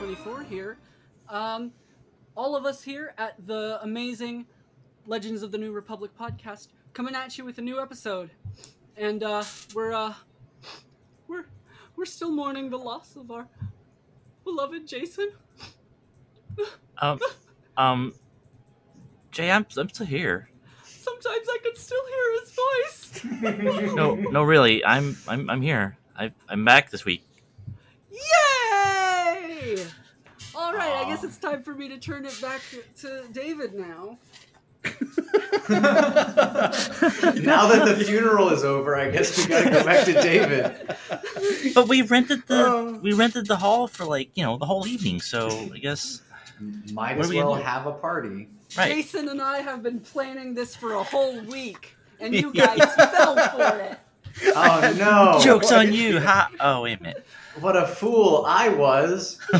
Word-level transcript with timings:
Sharkray24 0.00 0.46
here. 0.46 0.78
Um, 1.28 1.72
all 2.36 2.56
of 2.56 2.64
us 2.64 2.82
here 2.82 3.14
at 3.18 3.34
the 3.46 3.78
amazing 3.82 4.46
Legends 5.06 5.42
of 5.42 5.52
the 5.52 5.58
New 5.58 5.72
Republic 5.72 6.10
podcast 6.18 6.68
coming 6.92 7.14
at 7.14 7.36
you 7.36 7.44
with 7.44 7.58
a 7.58 7.62
new 7.62 7.80
episode. 7.80 8.30
And 8.96 9.22
uh, 9.22 9.44
we're 9.74 9.92
uh, 9.92 10.14
we're 11.28 11.46
we're 11.96 12.04
still 12.04 12.30
mourning 12.30 12.70
the 12.70 12.78
loss 12.78 13.16
of 13.16 13.30
our 13.30 13.46
beloved 14.44 14.86
Jason. 14.86 15.30
Um, 16.98 17.18
um, 17.76 18.14
Jay, 19.30 19.50
I'm 19.50 19.66
I'm 19.76 19.88
still 19.88 20.06
here. 20.06 20.50
Sometimes 20.84 21.46
I 21.48 21.58
can 21.62 21.76
still 21.76 22.02
hear 22.06 22.40
his 22.40 22.52
voice. 22.52 22.96
No, 23.94 24.14
no, 24.14 24.42
really, 24.42 24.84
I'm 24.84 25.16
I'm 25.28 25.48
I'm 25.48 25.62
here. 25.62 25.96
I 26.16 26.32
I'm 26.48 26.64
back 26.64 26.90
this 26.90 27.04
week. 27.04 27.24
Yay! 28.84 29.84
All 30.54 30.72
right, 30.72 30.92
I 31.04 31.08
guess 31.08 31.22
it's 31.24 31.38
time 31.38 31.62
for 31.62 31.74
me 31.74 31.88
to 31.88 31.98
turn 31.98 32.24
it 32.26 32.38
back 32.40 32.60
to 33.00 33.24
David 33.32 33.74
now. 33.74 34.18
now 35.68 37.66
that 37.68 37.84
the 37.86 38.02
funeral 38.04 38.48
is 38.50 38.64
over, 38.64 38.96
I 38.96 39.10
guess 39.10 39.38
we 39.38 39.46
gotta 39.46 39.70
go 39.70 39.84
back 39.84 40.04
to 40.06 40.12
David. 40.14 40.96
But 41.74 41.88
we 41.88 42.02
rented 42.02 42.46
the 42.46 42.66
Oh. 42.66 42.98
we 43.02 43.12
rented 43.12 43.46
the 43.46 43.56
hall 43.56 43.86
for 43.86 44.04
like 44.04 44.30
you 44.34 44.42
know 44.44 44.56
the 44.58 44.66
whole 44.66 44.86
evening, 44.86 45.20
so 45.20 45.48
I 45.74 45.78
guess 45.78 46.22
Might 46.92 47.18
as 47.18 47.26
are 47.26 47.30
we 47.30 47.36
gonna 47.36 47.50
well 47.50 47.62
have 47.62 47.86
a 47.86 47.92
party. 47.92 48.48
right. 48.76 48.92
Jason 48.92 49.28
and 49.28 49.40
I 49.40 49.58
have 49.58 49.82
been 49.82 50.00
planning 50.00 50.54
this 50.54 50.74
for 50.74 50.94
a 50.94 51.02
whole 51.02 51.40
week, 51.42 51.94
and 52.20 52.34
you 52.34 52.52
guys 52.54 52.82
fell 52.94 53.36
for 53.50 53.78
it. 53.78 53.98
Oh 54.54 54.94
no! 54.98 55.38
Jokes 55.44 55.70
on 55.72 55.92
you. 55.92 56.20
Ha! 56.20 56.50
Oh 56.60 56.82
wait 56.82 56.98
a 57.00 57.02
minute. 57.02 57.26
What 57.58 57.76
a 57.76 57.86
fool 57.86 58.44
I 58.46 58.68
was. 58.68 59.38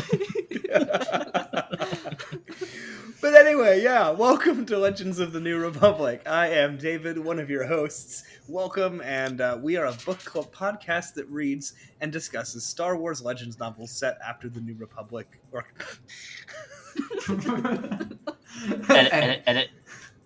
but 3.21 3.35
anyway, 3.35 3.81
yeah, 3.83 4.11
welcome 4.11 4.65
to 4.67 4.77
Legends 4.77 5.19
of 5.19 5.33
the 5.33 5.41
New 5.41 5.57
Republic. 5.59 6.21
I 6.25 6.47
am 6.47 6.77
David, 6.77 7.17
one 7.17 7.37
of 7.37 7.49
your 7.49 7.65
hosts. 7.65 8.23
Welcome, 8.47 9.01
and 9.01 9.41
uh, 9.41 9.59
we 9.61 9.75
are 9.75 9.87
a 9.87 9.93
book 10.05 10.19
club 10.19 10.53
podcast 10.53 11.15
that 11.15 11.29
reads 11.29 11.73
and 11.99 12.13
discusses 12.13 12.63
Star 12.63 12.95
Wars 12.95 13.21
Legends 13.21 13.59
novels 13.59 13.91
set 13.91 14.17
after 14.25 14.47
the 14.47 14.61
New 14.61 14.75
Republic. 14.75 15.41
Or 15.51 15.65
Edit, 18.89 19.43
edit, 19.45 19.69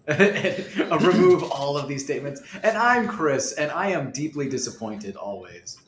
edit. 0.07 0.67
Uh, 0.91 0.99
remove 0.99 1.41
all 1.43 1.77
of 1.77 1.87
these 1.87 2.03
statements. 2.03 2.43
And 2.61 2.77
I'm 2.77 3.07
Chris, 3.07 3.53
and 3.53 3.71
I 3.71 3.89
am 3.89 4.11
deeply 4.11 4.47
disappointed 4.47 5.15
always. 5.15 5.79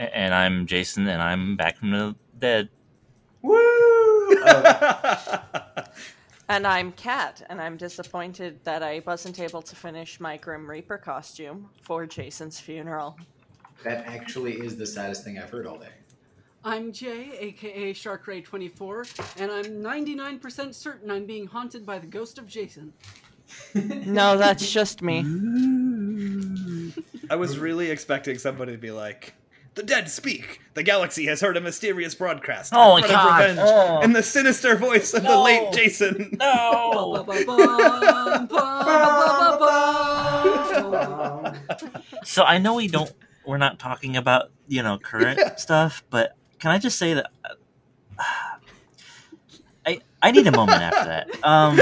A- 0.00 0.16
And 0.16 0.34
I'm 0.34 0.66
Jason, 0.66 1.06
and 1.08 1.22
I'm 1.22 1.56
back 1.56 1.76
from 1.78 1.90
the 1.92 2.16
dead. 2.38 2.68
Woo! 3.42 3.54
Oh, 4.42 5.44
And 6.48 6.66
I'm 6.66 6.90
Kat, 6.92 7.46
and 7.48 7.60
I'm 7.60 7.76
disappointed 7.76 8.58
that 8.64 8.82
I 8.82 9.02
wasn't 9.06 9.38
able 9.38 9.62
to 9.62 9.76
finish 9.76 10.18
my 10.18 10.36
Grim 10.36 10.68
Reaper 10.68 10.98
costume 10.98 11.68
for 11.82 12.06
Jason's 12.06 12.58
funeral. 12.58 13.16
that 13.84 14.04
actually 14.06 14.54
is 14.54 14.76
the 14.76 14.86
saddest 14.86 15.22
thing 15.22 15.38
I've 15.38 15.50
heard 15.50 15.64
all 15.66 15.78
day. 15.78 15.92
I'm 16.64 16.92
Jay, 16.92 17.30
aka 17.38 17.94
Sharkray24, 17.94 19.40
and 19.40 19.50
I'm 19.52 19.64
99% 19.80 20.74
certain 20.74 21.10
I'm 21.10 21.24
being 21.24 21.46
haunted 21.46 21.86
by 21.86 21.98
the 22.00 22.06
ghost 22.08 22.38
of 22.38 22.46
Jason. 22.48 22.92
No, 23.74 24.36
that's 24.38 24.70
just 24.70 25.02
me. 25.02 25.20
I 27.30 27.36
was 27.36 27.58
really 27.58 27.90
expecting 27.90 28.38
somebody 28.38 28.72
to 28.72 28.78
be 28.78 28.90
like, 28.92 29.34
"The 29.80 29.86
dead 29.86 30.10
speak. 30.10 30.60
The 30.74 30.82
galaxy 30.82 31.24
has 31.24 31.40
heard 31.40 31.56
a 31.56 31.60
mysterious 31.62 32.14
broadcast. 32.14 32.74
Oh 32.76 33.00
my 33.00 33.08
God. 33.08 33.40
revenge, 33.40 33.60
Oh. 33.62 34.00
and 34.02 34.14
the 34.14 34.22
sinister 34.22 34.76
voice 34.76 35.14
of 35.14 35.22
the 35.22 35.38
late 35.38 35.72
Jason." 35.72 36.36
No. 36.38 37.24
So 42.24 42.42
I 42.44 42.58
know 42.58 42.74
we 42.74 42.88
don't. 42.88 43.10
We're 43.46 43.56
not 43.56 43.78
talking 43.78 44.14
about 44.16 44.50
you 44.68 44.82
know 44.82 44.98
current 44.98 45.58
stuff, 45.58 46.04
but 46.10 46.36
can 46.58 46.70
I 46.70 46.76
just 46.78 46.98
say 46.98 47.14
that 47.14 47.30
uh, 47.44 47.54
I 49.86 50.00
I 50.20 50.30
need 50.30 50.46
a 50.46 50.52
moment 50.52 50.82
after 50.82 51.04
that. 51.06 51.30
Um, 51.42 51.78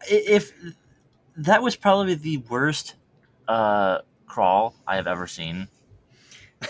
if 0.08 0.52
that 1.38 1.60
was 1.62 1.74
probably 1.74 2.14
the 2.14 2.36
worst 2.48 2.94
uh, 3.48 3.98
crawl 4.28 4.74
I 4.86 4.96
have 4.96 5.06
ever 5.06 5.26
seen, 5.26 5.68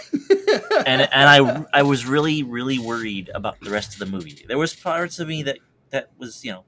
and 0.86 1.02
and 1.02 1.10
I 1.12 1.64
I 1.72 1.82
was 1.82 2.06
really 2.06 2.42
really 2.42 2.78
worried 2.78 3.30
about 3.34 3.60
the 3.60 3.70
rest 3.70 3.92
of 3.94 3.98
the 3.98 4.06
movie. 4.06 4.44
There 4.46 4.58
was 4.58 4.74
parts 4.74 5.18
of 5.18 5.28
me 5.28 5.42
that 5.44 5.58
that 5.90 6.10
was 6.18 6.44
you 6.44 6.52
know 6.52 6.64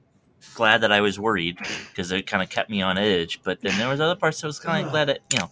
glad 0.55 0.81
that 0.81 0.91
I 0.91 1.01
was 1.01 1.19
worried 1.19 1.57
because 1.89 2.11
it 2.11 2.25
kind 2.27 2.41
of 2.43 2.49
kept 2.49 2.69
me 2.69 2.81
on 2.81 2.97
edge. 2.97 3.41
But 3.43 3.61
then 3.61 3.77
there 3.77 3.89
was 3.89 3.99
other 4.01 4.15
parts 4.15 4.41
that 4.41 4.47
was 4.47 4.59
kind 4.59 4.85
of 4.85 4.91
glad 4.91 5.05
that 5.09 5.19
you 5.31 5.39
know 5.39 5.51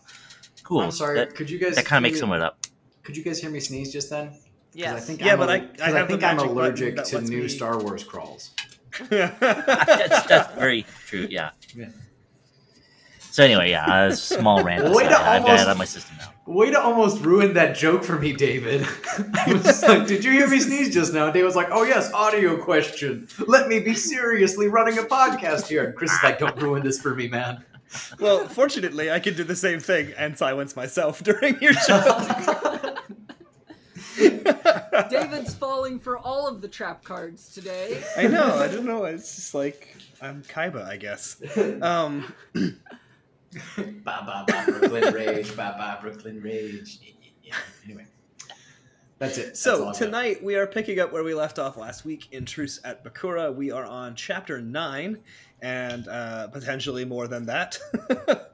cool. 0.63 0.81
I'm 0.81 0.91
sorry. 0.91 1.15
That, 1.19 1.35
could 1.35 1.49
you 1.49 1.59
guys 1.59 1.75
that 1.75 1.85
kind 1.85 2.03
of 2.05 2.09
hear 2.09 2.11
makes 2.13 2.15
me- 2.17 2.19
some 2.21 2.31
of 2.31 2.37
it 2.37 2.43
up. 2.43 2.59
Could 3.03 3.17
you 3.17 3.23
guys 3.23 3.39
hear 3.39 3.49
me 3.49 3.59
sneeze 3.59 3.91
just 3.91 4.09
then? 4.09 4.33
Yeah. 4.73 4.93
I 4.93 4.99
think 4.99 5.19
Yeah, 5.21 5.33
I'm 5.33 5.39
but 5.39 5.49
I- 5.49 5.57
aller- 5.57 5.97
have 5.97 6.07
the 6.07 6.17
think 6.17 6.23
I'm 6.23 6.39
allergic 6.39 7.03
to 7.05 7.21
new 7.21 7.41
me- 7.43 7.47
Star 7.47 7.79
Wars 7.79 8.03
crawls. 8.03 8.51
that's 9.09 10.25
that's 10.27 10.53
very 10.55 10.85
true. 11.07 11.27
Yeah. 11.29 11.51
Yeah. 11.75 11.87
So 13.31 13.43
anyway, 13.43 13.69
yeah, 13.69 14.05
a 14.07 14.15
small 14.15 14.63
rant. 14.65 14.83
Way 14.93 15.05
aside, 15.05 15.09
to 15.09 15.29
I've 15.29 15.41
got 15.43 15.49
almost- 15.51 15.61
it 15.63 15.67
out 15.69 15.77
my 15.77 15.85
system 15.85 16.17
now. 16.17 16.33
Way 16.45 16.71
to 16.71 16.81
almost 16.81 17.21
ruin 17.21 17.53
that 17.53 17.75
joke 17.75 18.03
for 18.03 18.17
me, 18.17 18.33
David. 18.33 18.81
I 19.35 19.53
was 19.53 19.83
like, 19.83 20.07
"Did 20.07 20.23
you 20.25 20.31
hear 20.31 20.47
me 20.47 20.59
sneeze 20.59 20.91
just 20.91 21.13
now?" 21.13 21.25
And 21.25 21.33
David 21.33 21.45
was 21.45 21.55
like, 21.55 21.67
"Oh 21.71 21.83
yes, 21.83 22.11
audio 22.11 22.57
question. 22.57 23.27
Let 23.45 23.67
me 23.67 23.79
be 23.79 23.93
seriously 23.93 24.67
running 24.67 24.97
a 24.97 25.03
podcast 25.03 25.67
here." 25.67 25.83
And 25.83 25.95
Chris 25.95 26.11
is 26.11 26.17
like, 26.23 26.39
"Don't 26.39 26.59
ruin 26.59 26.83
this 26.83 26.99
for 26.99 27.13
me, 27.13 27.27
man." 27.27 27.63
well, 28.19 28.47
fortunately, 28.47 29.11
I 29.11 29.19
can 29.19 29.35
do 29.35 29.43
the 29.43 29.55
same 29.55 29.79
thing 29.79 30.11
and 30.17 30.35
silence 30.37 30.75
myself 30.75 31.21
during 31.23 31.61
your 31.61 31.73
show. 31.73 32.95
David's 35.09 35.53
falling 35.53 35.99
for 35.99 36.17
all 36.17 36.47
of 36.47 36.61
the 36.61 36.67
trap 36.67 37.03
cards 37.03 37.53
today. 37.53 38.03
I 38.17 38.27
know. 38.27 38.55
I 38.55 38.67
don't 38.67 38.85
know. 38.85 39.05
It's 39.05 39.35
just 39.35 39.53
like 39.53 39.95
I'm 40.21 40.41
Kaiba, 40.43 40.83
I 40.85 40.97
guess. 40.97 41.41
Um, 41.81 42.33
ba 43.77 44.23
ba 44.25 44.45
ba 44.47 44.63
Brooklyn 44.65 45.13
Rage, 45.13 45.55
ba 45.55 45.75
ba 45.77 45.97
Brooklyn 46.01 46.41
Rage. 46.41 46.99
Anyway, 47.83 48.05
that's 49.17 49.37
it. 49.37 49.45
That's 49.47 49.59
so 49.59 49.91
tonight 49.91 50.43
we 50.43 50.55
are 50.55 50.67
picking 50.67 50.99
up 50.99 51.11
where 51.11 51.23
we 51.23 51.33
left 51.33 51.57
off 51.57 51.75
last 51.77 52.05
week 52.05 52.27
in 52.31 52.45
Truce 52.45 52.79
at 52.83 53.03
Bakura. 53.03 53.53
We 53.53 53.71
are 53.71 53.85
on 53.85 54.15
chapter 54.15 54.61
nine, 54.61 55.17
and 55.61 56.07
uh, 56.07 56.47
potentially 56.49 57.05
more 57.05 57.27
than 57.27 57.47
that. 57.47 57.79
uh, 58.29 58.45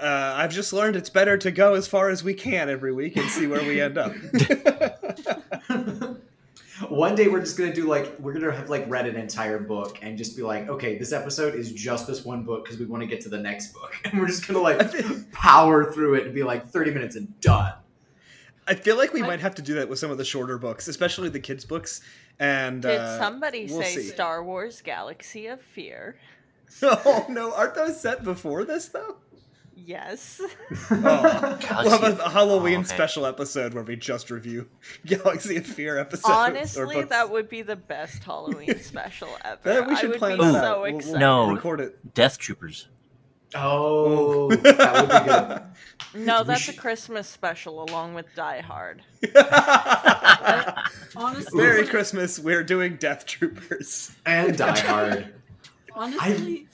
I've 0.00 0.52
just 0.52 0.74
learned 0.74 0.96
it's 0.96 1.10
better 1.10 1.38
to 1.38 1.50
go 1.50 1.74
as 1.74 1.88
far 1.88 2.10
as 2.10 2.22
we 2.22 2.34
can 2.34 2.68
every 2.68 2.92
week 2.92 3.16
and 3.16 3.28
see 3.30 3.46
where 3.46 3.62
we 3.62 3.80
end 3.80 3.96
up. 3.96 4.12
One 6.88 7.14
day 7.14 7.28
we're 7.28 7.40
just 7.40 7.56
gonna 7.58 7.72
do 7.74 7.86
like 7.88 8.18
we're 8.18 8.32
gonna 8.32 8.52
have 8.52 8.70
like 8.70 8.84
read 8.88 9.06
an 9.06 9.16
entire 9.16 9.58
book 9.58 9.98
and 10.02 10.16
just 10.18 10.36
be 10.36 10.42
like, 10.42 10.68
okay, 10.68 10.98
this 10.98 11.12
episode 11.12 11.54
is 11.54 11.72
just 11.72 12.06
this 12.06 12.24
one 12.24 12.44
book 12.44 12.64
because 12.64 12.78
we 12.78 12.86
want 12.86 13.02
to 13.02 13.06
get 13.06 13.20
to 13.22 13.28
the 13.28 13.38
next 13.38 13.72
book, 13.72 13.94
and 14.04 14.18
we're 14.18 14.26
just 14.26 14.46
gonna 14.46 14.60
like 14.60 15.32
power 15.32 15.92
through 15.92 16.14
it 16.14 16.26
and 16.26 16.34
be 16.34 16.42
like 16.42 16.68
thirty 16.68 16.90
minutes 16.90 17.16
and 17.16 17.38
done. 17.40 17.72
I 18.66 18.74
feel 18.74 18.96
like 18.96 19.12
we 19.12 19.22
I- 19.22 19.26
might 19.26 19.40
have 19.40 19.54
to 19.56 19.62
do 19.62 19.74
that 19.74 19.88
with 19.88 19.98
some 19.98 20.10
of 20.10 20.18
the 20.18 20.24
shorter 20.24 20.56
books, 20.58 20.88
especially 20.88 21.28
the 21.28 21.40
kids' 21.40 21.64
books. 21.64 22.00
And 22.38 22.82
Did 22.82 22.98
uh, 23.00 23.18
somebody 23.18 23.66
we'll 23.66 23.82
say 23.82 23.96
see. 23.96 24.02
Star 24.08 24.42
Wars 24.42 24.80
Galaxy 24.80 25.46
of 25.46 25.60
Fear? 25.60 26.16
Oh 26.82 27.26
no, 27.28 27.52
aren't 27.52 27.74
those 27.74 28.00
set 28.00 28.24
before 28.24 28.64
this 28.64 28.88
though? 28.88 29.16
Yes. 29.74 30.40
Oh. 30.90 31.58
We'll 31.84 31.90
have 31.90 32.20
a, 32.20 32.22
a 32.24 32.28
Halloween 32.28 32.76
Oh, 32.76 32.80
okay. 32.80 32.88
special 32.88 33.24
episode 33.26 33.72
where 33.74 33.82
we 33.82 33.96
just 33.96 34.30
review 34.30 34.68
Galaxy 35.06 35.56
of 35.56 35.66
Fear 35.66 35.98
episodes. 35.98 36.28
Honestly, 36.28 36.96
books. 36.96 37.08
that 37.10 37.30
would 37.30 37.48
be 37.48 37.62
the 37.62 37.76
best 37.76 38.22
Halloween 38.24 38.78
special 38.82 39.28
ever. 39.44 39.60
That- 39.62 39.86
we 39.86 39.94
I 39.94 40.00
should 40.00 40.10
would 40.10 40.18
plan 40.18 40.38
be 40.38 40.44
that 40.44 40.52
so 40.52 40.58
out. 40.58 40.82
We'll- 40.82 40.90
we'll 40.92 40.98
excited. 40.98 41.18
No. 41.20 41.52
record 41.54 41.80
it. 41.80 42.14
Death 42.14 42.38
Troopers. 42.38 42.88
Oh, 43.54 44.48
that 44.50 44.94
would 44.94 45.08
be 45.08 46.20
good. 46.20 46.26
No, 46.26 46.42
that's 46.44 46.62
should- 46.62 46.74
a 46.74 46.78
Christmas 46.78 47.28
special 47.28 47.82
along 47.84 48.14
with 48.14 48.26
Die 48.34 48.60
Hard. 48.60 49.02
Honestly, 51.16 51.62
Merry 51.62 51.86
Christmas! 51.86 52.38
We're 52.38 52.64
doing 52.64 52.96
Death 52.96 53.26
Troopers. 53.26 54.12
And 54.26 54.56
Die 54.56 54.78
Hard. 54.80 55.34
honestly, 55.94 56.66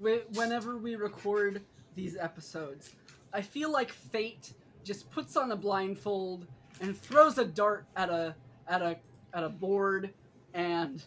whe- 0.00 0.24
whenever 0.34 0.76
we 0.76 0.96
record 0.96 1.60
these 1.94 2.16
episodes, 2.16 2.90
I 3.32 3.40
feel 3.40 3.70
like 3.70 3.90
fate 3.90 4.52
just 4.84 5.10
puts 5.10 5.36
on 5.36 5.52
a 5.52 5.56
blindfold 5.56 6.46
and 6.80 6.96
throws 6.96 7.38
a 7.38 7.44
dart 7.44 7.86
at 7.96 8.10
a 8.10 8.34
at 8.68 8.82
a 8.82 8.96
at 9.32 9.44
a 9.44 9.48
board, 9.48 10.12
and 10.52 11.02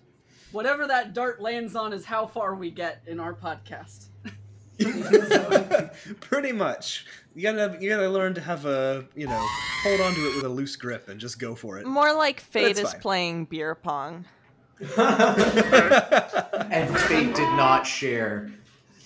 whatever 0.51 0.87
that 0.87 1.13
dart 1.13 1.41
lands 1.41 1.75
on 1.75 1.93
is 1.93 2.05
how 2.05 2.25
far 2.25 2.55
we 2.55 2.71
get 2.71 3.01
in 3.07 3.19
our 3.19 3.33
podcast. 3.33 4.07
Pretty 6.19 6.51
much. 6.51 7.05
You 7.35 7.43
gotta 7.43 7.77
you 7.79 7.89
gotta 7.89 8.09
learn 8.09 8.33
to 8.35 8.41
have 8.41 8.65
a 8.65 9.05
you 9.15 9.27
know 9.27 9.45
hold 9.83 10.01
on 10.01 10.13
to 10.13 10.19
it 10.29 10.35
with 10.35 10.45
a 10.45 10.49
loose 10.49 10.75
grip 10.75 11.09
and 11.09 11.19
just 11.19 11.39
go 11.39 11.55
for 11.55 11.77
it. 11.79 11.85
More 11.85 12.13
like 12.13 12.39
Fate 12.39 12.77
is 12.77 12.91
fine. 12.91 13.01
playing 13.01 13.45
beer 13.45 13.75
pong. 13.75 14.25
and 14.79 14.87
Fate 16.99 17.33
did 17.33 17.55
not 17.55 17.87
share. 17.87 18.51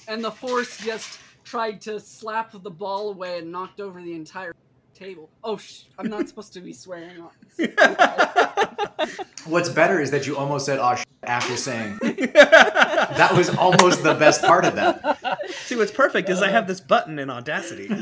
and 0.07 0.23
the 0.23 0.31
force 0.31 0.77
just 0.77 1.19
tried 1.51 1.81
to 1.81 1.99
slap 1.99 2.53
the 2.53 2.71
ball 2.71 3.09
away 3.09 3.39
and 3.39 3.51
knocked 3.51 3.81
over 3.81 4.01
the 4.01 4.13
entire 4.13 4.55
table. 4.93 5.29
Oh, 5.43 5.57
sh- 5.57 5.81
I'm 5.99 6.09
not 6.09 6.29
supposed 6.29 6.53
to 6.53 6.61
be 6.61 6.71
swearing. 6.71 7.19
on 7.19 7.31
What's 9.45 9.67
better 9.67 9.99
is 9.99 10.11
that 10.11 10.25
you 10.25 10.37
almost 10.37 10.65
said 10.65 10.79
"oh 10.79 10.95
sh-" 10.95 11.03
after 11.23 11.57
saying 11.57 11.99
that 12.03 13.33
was 13.35 13.49
almost 13.57 14.01
the 14.01 14.13
best 14.13 14.43
part 14.43 14.63
of 14.63 14.75
that. 14.75 15.41
See, 15.65 15.75
what's 15.75 15.91
perfect 15.91 16.29
is 16.29 16.41
I 16.41 16.49
have 16.51 16.67
this 16.67 16.79
button 16.79 17.19
in 17.19 17.29
Audacity. 17.29 17.87
and 17.89 17.99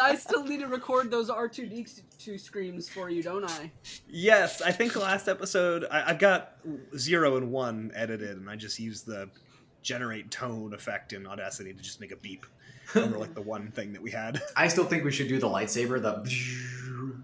I 0.00 0.16
still 0.18 0.44
need 0.44 0.60
to 0.60 0.66
record 0.66 1.10
those 1.10 1.28
R2D2 1.28 2.40
screams 2.40 2.88
for 2.88 3.10
you, 3.10 3.22
don't 3.22 3.44
I? 3.44 3.70
Yes, 4.08 4.62
I 4.62 4.72
think 4.72 4.94
the 4.94 5.00
last 5.00 5.28
episode 5.28 5.84
I, 5.90 6.08
I've 6.10 6.18
got 6.18 6.56
zero 6.96 7.36
and 7.36 7.52
one 7.52 7.92
edited, 7.94 8.38
and 8.38 8.48
I 8.48 8.56
just 8.56 8.78
used 8.78 9.04
the 9.04 9.28
generate 9.84 10.30
tone 10.32 10.74
effect 10.74 11.12
in 11.12 11.26
Audacity 11.26 11.72
to 11.72 11.80
just 11.80 12.00
make 12.00 12.10
a 12.10 12.16
beep 12.16 12.44
over 12.96 13.16
like 13.18 13.34
the 13.34 13.42
one 13.54 13.70
thing 13.70 13.92
that 13.92 14.02
we 14.02 14.10
had. 14.10 14.42
I 14.56 14.66
still 14.66 14.84
think 14.84 15.04
we 15.04 15.12
should 15.12 15.28
do 15.28 15.38
the 15.38 15.48
lightsaber. 15.48 16.02
The 16.02 17.14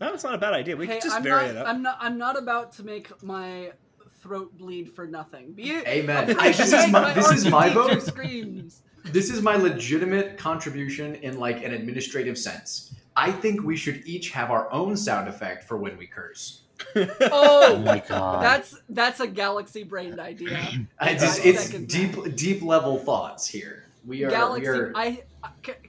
No, 0.00 0.12
it's 0.14 0.22
not 0.22 0.34
a 0.34 0.38
bad 0.38 0.52
idea. 0.52 0.76
We 0.76 0.86
hey, 0.86 0.94
could 0.94 1.02
just 1.02 1.16
I'm 1.16 1.22
vary 1.24 1.46
not, 1.46 1.50
it 1.50 1.56
up. 1.56 1.66
I'm 1.66 1.82
not. 1.82 1.98
I'm 2.00 2.18
not 2.18 2.38
about 2.38 2.72
to 2.74 2.84
make 2.84 3.20
my 3.22 3.72
throat 4.20 4.56
bleed 4.56 4.92
for 4.92 5.06
nothing. 5.06 5.52
Be 5.52 5.70
it. 5.70 5.88
Amen. 5.88 6.36
Hey, 6.38 6.52
this 6.52 6.72
is 6.72 6.90
my- 6.92 7.12
this 7.12 7.30
is 7.32 7.46
my 7.46 7.68
vote. 7.70 8.02
Screams. 8.02 8.82
this 9.04 9.30
is 9.30 9.42
my 9.42 9.56
legitimate 9.56 10.38
contribution 10.38 11.16
in 11.16 11.38
like 11.38 11.62
an 11.64 11.72
administrative 11.72 12.38
sense. 12.38 12.94
I 13.16 13.30
think 13.32 13.62
we 13.62 13.76
should 13.76 14.02
each 14.06 14.30
have 14.30 14.50
our 14.50 14.70
own 14.72 14.96
sound 14.96 15.28
effect 15.28 15.64
for 15.64 15.76
when 15.76 15.96
we 15.96 16.06
curse. 16.06 16.62
Oh 16.96 17.74
Oh, 17.74 17.78
my 17.78 18.02
god. 18.08 18.42
that's 18.42 18.80
that's 18.88 19.20
a 19.20 19.26
galaxy 19.26 19.82
brained 19.82 20.20
idea. 20.20 20.70
I 20.98 21.14
just, 21.14 21.44
I 21.44 21.48
it's 21.48 21.64
second 21.64 21.88
deep, 21.88 22.34
deep 22.36 22.62
level 22.62 22.98
thoughts 22.98 23.46
here. 23.46 23.84
We 24.06 24.24
are, 24.24 24.30
Galaxy. 24.30 24.70
we 24.70 24.76
are 24.76 24.92
I 24.94 25.22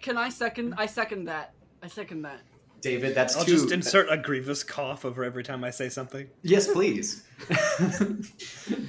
can 0.02 0.18
I 0.18 0.30
second. 0.30 0.76
I 0.78 0.86
second 0.86 1.26
that. 1.26 1.54
I 1.84 1.88
second 1.88 2.22
that. 2.24 2.40
David. 2.82 3.16
That's 3.16 3.36
I'll 3.36 3.44
two. 3.46 3.52
just 3.54 3.72
insert 3.72 4.12
a 4.12 4.18
grievous 4.18 4.64
cough 4.64 5.06
over 5.06 5.24
every 5.24 5.44
time 5.44 5.64
I 5.64 5.72
say 5.72 5.90
something. 5.90 6.28
Yes, 6.44 6.72
please. 6.72 7.24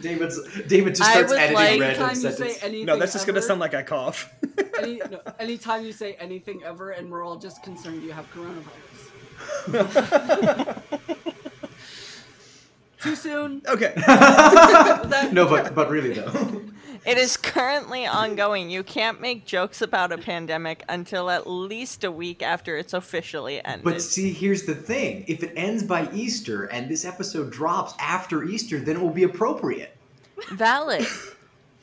David's 0.00 0.38
David 0.66 0.94
just 0.94 1.10
starts 1.10 1.32
editing 1.32 1.54
like- 1.54 1.80
random 1.80 2.02
Anytime 2.02 2.10
you 2.10 2.14
say 2.30 2.52
sentences. 2.52 2.84
No, 2.86 2.98
that's 2.98 3.12
just 3.14 3.26
gonna 3.26 3.40
sound 3.42 3.60
like 3.60 3.74
I 3.74 3.82
cough. 3.82 4.32
Any, 4.78 5.00
no, 5.10 5.20
anytime 5.40 5.84
you 5.86 5.92
say 5.92 6.14
anything 6.20 6.62
ever, 6.62 6.90
and 6.90 7.10
we're 7.10 7.24
all 7.24 7.36
just 7.36 7.62
concerned 7.62 8.02
you 8.02 8.12
have 8.12 8.26
coronavirus. 8.30 8.62
Too 13.06 13.16
soon. 13.16 13.62
okay. 13.68 13.92
That- 14.06 15.30
no, 15.32 15.46
but 15.48 15.74
but 15.74 15.88
really 15.90 16.12
though. 16.12 16.62
It 17.06 17.18
is 17.18 17.36
currently 17.36 18.04
ongoing. 18.04 18.68
You 18.68 18.82
can't 18.82 19.20
make 19.20 19.46
jokes 19.46 19.80
about 19.80 20.10
a 20.10 20.18
pandemic 20.18 20.82
until 20.88 21.30
at 21.30 21.46
least 21.48 22.02
a 22.02 22.10
week 22.10 22.42
after 22.42 22.76
it's 22.76 22.92
officially 22.94 23.64
ended. 23.64 23.84
But 23.84 24.02
see, 24.02 24.32
here's 24.32 24.64
the 24.64 24.74
thing: 24.74 25.24
if 25.28 25.44
it 25.44 25.52
ends 25.54 25.84
by 25.84 26.10
Easter 26.12 26.64
and 26.64 26.88
this 26.90 27.04
episode 27.04 27.52
drops 27.52 27.94
after 28.00 28.42
Easter, 28.42 28.80
then 28.80 28.96
it 28.96 29.00
will 29.02 29.10
be 29.10 29.22
appropriate. 29.22 29.96
Valid. 30.50 31.06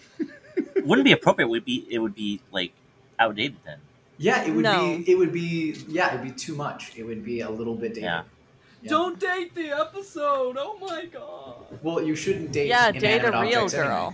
Wouldn't 0.84 1.06
be 1.06 1.14
appropriate. 1.14 1.48
Would 1.48 1.64
be 1.64 1.88
it 1.90 2.00
would 2.00 2.16
be 2.16 2.42
like 2.52 2.74
outdated 3.18 3.56
then. 3.66 3.78
Yeah, 4.18 4.44
it 4.44 4.52
would 4.54 4.64
No. 4.64 4.98
be. 4.98 5.10
It 5.10 5.16
would 5.18 5.32
be. 5.32 5.78
Yeah, 5.88 6.10
it'd 6.14 6.24
be 6.26 6.32
too 6.32 6.54
much. 6.56 6.92
It 6.98 7.04
would 7.04 7.24
be 7.24 7.40
a 7.42 7.50
little 7.50 7.76
bit 7.76 7.94
dated. 7.94 8.04
Yeah. 8.04 8.24
Yeah. 8.84 8.90
Don't 8.90 9.18
date 9.20 9.56
the 9.56 9.70
episode. 9.72 10.58
Oh 10.60 10.78
my 10.80 11.06
god. 11.06 11.80
Well, 11.82 12.02
you 12.04 12.16
shouldn't 12.16 12.52
date. 12.52 12.68
Yeah, 12.68 12.92
date 12.92 13.24
a 13.24 13.32
real 13.42 13.68
girl. 13.70 14.14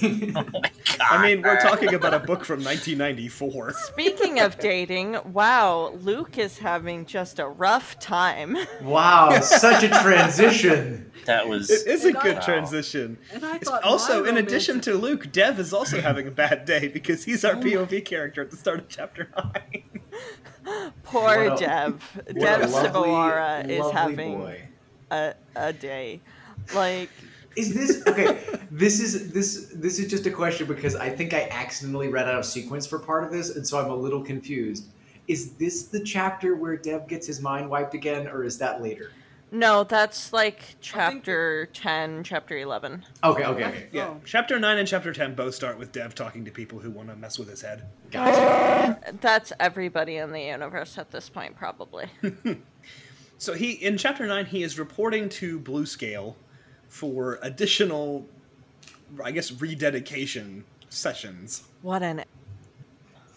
anyway. 0.00 0.32
Oh 0.36 0.44
my 0.52 0.60
god. 0.60 1.00
I 1.10 1.22
mean, 1.22 1.42
we're 1.42 1.60
talking 1.60 1.94
about 1.94 2.14
a 2.14 2.20
book 2.20 2.44
from 2.44 2.62
1994. 2.62 3.72
Speaking 3.72 4.38
of 4.38 4.56
dating, 4.58 5.16
wow, 5.32 5.92
Luke 6.02 6.38
is 6.38 6.58
having 6.58 7.06
just 7.06 7.38
a 7.40 7.46
rough 7.48 7.98
time. 7.98 8.56
wow, 8.82 9.40
such 9.42 9.82
a 9.82 9.88
transition. 9.88 11.10
that 11.26 11.48
was 11.48 11.70
It 11.70 11.86
is 11.88 12.04
a 12.04 12.08
And 12.08 12.16
I- 12.18 12.22
good 12.22 12.34
Wow. 12.36 12.40
transition. 12.42 13.18
And 13.32 13.44
I 13.44 13.58
thought 13.58 13.82
also, 13.82 14.24
in 14.24 14.36
addition 14.36 14.80
to 14.82 14.94
Luke, 14.94 15.32
Dev 15.32 15.58
is 15.58 15.72
also 15.72 16.00
having 16.00 16.28
a 16.28 16.30
bad 16.30 16.64
day 16.66 16.86
because 16.88 17.24
he's 17.24 17.44
our 17.44 17.52
Oh 17.54 17.56
my- 17.56 17.62
POV 17.62 18.04
character 18.04 18.42
at 18.42 18.50
the 18.52 18.56
start 18.56 18.78
of 18.80 18.88
chapter 18.88 19.28
9. 19.36 19.82
Poor 21.04 21.22
What 21.50 21.60
a- 21.62 21.64
Dev. 21.64 22.02
What 22.14 22.28
a 22.28 22.32
Dev 22.34 22.70
lovely, 22.70 23.74
is 23.74 23.90
having 23.92 24.38
boy. 24.38 24.62
a, 25.10 25.34
a 25.56 25.72
day. 25.72 26.20
Like, 26.74 27.10
Is 27.56 27.74
this 27.74 28.02
okay? 28.08 28.38
this 28.70 29.00
is 29.00 29.32
this 29.32 29.70
this 29.74 29.98
is 29.98 30.10
just 30.10 30.26
a 30.26 30.30
question 30.30 30.66
because 30.66 30.96
I 30.96 31.10
think 31.10 31.34
I 31.34 31.48
accidentally 31.50 32.08
read 32.08 32.26
out 32.28 32.36
of 32.38 32.44
sequence 32.44 32.86
for 32.86 32.98
part 32.98 33.24
of 33.24 33.30
this, 33.30 33.54
and 33.56 33.66
so 33.66 33.78
I'm 33.78 33.90
a 33.90 33.96
little 33.96 34.22
confused. 34.22 34.86
Is 35.28 35.52
this 35.54 35.84
the 35.84 36.00
chapter 36.02 36.56
where 36.56 36.76
Dev 36.76 37.06
gets 37.08 37.26
his 37.26 37.40
mind 37.40 37.68
wiped 37.70 37.94
again, 37.94 38.26
or 38.28 38.44
is 38.44 38.58
that 38.58 38.82
later? 38.82 39.10
No, 39.54 39.84
that's 39.84 40.32
like 40.32 40.76
chapter 40.80 41.66
10, 41.66 42.24
chapter 42.24 42.58
11. 42.58 43.04
Okay, 43.22 43.44
okay, 43.44 43.64
okay. 43.64 43.84
Oh. 43.84 43.88
Yeah, 43.92 44.06
Oh. 44.08 44.20
chapter 44.24 44.58
9 44.58 44.78
and 44.78 44.86
chapter 44.88 45.12
10 45.12 45.34
both 45.34 45.54
start 45.54 45.78
with 45.78 45.92
Dev 45.92 46.14
talking 46.14 46.44
to 46.44 46.50
people 46.50 46.78
who 46.80 46.90
want 46.90 47.08
to 47.08 47.16
mess 47.16 47.38
with 47.38 47.48
his 47.48 47.62
head. 47.62 47.84
Gotcha. 48.10 48.98
That's 49.20 49.52
everybody 49.60 50.16
in 50.16 50.32
the 50.32 50.42
universe 50.42 50.98
at 50.98 51.10
this 51.10 51.28
point, 51.28 51.56
probably. 51.56 52.06
So 53.36 53.52
he 53.52 53.72
in 53.72 53.98
chapter 53.98 54.26
9 54.26 54.46
he 54.46 54.62
is 54.62 54.78
reporting 54.78 55.28
to 55.30 55.58
Blue 55.58 55.84
Scale 55.86 56.36
for 56.88 57.38
additional 57.42 58.26
I 59.22 59.32
guess 59.32 59.52
rededication 59.52 60.64
sessions. 60.88 61.64
What 61.82 62.02
an. 62.02 62.24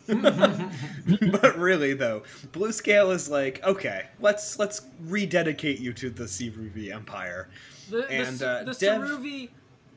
but 1.32 1.58
really 1.58 1.94
though, 1.94 2.24
Blue 2.52 2.72
Scale 2.72 3.12
is 3.12 3.30
like, 3.30 3.64
okay, 3.64 4.08
let's 4.20 4.58
let's 4.60 4.82
rededicate 5.02 5.80
you 5.80 5.94
to 5.94 6.10
the 6.10 6.24
Ssi-ruuvi 6.24 6.94
Empire. 6.94 7.50
The, 7.90 7.98
the, 7.98 8.12
And, 8.12 8.28
S- 8.28 8.42
uh, 8.42 8.64
the 8.66 8.74
Dev- 8.74 9.02
Ssi-ruuvi 9.02 9.50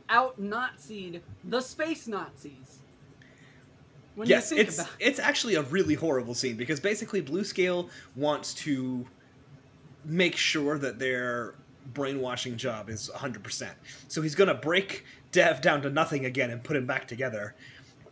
out 0.09 0.41
Nazi'd 0.41 1.23
the 1.45 1.61
space 1.61 2.09
Nazis. 2.09 2.81
When 4.17 4.29
yes, 4.29 4.53
it's 4.53 4.79
about 4.79 4.91
it's 4.99 5.19
actually 5.19 5.55
a 5.55 5.63
really 5.63 5.95
horrible 5.95 6.35
scene 6.35 6.57
because 6.57 6.81
basically 6.81 7.21
Blue 7.21 7.45
Scale 7.45 7.89
wants 8.17 8.53
to 8.55 9.07
make 10.05 10.37
sure 10.37 10.79
that 10.79 10.99
their 10.99 11.55
brainwashing 11.95 12.57
job 12.57 12.89
is 12.89 13.11
100%. 13.15 13.71
So 14.09 14.23
he's 14.23 14.35
going 14.35 14.49
to 14.49 14.55
break 14.55 15.05
Dev 15.33 15.61
down 15.61 15.83
to 15.83 15.91
nothing 15.91 16.25
again 16.25 16.51
and 16.51 16.63
put 16.63 16.77
him 16.77 16.87
back 16.87 17.07
together. 17.07 17.55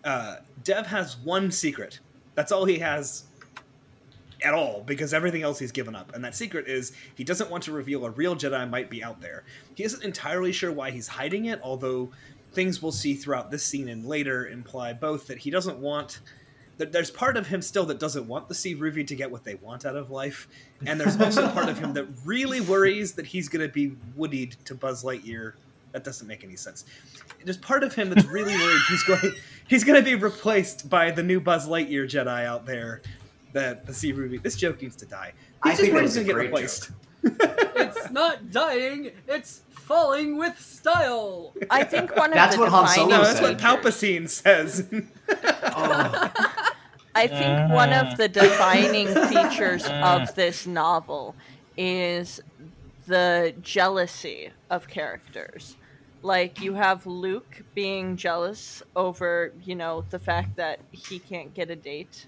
Uh, 0.09 0.37
Dev 0.65 0.87
has 0.87 1.19
one 1.19 1.51
secret. 1.51 2.01
That's 2.35 2.51
all 2.51 2.65
he 2.65 2.79
has 2.79 3.25
at 4.43 4.55
all 4.55 4.83
because 4.87 5.13
everything 5.13 5.43
else 5.43 5.59
he's 5.59 5.71
given 5.71 5.95
up. 5.95 6.15
And 6.15 6.25
that 6.25 6.35
secret 6.35 6.67
is 6.67 6.93
he 7.15 7.25
doesn't 7.25 7.51
want 7.51 7.63
to 7.65 7.73
reveal 7.73 8.07
a 8.07 8.11
real 8.11 8.35
Jedi 8.35 8.71
might 8.71 8.89
be 8.89 9.05
out 9.05 9.21
there. 9.21 9.45
He 9.75 9.85
isn't 9.85 10.03
entirely 10.03 10.51
sure 10.51 10.73
why 10.73 10.93
he's 10.93 11.09
hiding 11.09 11.45
it, 11.45 11.61
although 11.63 12.09
things 12.55 12.81
we'll 12.81 12.91
see 12.91 13.13
throughout 13.13 13.51
this 13.51 13.63
scene 13.63 13.91
and 13.91 14.07
later 14.07 14.49
imply 14.49 14.95
both 14.95 15.27
that 15.27 15.37
he 15.37 15.51
doesn't 15.51 15.79
want 15.79 16.21
that 16.79 16.91
there's 16.91 17.11
part 17.11 17.37
of 17.37 17.47
him 17.47 17.61
still 17.61 17.85
that 17.85 17.99
doesn't 17.99 18.27
want 18.27 18.49
the 18.49 18.55
Ssi-ruuvi 18.55 19.07
to 19.09 19.15
get 19.15 19.31
what 19.31 19.45
they 19.45 19.57
want 19.57 19.85
out 19.85 19.97
of 19.97 20.11
life, 20.11 20.49
and 20.87 20.99
there's 20.99 21.21
also 21.21 21.49
part 21.51 21.69
of 21.69 21.79
him 21.79 21.93
that 21.93 22.07
really 22.25 22.61
worries 22.61 23.13
that 23.13 23.27
he's 23.27 23.49
going 23.49 23.67
to 23.67 23.73
be 23.73 23.97
woodied 24.17 24.55
to 24.65 24.75
Buzz 24.75 25.03
Lightyear. 25.03 25.55
That 25.93 26.05
doesn't 26.05 26.27
make 26.27 26.45
any 26.45 26.57
sense. 26.57 26.85
There's 27.45 27.57
part 27.57 27.83
of 27.83 27.95
him 27.95 28.11
that's 28.11 28.27
really 28.27 28.55
worried 28.55 28.81
he's 28.89 29.03
going 29.05 29.33
he's 29.69 29.85
going 29.85 29.99
to 29.99 30.05
be 30.05 30.15
replaced 30.15 30.89
by 30.91 31.11
the 31.11 31.23
new 31.23 31.41
Buzz 31.41 31.67
Lightyear 31.69 32.05
Jedi 32.05 32.45
out 32.45 32.67
there. 32.67 33.03
That 33.55 33.87
the 33.87 33.93
Ssi-ruuvi. 33.93 34.43
This 34.43 34.57
joke 34.57 34.83
needs 34.83 34.95
to 34.97 35.07
die. 35.07 35.33
I 35.63 35.71
He's 35.71 35.79
just 35.79 35.81
think 35.83 35.95
worried 35.95 36.05
that's 36.05 36.15
he's 36.17 36.27
going 36.27 36.37
to 36.37 36.43
get 36.43 36.47
replaced. 36.51 36.91
it's 37.23 38.11
not 38.11 38.51
dying, 38.51 39.11
it's 39.27 39.63
falling 39.71 40.37
with 40.37 40.61
style. 40.61 41.55
I 41.71 41.83
think 41.83 42.15
one 42.15 42.31
of 42.31 42.35
That's 42.35 42.55
the 42.57 42.61
what 42.61 42.71
Han 42.71 42.89
Solo 42.89 43.09
No, 43.09 43.23
that's 43.25 43.41
what 43.41 43.59
Palpatine 43.59 44.29
says. 44.29 44.87
Oh, 44.93 46.33
I 47.15 47.27
think 47.27 47.73
one 47.73 47.93
of 47.93 48.17
the 48.17 48.29
defining 48.29 49.09
features 49.29 49.85
of 49.87 50.35
this 50.37 50.67
novel 50.67 51.35
is 51.77 52.41
the 53.09 53.55
jealousy 53.63 54.51
of 54.71 54.89
characters. 54.89 55.77
Like 56.23 56.61
you 56.61 56.75
have 56.75 57.07
Luke 57.07 57.63
being 57.75 58.17
jealous 58.17 58.83
over, 58.97 59.53
you 59.65 59.75
know, 59.75 60.05
the 60.11 60.19
fact 60.19 60.57
that 60.57 60.81
he 60.93 61.19
can't 61.19 61.53
get 61.55 61.71
a 61.71 61.77
date 61.77 62.27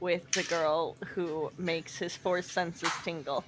with 0.00 0.30
the 0.32 0.42
girl 0.44 0.96
who 1.14 1.50
makes 1.58 1.98
his 1.98 2.16
four 2.16 2.42
senses 2.42 2.90
tingle. 3.04 3.44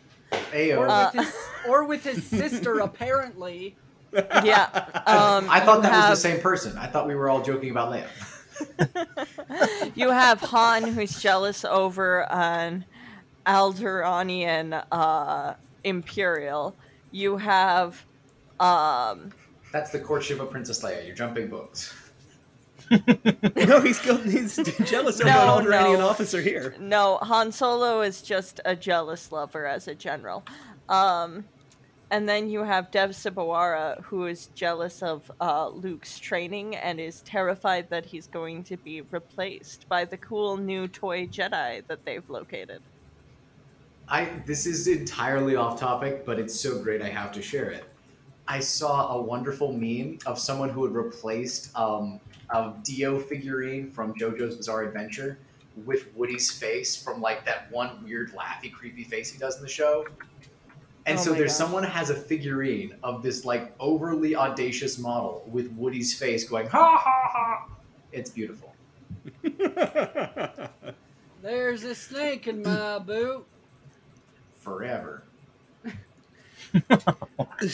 Ayo. 0.53 0.79
Or, 0.79 0.89
Uh, 0.89 1.11
with 1.15 1.25
his, 1.25 1.37
or 1.69 1.85
with 1.85 2.05
his 2.05 2.25
sister, 2.27 2.79
apparently. 2.81 3.77
Yeah. 4.13 4.69
Um, 5.07 5.47
I 5.49 5.61
thought 5.61 5.83
that 5.83 5.93
have- 5.93 6.11
was 6.11 6.23
the 6.23 6.29
same 6.29 6.41
person. 6.41 6.77
I 6.79 6.87
thought 6.87 7.07
we 7.07 7.15
were 7.15 7.29
all 7.31 7.43
joking 7.43 7.71
about 7.71 7.93
Leia. 7.93 8.07
you 9.95 10.11
have 10.11 10.41
Han, 10.41 10.85
who's 10.89 11.21
jealous 11.21 11.65
over 11.65 12.31
an 12.31 12.85
Alderaanian 13.47 14.85
uh, 14.93 15.55
Imperial. 15.85 16.75
You 17.11 17.37
have 17.37 18.05
um, 18.61 19.33
That's 19.73 19.91
the 19.91 19.99
courtship 19.99 20.41
of 20.41 20.51
Princess 20.51 20.83
Leia. 20.83 21.05
You're 21.07 21.15
jumping 21.17 21.49
books. 21.49 21.95
no, 22.91 23.81
he's, 23.81 24.01
he's 24.01 24.57
jealous 24.85 25.21
of 25.21 25.27
No, 25.27 25.59
an 25.59 25.65
Alderaanian 25.65 25.99
no. 25.99 26.09
officer 26.09 26.41
here. 26.43 26.75
No, 26.79 27.17
Han 27.23 27.53
Solo 27.53 28.03
is 28.03 28.23
just 28.23 28.61
a 28.65 28.77
jealous 28.77 29.33
lover 29.33 29.67
as 29.67 29.89
a 29.89 29.95
general. 29.95 30.45
Um, 30.89 31.45
and 32.11 32.29
then 32.29 32.51
you 32.51 32.63
have 32.65 32.91
Dev 32.91 33.11
Sibwarra, 33.11 34.03
who 34.03 34.27
is 34.27 34.49
jealous 34.55 35.03
of 35.03 35.33
uh, 35.41 35.69
Luke's 35.69 36.19
training 36.19 36.77
and 36.77 37.01
is 37.01 37.23
terrified 37.23 37.89
that 37.89 38.05
he's 38.05 38.27
going 38.27 38.65
to 38.65 38.77
be 38.77 39.01
replaced 39.01 39.89
by 39.89 40.05
the 40.05 40.19
cool 40.19 40.59
new 40.59 40.87
toy 40.87 41.27
Jedi 41.27 41.87
that 41.87 42.05
they've 42.05 42.29
located. 42.29 42.83
I 44.13 44.29
this 44.45 44.67
is 44.67 44.87
entirely 44.89 45.57
off 45.57 45.81
topic, 45.81 46.27
but 46.27 46.39
it's 46.39 46.55
so 46.55 46.79
great 46.79 47.01
I 47.01 47.09
have 47.09 47.33
to 47.33 47.41
share 47.41 47.71
it. 47.71 47.85
I 48.47 48.61
saw 48.61 49.15
a 49.17 49.23
wonderful 49.23 49.73
meme 49.73 50.19
of 50.27 50.39
someone 50.39 50.69
who 50.69 50.85
had 50.85 50.95
replaced 50.95 51.75
um, 51.75 52.21
a 52.51 52.75
Dio 52.85 53.19
figurine 53.19 53.91
from 53.91 54.13
JoJo's 54.15 54.57
Bizarre 54.57 54.83
Adventure 54.83 55.39
with 55.87 56.15
Woody's 56.15 56.51
face 56.51 56.95
from 56.95 57.23
like 57.23 57.47
that 57.47 57.73
one 57.73 58.05
weird 58.05 58.33
laughy 58.33 58.71
creepy 58.71 59.05
face 59.05 59.33
he 59.33 59.39
does 59.39 59.57
in 59.57 59.63
the 59.63 59.69
show. 59.69 60.05
And 61.07 61.19
Oh 61.19 61.23
so 61.23 61.33
there's 61.33 61.53
gosh. 61.53 61.57
someone 61.57 61.83
has 61.83 62.11
a 62.11 62.15
figurine 62.15 62.95
of 63.03 63.23
this 63.23 63.47
like 63.47 63.75
overly 63.81 64.37
audacious 64.37 64.99
model 64.99 65.43
with 65.51 65.73
Woody's 65.73 66.13
face 66.13 66.47
going 66.47 66.67
ha 66.67 66.99
ha 66.99 67.29
ha. 67.33 67.67
It's 68.13 68.29
beautiful. 68.29 68.75
There's 71.43 71.83
a 71.85 71.95
snake 71.95 72.47
in 72.47 72.63
my 72.63 72.99
boot. 72.99 73.47
Forever. 74.63 75.25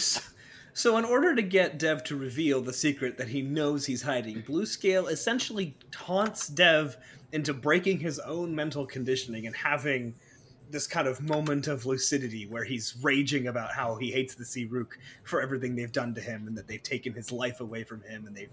so, 0.73 0.97
in 0.97 1.04
order 1.04 1.35
to 1.35 1.42
get 1.42 1.78
Dev 1.78 2.02
to 2.04 2.16
reveal 2.16 2.62
the 2.62 2.73
secret 2.73 3.18
that 3.18 3.28
he 3.28 3.42
knows 3.42 3.85
he's 3.85 4.02
hiding, 4.02 4.40
Blue 4.40 4.64
Scale 4.64 5.09
essentially 5.09 5.76
taunts 5.90 6.49
Dev 6.49 6.97
into 7.33 7.52
breaking 7.52 8.00
his 8.00 8.18
own 8.21 8.54
mental 8.54 8.87
conditioning 8.87 9.47
and 9.47 9.54
having 9.54 10.14
this 10.71 10.87
kind 10.87 11.07
of 11.07 11.21
moment 11.21 11.66
of 11.66 11.85
lucidity 11.85 12.47
where 12.47 12.64
he's 12.64 12.97
raging 13.02 13.49
about 13.49 13.73
how 13.73 13.97
he 13.97 14.11
hates 14.11 14.35
the 14.35 14.45
Ssi-ruuk 14.45 14.92
for 15.25 15.40
everything 15.40 15.75
they've 15.75 15.92
done 15.92 16.14
to 16.14 16.21
him 16.21 16.47
and 16.47 16.57
that 16.57 16.66
they've 16.66 16.83
taken 16.83 17.12
his 17.12 17.33
life 17.33 17.61
away 17.61 17.85
from 17.85 18.02
him 18.02 18.26
and 18.26 18.37
they've 18.37 18.52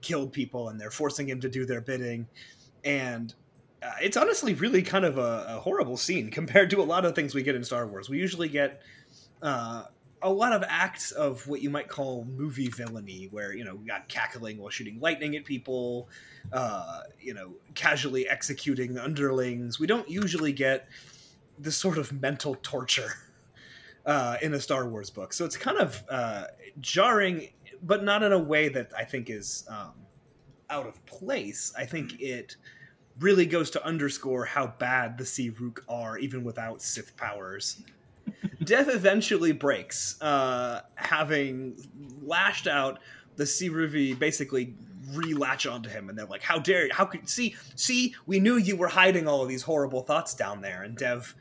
killed 0.00 0.32
people 0.32 0.68
and 0.68 0.80
they're 0.80 0.90
forcing 0.90 1.28
him 1.28 1.40
to 1.40 1.48
do 1.48 1.64
their 1.64 1.80
bidding. 1.80 2.26
And 2.84 3.34
uh, 3.82 3.92
it's 4.02 4.16
honestly 4.16 4.54
really 4.54 4.82
kind 4.82 5.04
of 5.04 5.18
a, 5.18 5.46
a 5.48 5.60
horrible 5.60 5.96
scene 5.96 6.30
compared 6.30 6.70
to 6.70 6.80
a 6.80 6.84
lot 6.84 7.04
of 7.04 7.14
things 7.14 7.34
we 7.34 7.42
get 7.42 7.54
in 7.54 7.64
Star 7.64 7.86
Wars. 7.86 8.08
We 8.08 8.18
usually 8.18 8.48
get 8.48 8.82
uh, 9.42 9.84
a 10.22 10.30
lot 10.30 10.52
of 10.52 10.64
acts 10.66 11.12
of 11.12 11.46
what 11.46 11.62
you 11.62 11.70
might 11.70 11.88
call 11.88 12.24
movie 12.36 12.68
villainy, 12.68 13.28
where 13.30 13.54
you 13.54 13.64
know 13.64 13.74
we 13.74 13.86
got 13.86 14.08
cackling 14.08 14.58
while 14.58 14.70
shooting 14.70 14.98
lightning 15.00 15.36
at 15.36 15.44
people, 15.44 16.08
uh, 16.52 17.02
you 17.20 17.34
know, 17.34 17.52
casually 17.74 18.28
executing 18.28 18.98
underlings. 18.98 19.78
We 19.78 19.86
don't 19.86 20.08
usually 20.08 20.52
get 20.52 20.88
this 21.58 21.76
sort 21.76 21.98
of 21.98 22.12
mental 22.20 22.56
torture 22.62 23.12
uh, 24.06 24.36
in 24.42 24.54
a 24.54 24.60
Star 24.60 24.88
Wars 24.88 25.10
book, 25.10 25.32
so 25.32 25.44
it's 25.44 25.56
kind 25.56 25.78
of 25.78 26.02
uh, 26.08 26.44
jarring, 26.80 27.50
but 27.82 28.02
not 28.02 28.22
in 28.22 28.32
a 28.32 28.38
way 28.38 28.68
that 28.70 28.92
I 28.96 29.04
think 29.04 29.28
is 29.28 29.64
um, 29.68 29.92
out 30.70 30.86
of 30.86 31.04
place. 31.04 31.72
I 31.76 31.84
think 31.84 32.20
it 32.20 32.56
really 33.20 33.46
goes 33.46 33.70
to 33.70 33.84
underscore 33.84 34.44
how 34.44 34.66
bad 34.78 35.18
the 35.18 35.24
Ssi-ruuk 35.24 35.80
are, 35.88 36.18
even 36.18 36.44
without 36.44 36.82
Sith 36.82 37.16
powers. 37.16 37.82
Dev 38.62 38.88
eventually 38.88 39.52
breaks, 39.52 40.20
uh, 40.20 40.82
having 40.96 41.76
lashed 42.22 42.66
out. 42.66 42.98
The 43.36 43.44
Ssi-ruuvi 43.44 44.18
basically 44.18 44.74
relatch 45.12 45.70
onto 45.70 45.88
him, 45.88 46.08
and 46.08 46.18
they're 46.18 46.26
like, 46.26 46.42
"How 46.42 46.58
dare 46.58 46.86
you? 46.86 46.92
How 46.92 47.04
could 47.04 47.28
see? 47.28 47.54
See, 47.76 48.14
we 48.26 48.40
knew 48.40 48.56
you 48.56 48.76
were 48.76 48.88
hiding 48.88 49.28
all 49.28 49.42
of 49.42 49.48
these 49.48 49.62
horrible 49.62 50.02
thoughts 50.02 50.34
down 50.34 50.60
there." 50.60 50.82
And 50.82 50.96
Dev 50.96 51.34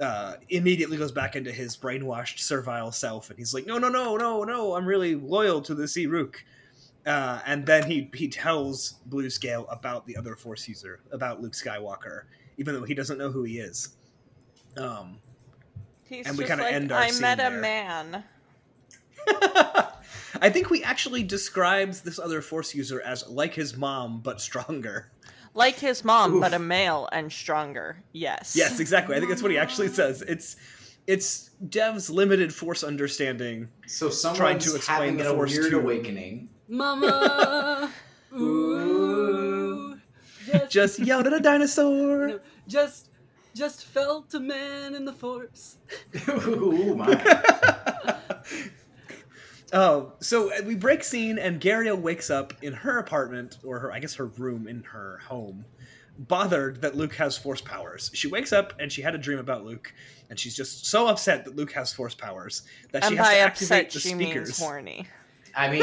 uh, 0.00 0.34
immediately 0.48 0.96
goes 0.96 1.12
back 1.12 1.36
into 1.36 1.52
his 1.52 1.76
brainwashed, 1.76 2.40
servile 2.40 2.90
self, 2.90 3.30
and 3.30 3.38
he's 3.38 3.54
like, 3.54 3.66
"No, 3.66 3.78
no, 3.78 3.88
no, 3.88 4.16
no, 4.16 4.42
no! 4.44 4.74
I'm 4.74 4.86
really 4.86 5.14
loyal 5.14 5.60
to 5.62 5.74
the 5.74 5.84
Ssi-ruuk." 5.84 6.34
Uh, 7.06 7.40
and 7.46 7.66
then 7.66 7.88
he 7.90 8.10
he 8.14 8.28
tells 8.28 8.92
Blue 9.06 9.28
Scale 9.28 9.66
about 9.70 10.06
the 10.06 10.16
other 10.16 10.34
Force 10.36 10.66
user, 10.66 11.00
about 11.12 11.42
Luke 11.42 11.52
Skywalker, 11.52 12.22
even 12.56 12.74
though 12.74 12.84
he 12.84 12.94
doesn't 12.94 13.18
know 13.18 13.30
who 13.30 13.42
he 13.44 13.58
is. 13.58 13.96
Um, 14.76 15.18
He's 16.06 16.26
And 16.26 16.36
we 16.36 16.44
kinda 16.44 16.64
like, 16.64 16.74
end 16.74 16.92
our 16.92 17.00
I 17.00 17.10
scene 17.10 17.22
met 17.22 17.38
a 17.40 17.50
there." 17.50 17.60
man. 17.60 18.24
I 20.40 20.50
think 20.50 20.68
we 20.70 20.82
actually 20.82 21.22
describes 21.22 22.00
this 22.00 22.18
other 22.18 22.42
Force 22.42 22.74
user 22.74 23.00
as 23.02 23.26
like 23.28 23.54
his 23.54 23.76
mom, 23.76 24.20
but 24.20 24.40
stronger. 24.40 25.10
Like 25.54 25.76
his 25.76 26.04
mom, 26.04 26.40
but 26.40 26.52
a 26.52 26.58
male 26.58 27.08
and 27.12 27.32
stronger. 27.32 28.02
Yes. 28.12 28.54
Yes, 28.56 28.80
exactly. 28.80 29.14
I 29.14 29.18
think 29.20 29.30
that's 29.30 29.42
what 29.42 29.52
he 29.52 29.58
actually 29.58 29.88
says. 29.88 30.22
It's 30.22 30.56
it's 31.06 31.50
Dev's 31.68 32.10
limited 32.10 32.52
Force 32.52 32.82
understanding. 32.82 33.68
So 33.86 34.08
Trying 34.08 34.16
someone's 34.60 34.64
to 34.70 34.76
explain 34.76 34.98
having 35.00 35.16
the 35.18 35.30
a 35.30 35.34
Force 35.34 35.52
weird 35.52 35.70
to- 35.70 35.78
awakening. 35.80 36.48
Mama. 36.68 37.90
Ooh. 38.36 39.98
Just, 40.46 40.70
Just 40.70 40.98
yelled 41.00 41.26
at 41.26 41.32
a 41.32 41.40
dinosaur. 41.40 42.28
no, 42.28 42.40
just, 42.68 43.08
just 43.54 43.84
felt 43.84 44.32
a 44.34 44.40
man 44.40 44.94
in 44.94 45.04
the 45.04 45.12
force. 45.12 45.76
Ooh, 46.28 46.94
my. 46.96 48.18
Oh, 49.72 50.12
so 50.20 50.52
uh, 50.52 50.62
we 50.64 50.76
break 50.76 51.02
scene, 51.02 51.36
and 51.36 51.60
Garia 51.60 51.96
wakes 51.96 52.30
up 52.30 52.52
in 52.62 52.72
her 52.72 52.98
apartment, 52.98 53.58
or 53.64 53.80
her, 53.80 53.92
I 53.92 53.98
guess 53.98 54.14
her 54.14 54.26
room 54.26 54.68
in 54.68 54.84
her 54.84 55.18
home, 55.26 55.64
bothered 56.16 56.80
that 56.82 56.94
Luke 56.96 57.14
has 57.14 57.36
force 57.36 57.60
powers. 57.60 58.08
She 58.14 58.28
wakes 58.28 58.52
up 58.52 58.74
and 58.78 58.92
she 58.92 59.02
had 59.02 59.16
a 59.16 59.18
dream 59.18 59.40
about 59.40 59.64
Luke, 59.64 59.92
and 60.30 60.38
she's 60.38 60.54
just 60.54 60.86
so 60.86 61.08
upset 61.08 61.44
that 61.44 61.56
Luke 61.56 61.72
has 61.72 61.92
force 61.92 62.14
powers 62.14 62.62
that 62.92 63.02
she 63.02 63.08
And 63.08 63.18
has 63.18 63.28
to 63.30 63.36
activate 63.38 63.86
upset, 63.86 63.90
the 63.90 63.98
she 63.98 64.08
speakers. 64.10 64.48
means 64.48 64.58
horny. 64.60 65.06
I 65.56 65.70
mean, 65.70 65.82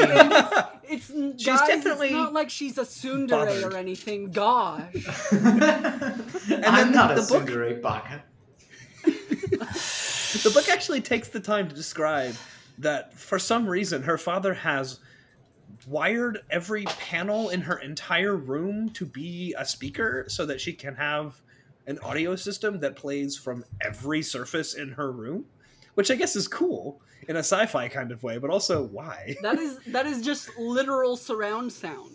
It's 0.84 1.06
She's 1.06 1.46
guys, 1.46 1.66
definitely 1.68 2.08
It's 2.08 2.14
not 2.14 2.32
like 2.34 2.50
she's 2.50 2.76
a 2.78 2.82
tsundere 2.82 3.28
bothered. 3.30 3.72
or 3.72 3.76
anything. 3.76 4.30
Gosh. 4.30 4.82
I'm 5.32 6.92
not 6.92 7.14
the 7.16 7.22
a 7.22 7.26
book- 7.26 7.48
tsundere 7.48 7.80
baka. 7.80 8.22
the 9.04 10.50
book 10.52 10.68
actually 10.68 11.00
takes 11.00 11.28
the 11.28 11.40
time 11.40 11.68
to 11.68 11.74
describe 11.74 12.34
that 12.78 13.12
for 13.14 13.38
some 13.38 13.66
reason 13.66 14.02
her 14.02 14.18
father 14.18 14.54
has 14.54 15.00
wired 15.86 16.38
every 16.50 16.84
panel 16.84 17.48
in 17.50 17.60
her 17.62 17.78
entire 17.78 18.36
room 18.36 18.88
to 18.90 19.04
be 19.04 19.54
a 19.58 19.64
speaker 19.64 20.24
so 20.28 20.46
that 20.46 20.60
she 20.60 20.72
can 20.72 20.94
have 20.94 21.40
an 21.86 21.98
audio 22.00 22.36
system 22.36 22.78
that 22.80 22.94
plays 22.96 23.36
from 23.36 23.64
every 23.80 24.22
surface 24.22 24.74
in 24.74 24.90
her 24.92 25.10
room 25.12 25.44
which 25.94 26.10
i 26.10 26.14
guess 26.14 26.36
is 26.36 26.48
cool 26.48 27.00
in 27.28 27.36
a 27.36 27.40
sci-fi 27.40 27.88
kind 27.88 28.10
of 28.12 28.22
way 28.22 28.38
but 28.38 28.50
also 28.50 28.84
why 28.84 29.36
That 29.42 29.58
is 29.58 29.78
that 29.88 30.06
is 30.06 30.22
just 30.22 30.48
literal 30.58 31.16
surround 31.16 31.72
sound. 31.72 32.10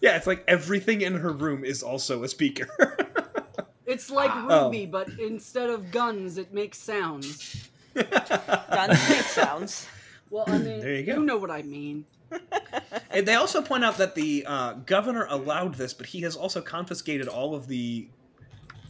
yeah 0.00 0.16
it's 0.16 0.26
like 0.26 0.44
everything 0.48 1.00
in 1.02 1.14
her 1.14 1.32
room 1.32 1.64
is 1.64 1.82
also 1.82 2.22
a 2.24 2.28
speaker 2.28 2.68
It's 3.86 4.10
like 4.10 4.30
Oh. 4.34 4.66
Ruby, 4.66 4.84
but 4.84 5.08
instead 5.18 5.70
of 5.70 5.90
guns, 5.90 6.36
it 6.36 6.52
makes 6.52 6.76
sounds. 6.76 7.70
Guns 7.94 9.08
make 9.08 9.22
sounds. 9.24 9.86
Well, 10.28 10.44
I 10.46 10.58
mean, 10.58 10.80
There 10.80 10.92
you 10.94 11.04
go. 11.04 11.14
you 11.14 11.24
know 11.24 11.38
what 11.38 11.50
I 11.50 11.62
mean. 11.62 12.04
And 13.10 13.26
they 13.26 13.36
also 13.36 13.62
point 13.62 13.84
out 13.86 13.96
that 13.96 14.14
the 14.14 14.44
uh, 14.46 14.72
governor 14.84 15.26
allowed 15.30 15.74
this, 15.76 15.94
but 15.94 16.04
he 16.06 16.20
has 16.20 16.36
also 16.36 16.60
confiscated 16.60 17.28
all 17.28 17.54
of 17.54 17.66
the 17.66 18.08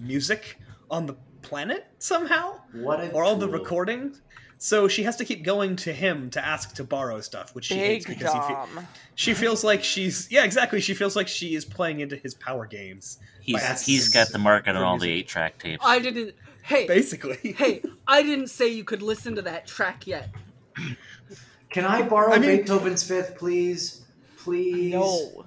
music 0.00 0.58
on 0.90 1.06
the 1.06 1.14
planet 1.42 1.87
somehow, 1.99 2.61
What 2.73 3.12
or 3.14 3.25
all 3.25 3.37
the 3.37 3.49
recordings. 3.49 4.21
So 4.61 4.88
she 4.88 5.04
has 5.04 5.14
to 5.16 5.25
keep 5.25 5.45
going 5.45 5.76
to 5.76 5.92
him 5.92 6.30
to 6.30 6.45
ask 6.45 6.75
to 6.75 6.85
borrow 6.85 7.21
stuff, 7.21 7.54
which 7.54 7.66
she 7.66 7.76
hates 7.76 8.04
because 8.07 8.33
he 8.33 8.40
fe- 8.40 8.87
she 9.14 9.35
feels 9.35 9.62
like 9.62 9.85
she's 9.85 10.28
yeah 10.33 10.45
exactly. 10.45 10.80
She 10.80 10.95
feels 10.95 11.14
like 11.14 11.28
she 11.28 11.54
is 11.54 11.64
playing 11.64 12.00
into 12.00 12.16
his 12.16 12.35
power 12.35 12.66
games, 12.66 13.18
He's 13.40 13.83
he's 13.87 14.09
got 14.09 14.28
the 14.30 14.38
market 14.38 14.76
on 14.76 14.83
all 14.83 14.99
the 14.99 15.11
eight 15.11 15.28
track 15.28 15.59
tapes. 15.59 15.83
I 15.87 16.00
didn't. 16.00 16.35
Hey, 16.62 16.87
basically. 16.87 17.54
hey, 17.57 17.83
I 18.07 18.23
didn't 18.23 18.49
say 18.49 18.68
you 18.68 18.85
could 18.85 19.00
listen 19.00 19.35
to 19.37 19.42
that 19.42 19.66
track 19.66 20.07
yet. 20.07 20.28
Can 21.71 21.85
I 21.85 22.02
borrow 22.02 22.33
I 22.33 22.38
mean- 22.38 22.59
Beethoven's 22.59 23.02
Fifth, 23.02 23.37
please? 23.38 24.02
Please. 24.38 24.92
No. 24.92 25.45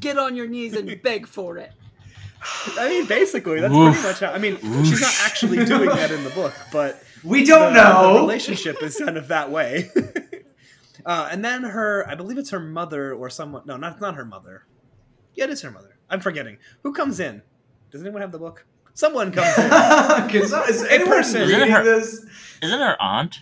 Get 0.00 0.18
on 0.18 0.34
your 0.36 0.46
knees 0.46 0.74
and 0.74 1.00
beg 1.02 1.26
for 1.26 1.58
it. 1.58 1.72
I 2.78 2.88
mean, 2.88 3.06
basically 3.06 3.60
that's 3.60 3.72
Oof. 3.74 3.92
pretty 3.94 4.08
much 4.08 4.20
how. 4.20 4.32
I 4.32 4.38
mean, 4.38 4.56
she's 4.84 5.00
not 5.00 5.14
actually 5.24 5.64
doing 5.64 5.88
that 5.88 6.10
in 6.10 6.24
the 6.24 6.30
book, 6.34 6.54
but 6.72 7.02
We 7.24 7.44
don't 7.44 7.72
the, 7.74 7.80
The 7.82 8.20
relationship 8.20 8.82
is 8.82 8.96
kind 8.98 9.16
of 9.16 9.28
that 9.28 9.50
way. 9.50 9.90
uh, 11.06 11.28
and 11.30 11.44
then 11.44 11.62
her, 11.62 12.04
I 12.08 12.14
believe 12.14 12.38
it's 12.38 12.50
her 12.50 12.60
mother 12.60 13.14
or 13.14 13.30
someone. 13.30 13.62
No, 13.66 13.76
not 13.76 14.00
not 14.00 14.14
her 14.16 14.24
mother. 14.24 14.66
Yeah, 15.34 15.44
it 15.44 15.50
is 15.50 15.62
her 15.62 15.70
mother. 15.70 15.96
I'm 16.10 16.20
forgetting. 16.20 16.58
Who 16.82 16.92
comes 16.92 17.20
in? 17.20 17.42
Does 17.90 18.00
anyone 18.02 18.20
have 18.22 18.32
the 18.32 18.38
book? 18.38 18.66
Someone 18.94 19.32
comes 19.32 19.56
in. 19.56 19.70
Can 20.28 20.42
is 20.42 20.52
anyone 20.84 21.08
person. 21.08 21.42
reading 21.42 21.56
Isn't 21.62 21.70
her- 21.70 21.84
this? 21.84 22.26
Isn't 22.62 22.80
her 22.80 22.96
aunt? 23.00 23.40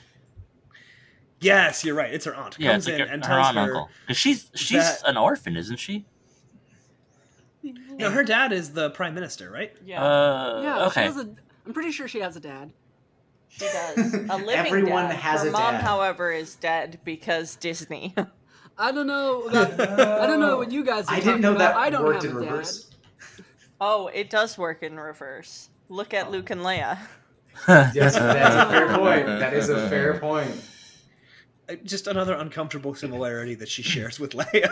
yes, 1.40 1.84
you're 1.84 1.94
right. 1.94 2.12
It's 2.12 2.24
her 2.26 2.34
aunt. 2.34 2.56
Yeah, 2.58 2.72
Comes 2.72 2.86
it's 2.86 2.92
like 2.92 3.00
in 3.02 3.08
her, 3.08 3.14
and 3.14 3.24
her 3.24 3.34
tells 3.34 3.46
aunt 3.48 3.58
and 3.58 3.66
her. 3.68 3.76
uncle. 3.76 3.88
Because 4.06 4.16
she's 4.18 4.50
she's 4.54 4.82
that- 4.82 5.02
an 5.08 5.16
orphan, 5.16 5.56
isn't 5.56 5.78
she? 5.78 6.04
No, 7.62 8.10
her 8.10 8.24
dad 8.24 8.52
is 8.52 8.72
the 8.72 8.90
prime 8.90 9.14
minister, 9.14 9.50
right? 9.50 9.72
Yeah, 9.84 10.02
Uh, 10.02 10.60
yeah, 10.62 10.78
she 10.78 10.86
okay. 10.86 11.02
has 11.04 11.16
a. 11.18 11.28
I'm 11.66 11.72
pretty 11.74 11.92
sure 11.92 12.08
she 12.08 12.20
has 12.20 12.36
a 12.36 12.40
dad. 12.40 12.72
she 13.48 13.66
does. 13.66 14.14
A 14.14 14.18
living 14.36 14.48
Everyone 14.50 15.04
dad. 15.08 15.16
has 15.16 15.42
Her 15.42 15.48
a 15.48 15.52
mom, 15.52 15.74
dad. 15.74 15.82
however, 15.82 16.32
is 16.32 16.54
dead 16.56 17.00
because 17.04 17.56
Disney. 17.56 18.14
I 18.78 18.92
don't 18.92 19.06
know. 19.06 19.42
About, 19.42 19.80
I 20.20 20.26
don't 20.26 20.40
know 20.40 20.56
what 20.56 20.72
you 20.72 20.84
guys. 20.84 21.06
Are 21.08 21.14
I 21.14 21.20
didn't 21.20 21.42
know 21.42 21.50
about. 21.54 21.74
that 21.74 21.76
I 21.76 21.90
don't 21.90 22.02
worked 22.04 22.22
have 22.22 22.30
in 22.32 22.38
a 22.38 22.40
dad. 22.40 22.50
reverse. 22.50 22.90
oh, 23.80 24.06
it 24.08 24.30
does 24.30 24.56
work 24.56 24.82
in 24.82 24.98
reverse. 24.98 25.68
Look 25.90 26.14
at 26.14 26.30
Luke 26.30 26.50
and 26.50 26.62
Leia. 26.62 26.98
Yes, 27.68 28.14
that's 28.14 28.54
a 28.54 28.70
fair 28.70 28.96
point. 28.96 29.26
That 29.26 29.52
is 29.52 29.68
a 29.68 29.86
fair 29.90 30.18
point. 30.18 30.50
Uh, 31.68 31.74
Just 31.84 32.06
another 32.06 32.34
uncomfortable 32.34 32.94
similarity 32.94 33.54
that 33.56 33.68
she 33.68 33.82
shares 33.82 34.18
with 34.18 34.32
Leia. 34.32 34.70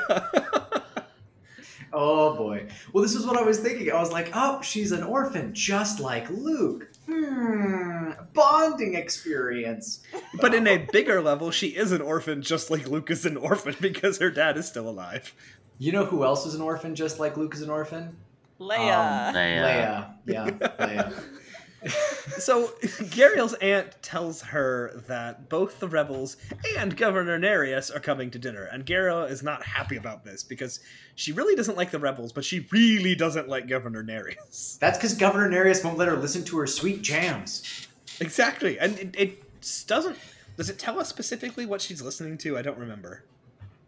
Oh 1.92 2.36
boy. 2.36 2.68
Well, 2.92 3.02
this 3.02 3.14
is 3.14 3.26
what 3.26 3.36
I 3.36 3.42
was 3.42 3.58
thinking. 3.58 3.90
I 3.90 4.00
was 4.00 4.12
like, 4.12 4.30
oh, 4.34 4.60
she's 4.62 4.92
an 4.92 5.02
orphan, 5.02 5.54
just 5.54 6.00
like 6.00 6.28
Luke. 6.30 6.90
Hmm. 7.06 8.10
Bonding 8.34 8.94
experience. 8.94 10.02
but 10.40 10.54
in 10.54 10.66
a 10.66 10.78
bigger 10.78 11.20
level, 11.22 11.50
she 11.50 11.68
is 11.68 11.92
an 11.92 12.00
orphan, 12.02 12.42
just 12.42 12.70
like 12.70 12.86
Luke 12.88 13.10
is 13.10 13.24
an 13.24 13.36
orphan 13.36 13.76
because 13.80 14.18
her 14.18 14.30
dad 14.30 14.56
is 14.56 14.66
still 14.66 14.88
alive. 14.88 15.34
You 15.78 15.92
know 15.92 16.04
who 16.04 16.24
else 16.24 16.44
is 16.44 16.54
an 16.54 16.60
orphan, 16.60 16.94
just 16.94 17.18
like 17.18 17.36
Luke 17.36 17.54
is 17.54 17.62
an 17.62 17.70
orphan? 17.70 18.16
Leia. 18.60 19.28
Um, 19.28 19.34
Leia. 19.34 19.62
Leia. 19.62 20.14
Yeah, 20.26 20.50
Leia. 20.50 21.14
So 21.86 22.68
Gaeriel's 22.82 23.54
aunt 23.54 24.00
tells 24.02 24.42
her 24.42 25.02
that 25.06 25.48
both 25.48 25.78
the 25.80 25.88
rebels 25.88 26.36
and 26.76 26.96
Governor 26.96 27.38
Nereus 27.38 27.90
are 27.90 28.00
coming 28.00 28.30
to 28.32 28.38
dinner, 28.38 28.64
and 28.64 28.84
Gaeriel 28.84 29.30
is 29.30 29.42
not 29.42 29.62
happy 29.62 29.96
about 29.96 30.24
this 30.24 30.42
because 30.42 30.80
she 31.14 31.32
really 31.32 31.54
doesn't 31.54 31.76
like 31.76 31.90
the 31.90 31.98
rebels, 31.98 32.32
but 32.32 32.44
she 32.44 32.66
really 32.72 33.14
doesn't 33.14 33.48
like 33.48 33.68
Governor 33.68 34.02
Nereus. 34.02 34.78
That's 34.80 34.98
because 34.98 35.14
Governor 35.14 35.48
Nereus 35.48 35.82
won't 35.84 35.98
let 35.98 36.08
her 36.08 36.16
listen 36.16 36.44
to 36.44 36.58
her 36.58 36.66
sweet 36.66 37.02
jams. 37.02 37.86
Exactly, 38.20 38.78
and 38.78 38.98
it, 38.98 39.14
it 39.16 39.86
doesn't. 39.86 40.16
Does 40.56 40.70
it 40.70 40.78
tell 40.78 40.98
us 40.98 41.08
specifically 41.08 41.66
what 41.66 41.80
she's 41.80 42.02
listening 42.02 42.38
to? 42.38 42.58
I 42.58 42.62
don't 42.62 42.78
remember. 42.78 43.24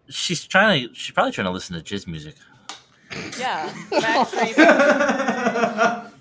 She's 0.09 0.45
trying 0.45 0.89
to. 0.89 0.95
She's 0.95 1.13
probably 1.13 1.33
trying 1.33 1.47
to 1.47 1.53
listen 1.53 1.77
to 1.77 1.83
jizz 1.83 2.07
music. 2.07 2.37
Yeah, 3.39 3.73
Max 3.91 4.31
Rebo. 4.33 6.07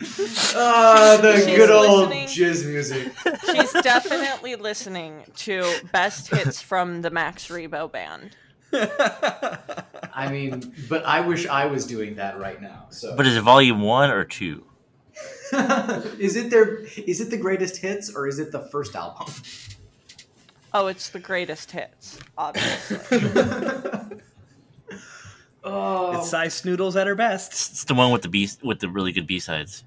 Ah, 0.55 1.17
the 1.21 1.35
She's 1.37 1.45
good 1.45 1.69
old 1.69 2.09
listening. 2.09 2.27
jizz 2.27 2.65
music. 2.65 3.13
She's 3.51 3.71
definitely 3.83 4.55
listening 4.55 5.23
to 5.37 5.63
best 5.91 6.29
hits 6.29 6.61
from 6.61 7.01
the 7.01 7.09
Max 7.09 7.47
Rebo 7.49 7.91
band. 7.91 8.35
I 8.73 10.29
mean, 10.31 10.73
but 10.89 11.05
I 11.05 11.19
wish 11.21 11.47
I 11.47 11.65
was 11.65 11.85
doing 11.85 12.15
that 12.15 12.39
right 12.39 12.61
now. 12.61 12.85
So, 12.89 13.15
But 13.15 13.27
is 13.27 13.35
it 13.37 13.41
volume 13.41 13.81
one 13.81 14.09
or 14.09 14.23
two? 14.25 14.63
is 16.17 16.35
it 16.35 16.49
their? 16.49 16.77
Is 16.97 17.19
it 17.21 17.29
the 17.29 17.37
greatest 17.37 17.77
hits 17.77 18.13
or 18.15 18.27
is 18.27 18.39
it 18.39 18.51
the 18.51 18.61
first 18.69 18.95
album? 18.95 19.31
Oh, 20.73 20.87
it's 20.87 21.09
the 21.09 21.19
greatest 21.19 21.71
hits, 21.71 22.19
obviously. 22.37 22.97
oh, 25.63 26.17
it's 26.17 26.29
Sy 26.29 26.47
Snootles 26.47 26.99
at 26.99 27.07
her 27.07 27.15
best. 27.15 27.51
It's 27.51 27.83
the 27.85 27.93
one 27.93 28.11
with 28.11 28.21
the 28.21 28.29
B 28.29 28.49
with 28.63 28.79
the 28.79 28.89
really 28.89 29.11
good 29.11 29.27
B 29.27 29.39
sides. 29.39 29.83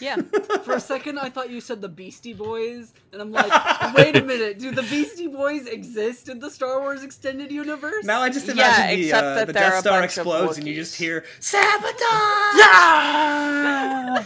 Yeah. 0.00 0.16
For 0.64 0.72
a 0.74 0.80
second, 0.92 1.18
I 1.18 1.28
thought 1.28 1.50
you 1.50 1.60
said 1.60 1.80
the 1.80 1.88
Beastie 1.88 2.32
Boys, 2.32 2.92
and 3.12 3.20
I'm 3.20 3.30
like, 3.30 3.94
wait 3.94 4.16
a 4.16 4.22
minute, 4.24 4.58
do 4.58 4.70
the 4.72 4.82
Beastie 4.82 5.28
Boys 5.28 5.66
exist 5.66 6.28
in 6.28 6.40
the 6.40 6.50
Star 6.50 6.80
Wars 6.80 7.02
extended 7.04 7.52
universe? 7.52 8.04
Now 8.04 8.20
I 8.20 8.30
just 8.30 8.46
Yeah, 8.46 8.52
imagine 8.54 8.96
the, 8.96 9.04
except 9.06 9.24
uh, 9.24 9.34
that 9.34 9.46
the 9.46 9.52
Death 9.52 9.78
Star 9.80 10.02
explodes 10.02 10.58
and 10.58 10.66
you 10.66 10.74
just 10.74 10.96
hear 10.96 11.24
sabotage. 11.40 12.58
Yeah. 12.58 14.24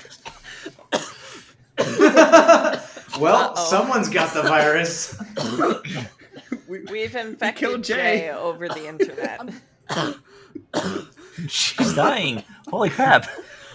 well, 3.21 3.37
Uh-oh. 3.53 3.67
someone's 3.69 4.09
got 4.09 4.33
the 4.35 4.43
virus. 4.43 5.19
We've 6.69 7.15
infected 7.15 7.57
killed 7.57 7.85
Jay. 7.85 7.95
Jay. 7.95 8.31
over 8.31 8.69
the 8.69 8.87
internet. 8.89 9.41
She's 11.49 11.95
dying. 11.95 12.43
Holy 12.69 12.91
crap. 12.91 13.27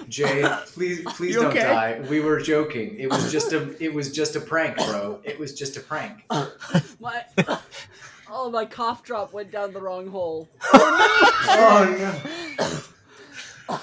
Jay, 0.09 0.43
please, 0.67 1.03
please 1.13 1.35
You 1.35 1.41
don't 1.41 1.51
okay? 1.51 1.61
die. 1.63 2.01
We 2.09 2.19
were 2.19 2.39
joking. 2.39 2.97
It 2.99 3.09
was 3.09 3.31
just 3.31 3.53
a, 3.53 3.73
it 3.81 3.93
was 3.93 4.11
just 4.11 4.35
a 4.35 4.41
prank, 4.41 4.75
bro. 4.77 5.19
It 5.23 5.39
was 5.39 5.53
just 5.53 5.77
a 5.77 5.79
prank. 5.79 6.23
My, 6.99 7.23
oh, 8.29 8.49
my 8.51 8.65
cough 8.65 9.03
drop 9.03 9.31
went 9.31 9.51
down 9.51 9.71
the 9.73 9.81
wrong 9.81 10.07
hole. 10.07 10.49
Oh 10.73 11.95
no. 12.59 12.67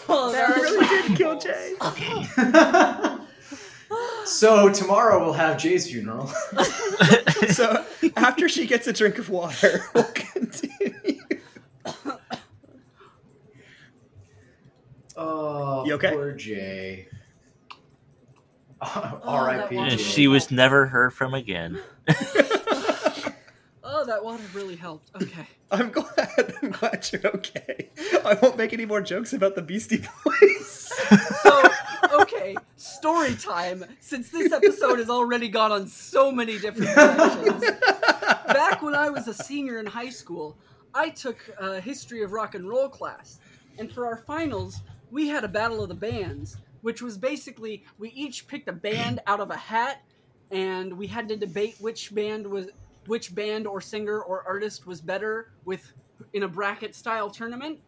Oh, 0.08 0.30
that 0.32 0.54
really 0.56 0.87
did 0.87 1.16
kill 1.16 1.38
Jay. 1.38 1.74
so 4.26 4.68
tomorrow 4.70 5.24
we'll 5.24 5.32
have 5.32 5.56
Jay's 5.58 5.90
funeral. 5.90 6.30
So 7.50 7.84
after 8.16 8.48
she 8.48 8.66
gets 8.66 8.87
a 8.88 8.92
drink 8.92 9.16
of 9.18 9.30
water, 9.30 9.84
we'll 9.94 10.04
continue. 10.12 11.20
Oh, 15.18 15.85
You 15.85 15.94
okay? 15.94 16.12
poor 16.12 16.33
Jay. 16.33 17.09
Oh, 18.81 19.00
that 19.02 19.20
R.I.P. 19.24 19.76
and 19.76 19.98
she 19.98 20.28
was 20.28 20.52
never 20.52 20.87
heard 20.87 21.12
from 21.12 21.35
again. 21.35 21.81
oh, 23.83 24.04
that 24.07 24.20
water 24.22 24.44
really 24.54 24.76
helped. 24.76 25.11
Okay. 25.20 25.48
I'm 25.72 25.90
glad. 25.90 26.54
I'm 26.62 26.70
glad 26.70 27.09
you're 27.12 27.26
okay. 27.26 27.88
I 28.24 28.38
won't 28.40 28.57
make 28.57 28.72
any 28.72 28.87
more 28.87 29.00
jokes 29.00 29.33
about 29.33 29.57
the 29.57 29.62
Beastie 29.62 30.04
Boys. 30.24 30.92
So, 31.42 31.62
okay, 32.20 32.54
story 32.76 33.35
time. 33.35 33.85
Since 33.98 34.31
this 34.31 34.52
episode 34.52 35.00
has 35.00 35.11
already 35.11 35.48
gone 35.48 35.72
on 35.72 35.88
so 35.88 36.31
many 36.31 36.57
different 36.61 36.94
directions. 36.94 37.64
Back 38.46 38.81
when 38.81 38.94
I 38.94 39.11
was 39.11 39.26
a 39.26 39.35
senior 39.35 39.81
in 39.81 39.87
high 39.87 40.11
school, 40.11 40.57
I 40.94 41.09
took 41.09 41.38
a 41.59 41.81
history 41.81 42.22
of 42.22 42.31
rock 42.31 42.54
and 42.54 42.68
roll 42.68 42.88
class. 42.88 43.40
And 43.78 43.92
for 43.92 44.07
our 44.07 44.18
finals, 44.18 44.83
we 45.11 45.29
had 45.29 45.44
a 45.44 45.49
battle 45.49 45.83
of 45.83 45.88
the 45.88 45.94
bands, 45.94 46.57
which 46.83 47.03
was 47.03 47.16
basically 47.16 47.85
we 47.99 48.11
each 48.11 48.47
picked 48.47 48.68
a 48.68 48.73
band 48.73 49.21
out 49.27 49.40
of 49.40 49.51
a 49.51 49.57
hat 49.57 50.03
and 50.51 50.97
we 50.97 51.07
had 51.07 51.29
to 51.29 51.37
debate 51.37 51.77
which 51.81 52.14
band 52.14 52.47
was 52.47 52.68
which 53.07 53.35
band 53.35 53.66
or 53.66 53.81
singer 53.81 54.21
or 54.21 54.44
artist 54.47 54.87
was 54.87 55.01
better 55.01 55.51
with 55.64 55.92
in 56.33 56.42
a 56.42 56.49
bracket 56.49 56.94
style 56.94 57.31
tournament. 57.31 57.79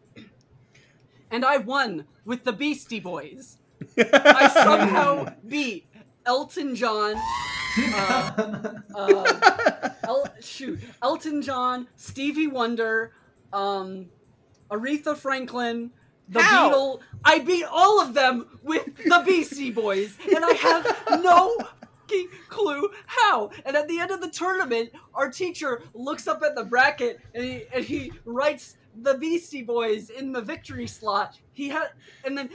And 1.29 1.45
I 1.45 1.57
won 1.57 2.05
with 2.25 2.43
the 2.43 2.51
Beastie 2.51 2.99
Boys. 2.99 3.57
I 3.97 4.49
somehow 4.53 5.33
beat 5.47 5.85
Elton 6.25 6.75
John. 6.75 7.15
Uh, 7.77 8.73
uh, 8.95 9.89
El- 10.03 10.33
shoot, 10.41 10.79
Elton 11.01 11.41
John, 11.41 11.87
Stevie 11.95 12.47
Wonder, 12.47 13.13
um, 13.53 14.07
Aretha 14.69 15.15
Franklin, 15.15 15.91
the 16.31 16.41
How? 16.41 16.71
Beatles. 16.71 16.99
I 17.23 17.39
beat 17.39 17.65
all 17.65 18.01
of 18.01 18.13
them 18.13 18.59
with 18.63 18.95
the 18.97 19.23
Beastie 19.25 19.71
Boys, 19.71 20.17
and 20.33 20.43
I 20.43 20.53
have 20.53 21.21
no 21.23 21.55
clue 22.49 22.89
how. 23.05 23.51
And 23.65 23.75
at 23.75 23.87
the 23.87 23.99
end 23.99 24.11
of 24.11 24.21
the 24.21 24.29
tournament, 24.29 24.91
our 25.13 25.29
teacher 25.29 25.83
looks 25.93 26.27
up 26.27 26.41
at 26.43 26.55
the 26.55 26.63
bracket 26.63 27.19
and 27.33 27.43
he 27.43 27.63
and 27.73 27.85
he 27.85 28.11
writes 28.25 28.77
the 29.01 29.13
Beastie 29.17 29.61
Boys 29.61 30.09
in 30.09 30.31
the 30.31 30.41
victory 30.41 30.87
slot. 30.87 31.39
He 31.53 31.69
had, 31.69 31.89
and 32.25 32.37
then 32.37 32.49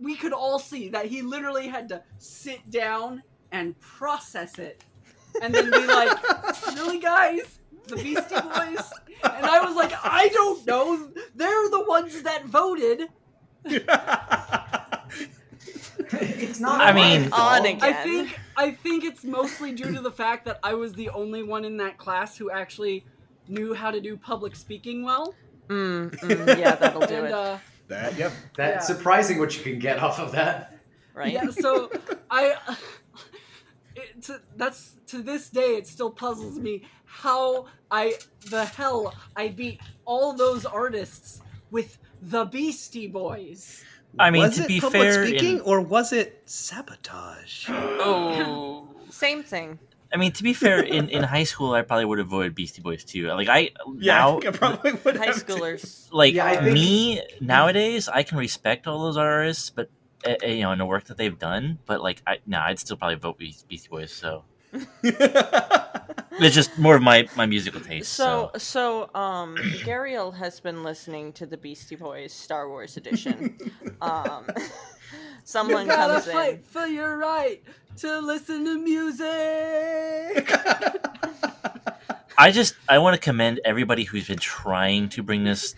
we 0.00 0.16
could 0.16 0.32
all 0.32 0.58
see 0.58 0.88
that 0.88 1.06
he 1.06 1.22
literally 1.22 1.68
had 1.68 1.88
to 1.90 2.02
sit 2.18 2.68
down 2.70 3.22
and 3.52 3.78
process 3.80 4.58
it, 4.58 4.84
and 5.40 5.54
then 5.54 5.70
be 5.70 5.86
like, 5.86 6.18
"Really, 6.74 6.98
guys, 6.98 7.58
the 7.88 7.96
Beastie 7.96 8.34
Boys?" 8.34 8.90
And 9.24 9.46
I 9.46 9.60
was 9.64 9.74
like, 9.76 9.92
"I 10.04 10.28
don't 10.28 10.66
know. 10.66 11.08
They're 11.34 11.70
the 11.70 11.84
ones 11.88 12.22
that 12.22 12.44
voted." 12.46 13.08
it's 16.12 16.60
not. 16.60 16.80
I 16.80 16.92
mean- 16.92 17.30
fault. 17.30 17.60
On 17.60 17.66
again. 17.66 17.78
I 17.82 17.92
think 17.92 18.38
I 18.56 18.70
think 18.72 19.04
it's 19.04 19.24
mostly 19.24 19.72
due 19.72 19.92
to 19.94 20.00
the 20.00 20.10
fact 20.12 20.44
that 20.46 20.58
I 20.62 20.74
was 20.74 20.92
the 20.94 21.10
only 21.10 21.42
one 21.42 21.64
in 21.64 21.76
that 21.78 21.98
class 21.98 22.36
who 22.36 22.50
actually 22.50 23.04
knew 23.48 23.74
how 23.74 23.90
to 23.90 24.00
do 24.00 24.16
public 24.16 24.54
speaking 24.56 25.02
well. 25.04 25.34
Mm, 25.68 26.10
mm, 26.20 26.58
yeah, 26.58 26.74
that'll 26.76 27.06
do 27.06 27.14
and 27.16 27.26
it. 27.26 27.32
uh, 27.32 27.58
that, 27.88 28.16
yep. 28.16 28.32
That's 28.56 28.88
Yeah. 28.88 28.96
surprising 28.96 29.38
what 29.38 29.56
you 29.56 29.62
can 29.62 29.78
get 29.78 29.98
off 29.98 30.18
of 30.18 30.32
that. 30.32 30.78
right? 31.14 31.32
yeah, 31.32 31.50
so 31.50 31.90
I 32.30 32.56
it, 33.96 34.22
to, 34.22 34.40
that's 34.56 34.92
to 35.08 35.22
this 35.22 35.48
day 35.50 35.76
it 35.76 35.86
still 35.86 36.10
puzzles 36.10 36.58
me 36.58 36.82
how 37.04 37.66
I 37.90 38.14
the 38.50 38.64
hell 38.64 39.14
I 39.36 39.48
beat 39.48 39.80
all 40.04 40.32
those 40.34 40.64
artists 40.66 41.40
with 41.70 41.98
the 42.22 42.44
Beastie 42.44 43.06
Boys. 43.08 43.84
I 44.18 44.30
mean, 44.30 44.42
was 44.42 44.56
to 44.56 44.62
it 44.64 44.68
be 44.68 44.80
fair, 44.80 45.26
speaking 45.26 45.56
in- 45.56 45.60
or 45.62 45.80
was 45.80 46.12
it 46.12 46.42
sabotage? 46.46 47.66
Oh, 47.70 48.88
same 49.10 49.42
thing. 49.42 49.78
I 50.12 50.16
mean, 50.16 50.32
to 50.32 50.42
be 50.42 50.54
fair, 50.54 50.80
in, 50.80 51.10
in 51.10 51.22
high 51.22 51.44
school, 51.44 51.72
I 51.74 51.82
probably 51.82 52.06
would 52.06 52.18
have 52.18 52.28
voted 52.28 52.54
Beastie 52.54 52.80
Boys 52.80 53.04
too. 53.04 53.26
Like 53.28 53.48
I 53.48 53.70
Yeah, 53.98 54.16
I 54.16 54.18
now, 54.20 54.40
think 54.40 54.46
I 54.54 54.56
probably 54.56 54.92
would 55.04 55.16
High 55.18 55.26
have 55.26 55.46
too. 55.46 55.54
schoolers. 55.54 56.08
like 56.10 56.32
Yeah, 56.34 56.60
think- 56.62 56.72
me 56.72 57.22
nowadays, 57.42 58.08
I 58.08 58.22
can 58.22 58.38
respect 58.38 58.86
all 58.86 59.02
those 59.02 59.18
artists, 59.18 59.68
but 59.70 59.90
uh, 60.26 60.46
you 60.46 60.62
know, 60.62 60.72
in 60.72 60.78
the 60.78 60.86
work 60.86 61.04
that 61.04 61.16
they've 61.18 61.38
done. 61.38 61.78
But 61.84 62.00
like, 62.02 62.22
I 62.26 62.38
no, 62.46 62.58
I'd 62.58 62.78
still 62.78 62.96
probably 62.96 63.16
vote 63.16 63.36
Beastie 63.38 63.88
Boys. 63.90 64.10
So 64.10 64.44
it's 65.02 66.54
just 66.54 66.78
more 66.78 66.94
of 66.96 67.02
my 67.02 67.28
my 67.36 67.46
musical 67.46 67.80
taste. 67.80 68.12
So, 68.12 68.50
So, 68.54 69.08
so, 69.12 69.20
um, 69.20 69.56
Gaeriel 69.84 70.34
has 70.36 70.60
been 70.60 70.82
listening 70.82 71.32
to 71.34 71.46
the 71.46 71.56
Beastie 71.56 71.96
Boys 71.96 72.32
Star 72.32 72.68
Wars 72.68 72.96
edition. 72.96 73.58
um, 74.00 74.46
someone 75.44 75.86
you 75.86 75.92
gotta 75.92 76.14
comes 76.14 76.26
fight 76.26 76.54
in. 76.54 76.62
for 76.62 76.86
your 76.86 77.16
right 77.18 77.62
to 77.98 78.20
listen 78.20 78.64
to 78.64 78.78
music. 78.78 80.50
I 82.40 82.52
just 82.52 82.74
I 82.88 82.98
want 82.98 83.14
to 83.14 83.20
commend 83.20 83.58
everybody 83.64 84.04
who's 84.04 84.28
been 84.28 84.38
trying 84.38 85.08
to 85.08 85.24
bring 85.24 85.42
this 85.42 85.74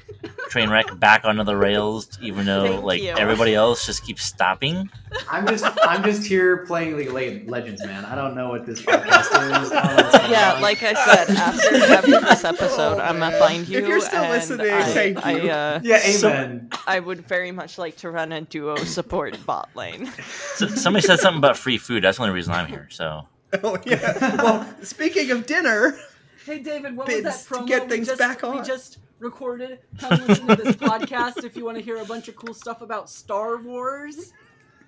train 0.50 0.68
wreck 0.68 0.98
back 1.00 1.24
onto 1.24 1.42
the 1.42 1.56
rails, 1.56 2.18
even 2.20 2.44
though 2.44 2.66
Thank 2.66 2.84
like 2.84 3.02
you. 3.02 3.08
everybody 3.16 3.54
else 3.54 3.86
just 3.86 4.04
keeps 4.04 4.22
stopping. 4.24 4.90
I'm 5.30 5.46
just 5.46 5.64
I'm 5.82 6.04
just 6.04 6.26
here 6.26 6.58
playing 6.66 6.96
League 6.98 7.08
of 7.08 7.48
Legends, 7.48 7.82
man. 7.86 8.04
I 8.04 8.14
don't 8.14 8.34
know 8.34 8.50
what 8.50 8.66
this 8.66 8.82
podcast 8.82 9.20
is. 9.20 9.32
I 9.32 9.48
don't 9.48 9.62
know 9.96 10.02
what's 10.02 10.18
going 10.18 10.30
Yeah, 10.30 10.52
on. 10.52 10.60
like 10.60 10.82
I 10.82 10.92
said, 10.92 11.30
after, 11.34 11.76
after 11.76 12.20
this 12.20 12.44
episode, 12.44 12.98
Oh, 12.98 13.00
I'm 13.00 13.18
gonna 13.18 13.38
find 13.38 13.66
you. 13.66 13.78
If 13.78 13.88
you're 13.88 14.00
still 14.02 14.22
and 14.24 14.30
listening, 14.32 14.70
I, 14.70 14.82
thank 14.82 15.24
I, 15.26 15.32
you. 15.40 15.50
uh, 15.50 15.80
yeah, 15.82 15.98
So- 16.00 16.28
amen. 16.28 16.68
I 16.86 17.00
would 17.00 17.26
very 17.26 17.52
much 17.52 17.78
like 17.78 17.96
to 17.98 18.10
run 18.10 18.32
a 18.32 18.42
duo 18.42 18.76
support 18.76 19.38
bot 19.46 19.70
lane. 19.74 20.10
So, 20.56 20.66
somebody 20.68 21.06
said 21.06 21.20
something 21.20 21.38
about 21.38 21.56
free 21.56 21.78
food. 21.78 22.04
That's 22.04 22.18
the 22.18 22.24
only 22.24 22.34
reason 22.34 22.52
I'm 22.52 22.66
here. 22.66 22.86
So 22.90 23.26
oh 23.64 23.78
yeah. 23.86 24.36
Well, 24.42 24.66
speaking 24.82 25.30
of 25.30 25.46
dinner, 25.46 25.98
Hey 26.46 26.58
David, 26.58 26.96
what 26.96 27.06
was 27.06 27.22
that 27.22 27.22
Bids 27.24 27.44
to 27.44 27.54
promo 27.54 27.66
get 27.66 27.82
we 27.82 27.88
things 27.88 28.06
just, 28.06 28.18
back 28.18 28.42
we 28.42 28.62
just 28.62 28.98
recorded? 29.18 29.78
Come 29.98 30.26
listen 30.26 30.46
to 30.46 30.56
this 30.56 30.76
podcast 30.76 31.44
if 31.44 31.54
you 31.54 31.64
want 31.66 31.76
to 31.76 31.84
hear 31.84 31.98
a 31.98 32.04
bunch 32.04 32.28
of 32.28 32.36
cool 32.36 32.54
stuff 32.54 32.80
about 32.80 33.10
Star 33.10 33.58
Wars. 33.58 34.32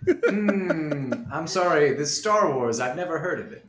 Hmm. 0.09 1.13
I'm 1.31 1.47
sorry. 1.47 1.93
This 1.93 2.17
Star 2.17 2.53
Wars. 2.55 2.81
I've 2.81 2.97
never 2.97 3.19
heard 3.19 3.39
of 3.39 3.53
it. 3.53 3.67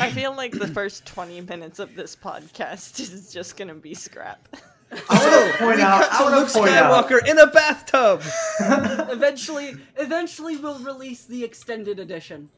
I 0.00 0.10
feel 0.10 0.36
like 0.36 0.52
the 0.52 0.68
first 0.68 1.04
20 1.06 1.40
minutes 1.42 1.78
of 1.78 1.94
this 1.96 2.14
podcast 2.14 3.00
is 3.00 3.32
just 3.32 3.56
gonna 3.56 3.74
be 3.74 3.94
scrap. 3.94 4.56
I 4.92 4.96
want 5.18 5.52
to 5.52 5.58
point 5.64 5.76
we 5.78 5.82
out. 5.82 6.12
I 6.12 6.22
want 6.22 6.36
Luke 6.36 6.48
to 6.48 6.58
point 6.58 6.70
out. 6.70 7.08
Skywalker 7.08 7.28
in 7.28 7.38
a 7.38 7.48
bathtub. 7.48 8.22
Eventually, 9.10 9.74
eventually 9.96 10.56
we'll 10.56 10.78
release 10.78 11.24
the 11.24 11.42
extended 11.42 11.98
edition. 11.98 12.48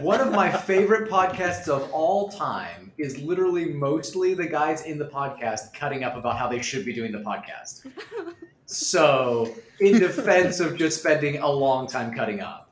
One 0.00 0.20
of 0.20 0.32
my 0.32 0.50
favorite 0.50 1.10
podcasts 1.10 1.68
of 1.68 1.90
all 1.92 2.30
time 2.30 2.81
is 2.98 3.18
literally 3.18 3.66
mostly 3.66 4.34
the 4.34 4.46
guys 4.46 4.82
in 4.82 4.98
the 4.98 5.06
podcast 5.06 5.72
cutting 5.74 6.04
up 6.04 6.16
about 6.16 6.38
how 6.38 6.48
they 6.48 6.60
should 6.62 6.84
be 6.84 6.92
doing 6.92 7.12
the 7.12 7.18
podcast. 7.18 7.86
So, 8.72 9.54
in 9.80 9.98
defense 10.00 10.58
of 10.58 10.78
just 10.78 11.00
spending 11.00 11.36
a 11.38 11.50
long 11.50 11.86
time 11.86 12.14
cutting 12.14 12.40
up. 12.40 12.70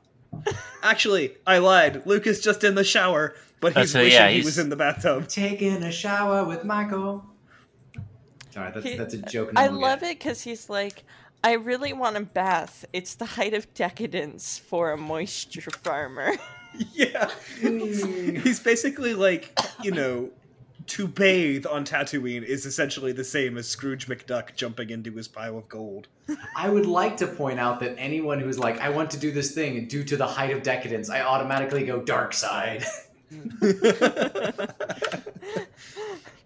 Actually, 0.81 1.37
I 1.45 1.59
lied. 1.59 2.07
Luke 2.07 2.25
is 2.25 2.39
just 2.39 2.63
in 2.63 2.73
the 2.73 2.83
shower, 2.83 3.35
but 3.59 3.77
he's 3.77 3.91
so, 3.91 3.99
wishing 3.99 4.13
yeah, 4.13 4.29
he 4.29 4.41
was 4.41 4.57
in 4.57 4.69
the 4.69 4.75
bathtub. 4.75 5.27
Taking 5.27 5.83
a 5.83 5.91
shower 5.91 6.43
with 6.43 6.63
Michael. 6.63 7.23
All 8.57 8.63
right, 8.63 8.73
that's 8.73 8.85
He- 8.85 8.95
that's 8.95 9.13
a 9.13 9.19
joke. 9.19 9.51
I 9.55 9.67
love 9.67 10.01
it 10.01 10.17
because 10.17 10.41
he's 10.41 10.69
like, 10.71 11.03
I 11.43 11.53
really 11.53 11.93
want 11.93 12.17
a 12.17 12.21
bath. 12.21 12.83
It's 12.93 13.15
the 13.15 13.25
height 13.25 13.53
of 13.53 13.71
decadence 13.75 14.57
for 14.57 14.91
a 14.91 14.97
moisture 14.97 15.69
farmer. 15.69 16.33
yeah. 16.93 17.29
He's 17.59 18.59
basically 18.59 19.13
like, 19.13 19.57
you 19.83 19.91
know, 19.91 20.29
to 20.87 21.07
bathe 21.07 21.65
on 21.65 21.85
Tatooine 21.85 22.43
is 22.43 22.65
essentially 22.65 23.11
the 23.11 23.23
same 23.23 23.57
as 23.57 23.67
Scrooge 23.67 24.07
McDuck 24.07 24.55
jumping 24.55 24.89
into 24.89 25.13
his 25.13 25.27
pile 25.27 25.57
of 25.57 25.69
gold. 25.69 26.07
I 26.55 26.69
would 26.69 26.85
like 26.85 27.17
to 27.17 27.27
point 27.27 27.59
out 27.59 27.79
that 27.81 27.95
anyone 27.97 28.39
who's 28.39 28.59
like, 28.59 28.79
I 28.79 28.89
want 28.89 29.11
to 29.11 29.17
do 29.17 29.31
this 29.31 29.51
thing, 29.51 29.87
due 29.87 30.03
to 30.03 30.17
the 30.17 30.27
height 30.27 30.51
of 30.51 30.63
decadence, 30.63 31.09
I 31.09 31.21
automatically 31.21 31.85
go 31.85 32.01
dark 32.01 32.33
side. 32.33 32.85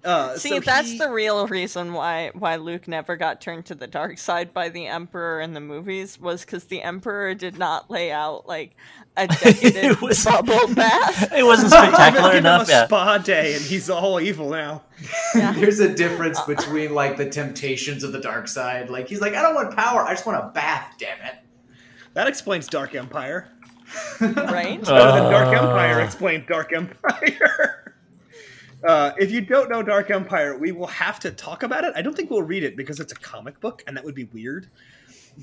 Uh, 0.05 0.37
See, 0.37 0.49
so 0.49 0.59
that's 0.59 0.91
he- 0.91 0.97
the 0.99 1.09
real 1.09 1.47
reason 1.47 1.91
why 1.93 2.29
why 2.35 2.57
Luke 2.57 2.87
never 2.87 3.15
got 3.15 3.41
turned 3.41 3.65
to 3.65 3.75
the 3.75 3.87
dark 3.87 4.17
side 4.19 4.53
by 4.53 4.69
the 4.69 4.85
Emperor 4.87 5.41
in 5.41 5.53
the 5.53 5.59
movies 5.59 6.19
was 6.19 6.45
because 6.45 6.65
the 6.65 6.81
Emperor 6.83 7.33
did 7.33 7.57
not 7.57 7.89
lay 7.89 8.11
out 8.11 8.47
like 8.47 8.75
a 9.17 9.27
decadent 9.27 9.75
It 9.77 10.01
was- 10.01 10.23
bubble 10.23 10.67
bath. 10.75 11.33
it 11.33 11.43
wasn't 11.43 11.71
Give 11.73 11.79
spectacular 11.81 12.31
him 12.33 12.37
enough. 12.37 12.67
a 12.67 12.71
Yeah. 12.71 12.85
spa 12.85 13.17
day, 13.17 13.55
and 13.55 13.63
he's 13.63 13.89
all 13.89 14.21
evil 14.21 14.49
now. 14.51 14.83
Yeah. 15.33 15.53
There's 15.53 15.79
a 15.79 15.93
difference 15.93 16.39
between 16.41 16.93
like 16.93 17.17
the 17.17 17.29
temptations 17.29 18.03
of 18.03 18.11
the 18.11 18.19
dark 18.19 18.47
side. 18.47 18.89
Like 18.89 19.07
he's 19.07 19.21
like, 19.21 19.33
I 19.33 19.41
don't 19.41 19.55
want 19.55 19.75
power, 19.75 20.01
I 20.03 20.11
just 20.13 20.25
want 20.25 20.43
a 20.43 20.49
bath. 20.49 20.93
Damn 20.99 21.19
it. 21.25 21.35
That 22.13 22.27
explains 22.27 22.67
Dark 22.67 22.93
Empire. 22.95 23.47
Right? 24.21 24.81
Better 24.83 25.11
than 25.21 25.31
Dark 25.31 25.47
Uh. 25.47 25.61
Empire 25.67 25.99
explained 26.01 26.45
Dark 26.47 26.71
Empire. 26.73 27.84
Uh, 28.85 29.11
if 29.17 29.31
you 29.31 29.41
don't 29.41 29.69
know 29.69 29.81
Dark 29.81 30.11
Empire, 30.11 30.57
we 30.57 30.71
will 30.71 30.87
have 30.87 31.19
to 31.21 31.31
talk 31.31 31.63
about 31.63 31.83
it. 31.83 31.93
I 31.95 32.01
don't 32.01 32.15
think 32.15 32.29
we'll 32.29 32.43
read 32.43 32.63
it 32.63 32.75
because 32.77 32.99
it's 32.99 33.11
a 33.11 33.15
comic 33.15 33.59
book, 33.59 33.83
and 33.87 33.97
that 33.97 34.03
would 34.03 34.15
be 34.15 34.25
weird. 34.25 34.69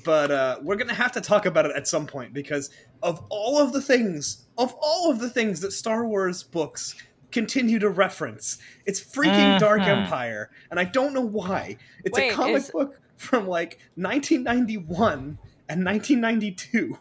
But 0.05 0.31
uh, 0.31 0.59
we're 0.61 0.75
gonna 0.75 0.93
have 0.93 1.11
to 1.13 1.21
talk 1.21 1.45
about 1.45 1.65
it 1.65 1.75
at 1.75 1.87
some 1.87 2.07
point 2.07 2.33
because 2.33 2.69
of 3.03 3.23
all 3.29 3.59
of 3.59 3.73
the 3.73 3.81
things, 3.81 4.45
of 4.57 4.73
all 4.81 5.11
of 5.11 5.19
the 5.19 5.29
things 5.29 5.59
that 5.61 5.71
Star 5.71 6.07
Wars 6.07 6.41
books 6.43 6.95
continue 7.31 7.79
to 7.79 7.89
reference, 7.89 8.59
it's 8.85 8.99
freaking 9.01 9.59
Dark 9.59 9.81
Mhm. 9.81 9.87
Empire, 10.03 10.49
and 10.71 10.79
I 10.79 10.85
don't 10.85 11.13
know 11.13 11.21
why. 11.21 11.77
It's 12.05 12.17
Wait, 12.17 12.31
a 12.31 12.33
comic 12.33 12.55
is- 12.57 12.71
book 12.71 12.99
from 13.17 13.47
like 13.47 13.79
1991 13.95 15.37
and 15.69 15.83
1992, 15.83 16.97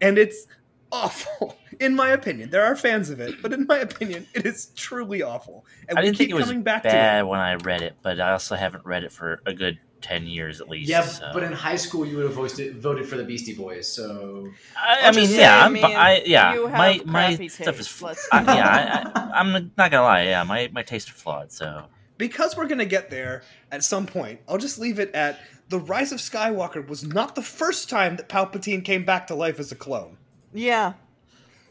and 0.00 0.18
it's 0.18 0.46
awful 0.94 1.56
in 1.80 1.94
my 1.94 2.10
opinion. 2.10 2.50
There 2.50 2.64
are 2.64 2.76
fans 2.76 3.10
of 3.10 3.20
it, 3.20 3.42
but 3.42 3.52
in 3.52 3.66
my 3.66 3.78
opinion, 3.78 4.26
it 4.34 4.46
is 4.46 4.66
truly 4.76 5.22
awful. 5.22 5.66
And 5.88 5.98
I 5.98 6.02
we 6.02 6.06
didn't 6.06 6.18
keep 6.18 6.28
think 6.28 6.30
it 6.30 6.34
was 6.34 6.46
coming 6.46 6.62
back 6.62 6.82
to 6.84 6.88
it. 6.88 6.92
bad 6.92 7.26
when 7.26 7.40
I 7.40 7.54
read 7.54 7.82
it, 7.82 7.96
but 8.02 8.20
I 8.20 8.32
also 8.32 8.54
haven't 8.54 8.84
read 8.84 9.04
it 9.04 9.12
for 9.12 9.40
a 9.46 9.52
good 9.52 9.78
ten 10.00 10.26
years 10.26 10.60
at 10.60 10.68
least. 10.68 10.88
Yeah, 10.88 11.02
so. 11.02 11.30
but 11.32 11.42
in 11.42 11.52
high 11.52 11.76
school 11.76 12.06
you 12.06 12.16
would 12.16 12.26
have 12.26 12.34
voted 12.34 12.76
voted 12.76 13.06
for 13.06 13.16
the 13.16 13.24
Beastie 13.24 13.54
Boys. 13.54 13.88
So 13.88 14.48
I, 14.76 15.08
I 15.08 15.10
mean, 15.12 15.26
just 15.26 15.36
yeah, 15.36 15.64
I'm, 15.64 15.72
man, 15.72 15.84
I, 15.84 16.22
yeah, 16.24 16.54
my 16.70 17.00
my 17.04 17.28
crappy 17.28 17.48
stuff 17.48 17.80
is, 17.80 17.86
taste, 17.86 18.02
let's 18.02 18.28
I, 18.30 18.40
be 18.40 18.52
yeah, 18.52 19.12
I, 19.14 19.20
I, 19.20 19.40
I'm 19.40 19.72
not 19.76 19.90
gonna 19.90 20.02
lie, 20.02 20.24
yeah, 20.24 20.42
my 20.44 20.70
my 20.72 20.82
tastes 20.82 21.10
are 21.10 21.14
flawed, 21.14 21.50
so 21.50 21.84
because 22.18 22.56
we're 22.56 22.68
gonna 22.68 22.84
get 22.84 23.10
there 23.10 23.42
at 23.72 23.82
some 23.82 24.06
point, 24.06 24.40
I'll 24.48 24.58
just 24.58 24.78
leave 24.78 24.98
it 24.98 25.12
at 25.14 25.40
the 25.68 25.78
Rise 25.78 26.12
of 26.12 26.18
Skywalker 26.18 26.86
was 26.86 27.02
not 27.04 27.34
the 27.34 27.42
first 27.42 27.88
time 27.88 28.16
that 28.16 28.28
Palpatine 28.28 28.84
came 28.84 29.04
back 29.04 29.26
to 29.28 29.34
life 29.34 29.58
as 29.58 29.72
a 29.72 29.74
clone. 29.74 30.18
Yeah. 30.54 30.94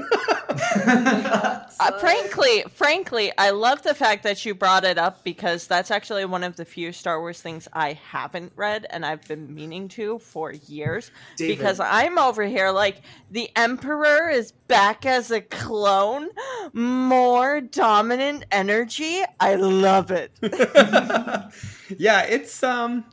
Uh, 1.80 1.98
frankly, 1.98 2.62
frankly, 2.74 3.32
I 3.38 3.50
love 3.50 3.82
the 3.82 3.94
fact 3.94 4.22
that 4.24 4.44
you 4.44 4.54
brought 4.54 4.84
it 4.84 4.98
up 4.98 5.24
because 5.24 5.66
that's 5.66 5.90
actually 5.90 6.24
one 6.26 6.44
of 6.44 6.56
the 6.56 6.64
few 6.64 6.92
Star 6.92 7.20
Wars 7.20 7.40
things 7.40 7.68
I 7.72 7.94
haven't 7.94 8.52
read 8.54 8.86
and 8.90 9.06
I've 9.06 9.26
been 9.26 9.54
meaning 9.54 9.88
to 9.90 10.18
for 10.18 10.52
years. 10.52 11.10
David. 11.36 11.56
Because 11.56 11.80
I'm 11.80 12.18
over 12.18 12.44
here 12.44 12.70
like 12.70 13.02
the 13.30 13.50
Emperor 13.56 14.28
is 14.28 14.52
back 14.52 15.06
as 15.06 15.30
a 15.30 15.40
clone, 15.40 16.28
more 16.72 17.60
dominant 17.62 18.44
energy. 18.50 19.22
I 19.38 19.54
love 19.54 20.10
it. 20.10 20.32
yeah, 21.98 22.22
it's 22.22 22.62
um 22.62 23.04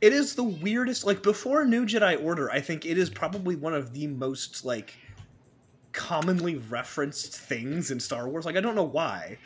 it 0.00 0.12
is 0.12 0.34
the 0.34 0.44
weirdest 0.44 1.04
like 1.04 1.22
before 1.22 1.64
New 1.64 1.86
Jedi 1.86 2.22
Order, 2.22 2.50
I 2.50 2.60
think 2.60 2.86
it 2.86 2.98
is 2.98 3.10
probably 3.10 3.56
one 3.56 3.74
of 3.74 3.92
the 3.92 4.06
most 4.06 4.64
like 4.64 4.94
commonly 5.94 6.56
referenced 6.56 7.38
things 7.38 7.90
in 7.90 7.98
Star 7.98 8.28
Wars. 8.28 8.44
Like 8.44 8.56
I 8.56 8.60
don't 8.60 8.74
know 8.74 8.82
why. 8.82 9.38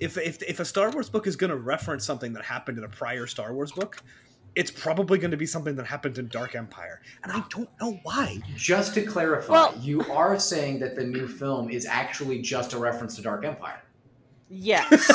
If 0.00 0.16
if 0.18 0.42
if 0.42 0.58
a 0.58 0.64
Star 0.64 0.90
Wars 0.90 1.08
book 1.08 1.26
is 1.28 1.36
going 1.36 1.50
to 1.50 1.56
reference 1.56 2.04
something 2.04 2.32
that 2.32 2.44
happened 2.44 2.78
in 2.78 2.84
a 2.84 2.88
prior 2.88 3.26
Star 3.28 3.52
Wars 3.52 3.70
book, 3.70 4.02
it's 4.56 4.70
probably 4.70 5.18
going 5.18 5.30
to 5.30 5.36
be 5.36 5.46
something 5.46 5.76
that 5.76 5.86
happened 5.86 6.18
in 6.18 6.28
Dark 6.28 6.54
Empire. 6.54 7.00
And 7.22 7.30
I 7.32 7.44
don't 7.50 7.68
know 7.80 8.00
why. 8.02 8.40
just 8.56 8.94
to 8.94 9.02
clarify, 9.02 9.52
Well- 9.52 9.74
you 9.80 10.02
are 10.10 10.38
saying 10.38 10.80
that 10.80 10.96
the 10.96 11.04
new 11.04 11.28
film 11.28 11.70
is 11.70 11.86
actually 11.86 12.40
just 12.42 12.72
a 12.72 12.78
reference 12.78 13.16
to 13.16 13.22
Dark 13.22 13.44
Empire. 13.44 13.82
Yes. 14.48 15.10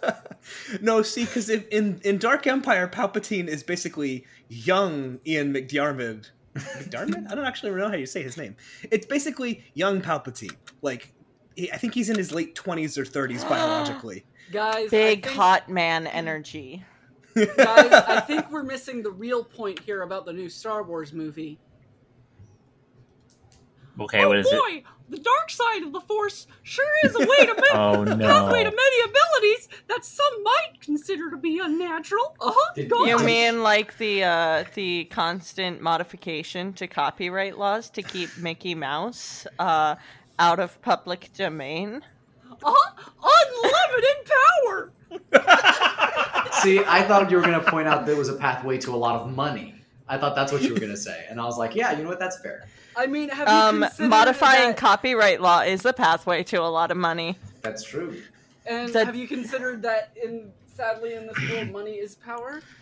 no, 0.80 1.02
see, 1.02 1.24
because 1.24 1.48
in 1.50 2.00
in 2.04 2.18
Dark 2.18 2.46
Empire, 2.46 2.88
Palpatine 2.88 3.48
is 3.48 3.62
basically 3.62 4.24
young 4.48 5.18
Ian 5.26 5.52
McDiarmid. 5.52 6.30
McDiarmid? 6.54 7.30
I 7.30 7.34
don't 7.34 7.44
actually 7.44 7.72
know 7.72 7.88
how 7.88 7.94
you 7.94 8.06
say 8.06 8.22
his 8.22 8.36
name. 8.36 8.56
It's 8.90 9.06
basically 9.06 9.64
young 9.74 10.00
Palpatine. 10.00 10.56
Like, 10.82 11.12
he, 11.56 11.70
I 11.72 11.76
think 11.76 11.94
he's 11.94 12.10
in 12.10 12.16
his 12.16 12.32
late 12.32 12.54
twenties 12.54 12.96
or 12.98 13.04
thirties 13.04 13.44
biologically. 13.44 14.24
Guys, 14.52 14.90
Big 14.90 15.24
think- 15.24 15.34
hot 15.34 15.68
man 15.68 16.06
energy. 16.06 16.84
Guys, 17.34 17.56
I 17.56 18.20
think 18.20 18.50
we're 18.50 18.62
missing 18.62 19.02
the 19.02 19.10
real 19.10 19.42
point 19.42 19.78
here 19.80 20.02
about 20.02 20.26
the 20.26 20.32
new 20.34 20.50
Star 20.50 20.82
Wars 20.82 21.14
movie. 21.14 21.58
Okay, 24.00 24.22
oh 24.24 24.28
what 24.28 24.38
is 24.38 24.46
it? 24.50 24.52
boy, 24.52 24.82
the 25.10 25.18
dark 25.18 25.50
side 25.50 25.82
of 25.82 25.92
the 25.92 26.00
Force 26.00 26.46
sure 26.62 26.84
is 27.04 27.14
a 27.14 27.18
way 27.18 27.46
to 27.46 27.54
ma- 27.72 27.92
Oh 27.98 28.04
pathway 28.04 28.64
to 28.64 28.70
many 28.70 29.00
abilities 29.10 29.68
that 29.88 30.04
some 30.04 30.42
might 30.42 30.80
consider 30.80 31.30
to 31.30 31.36
be 31.36 31.58
unnatural. 31.58 32.34
Uh 32.40 32.52
huh. 32.54 32.72
Did- 32.74 32.90
You 32.90 33.18
mean 33.18 33.62
like 33.62 33.98
the 33.98 34.24
uh, 34.24 34.64
the 34.74 35.04
constant 35.06 35.82
modification 35.82 36.72
to 36.74 36.86
copyright 36.86 37.58
laws 37.58 37.90
to 37.90 38.02
keep 38.02 38.30
Mickey 38.38 38.74
Mouse 38.74 39.46
uh, 39.58 39.96
out 40.38 40.58
of 40.58 40.80
public 40.82 41.30
domain? 41.34 42.02
Uh 42.64 42.72
huh. 42.74 43.10
Unlimited 43.22 44.32
power. 45.42 46.52
See, 46.62 46.78
I 46.86 47.02
thought 47.02 47.30
you 47.30 47.36
were 47.36 47.42
going 47.42 47.58
to 47.62 47.70
point 47.70 47.88
out 47.88 48.06
there 48.06 48.16
was 48.16 48.28
a 48.28 48.34
pathway 48.36 48.78
to 48.78 48.94
a 48.94 48.96
lot 48.96 49.20
of 49.20 49.30
money. 49.34 49.74
I 50.08 50.16
thought 50.18 50.34
that's 50.34 50.52
what 50.52 50.62
you 50.62 50.72
were 50.74 50.78
going 50.80 50.92
to 50.92 50.96
say, 50.96 51.24
and 51.30 51.40
I 51.40 51.44
was 51.44 51.58
like, 51.58 51.74
yeah, 51.74 51.92
you 51.96 52.02
know 52.02 52.08
what? 52.10 52.18
That's 52.18 52.38
fair. 52.40 52.68
I 52.96 53.06
mean, 53.06 53.28
have 53.30 53.48
you 53.48 53.54
Um, 53.54 54.08
modifying 54.08 54.68
that- 54.70 54.76
copyright 54.76 55.40
law 55.40 55.60
is 55.60 55.84
a 55.84 55.92
pathway 55.92 56.42
to 56.44 56.56
a 56.56 56.68
lot 56.68 56.90
of 56.90 56.96
money. 56.96 57.38
That's 57.62 57.82
true. 57.84 58.16
and 58.66 58.92
that- 58.92 59.06
have 59.06 59.16
you 59.16 59.26
considered 59.26 59.82
that 59.82 60.10
in 60.22 60.52
sadly 60.76 61.14
in 61.14 61.26
this 61.26 61.36
world, 61.50 61.70
money 61.70 61.92
is 61.94 62.14
power? 62.16 62.60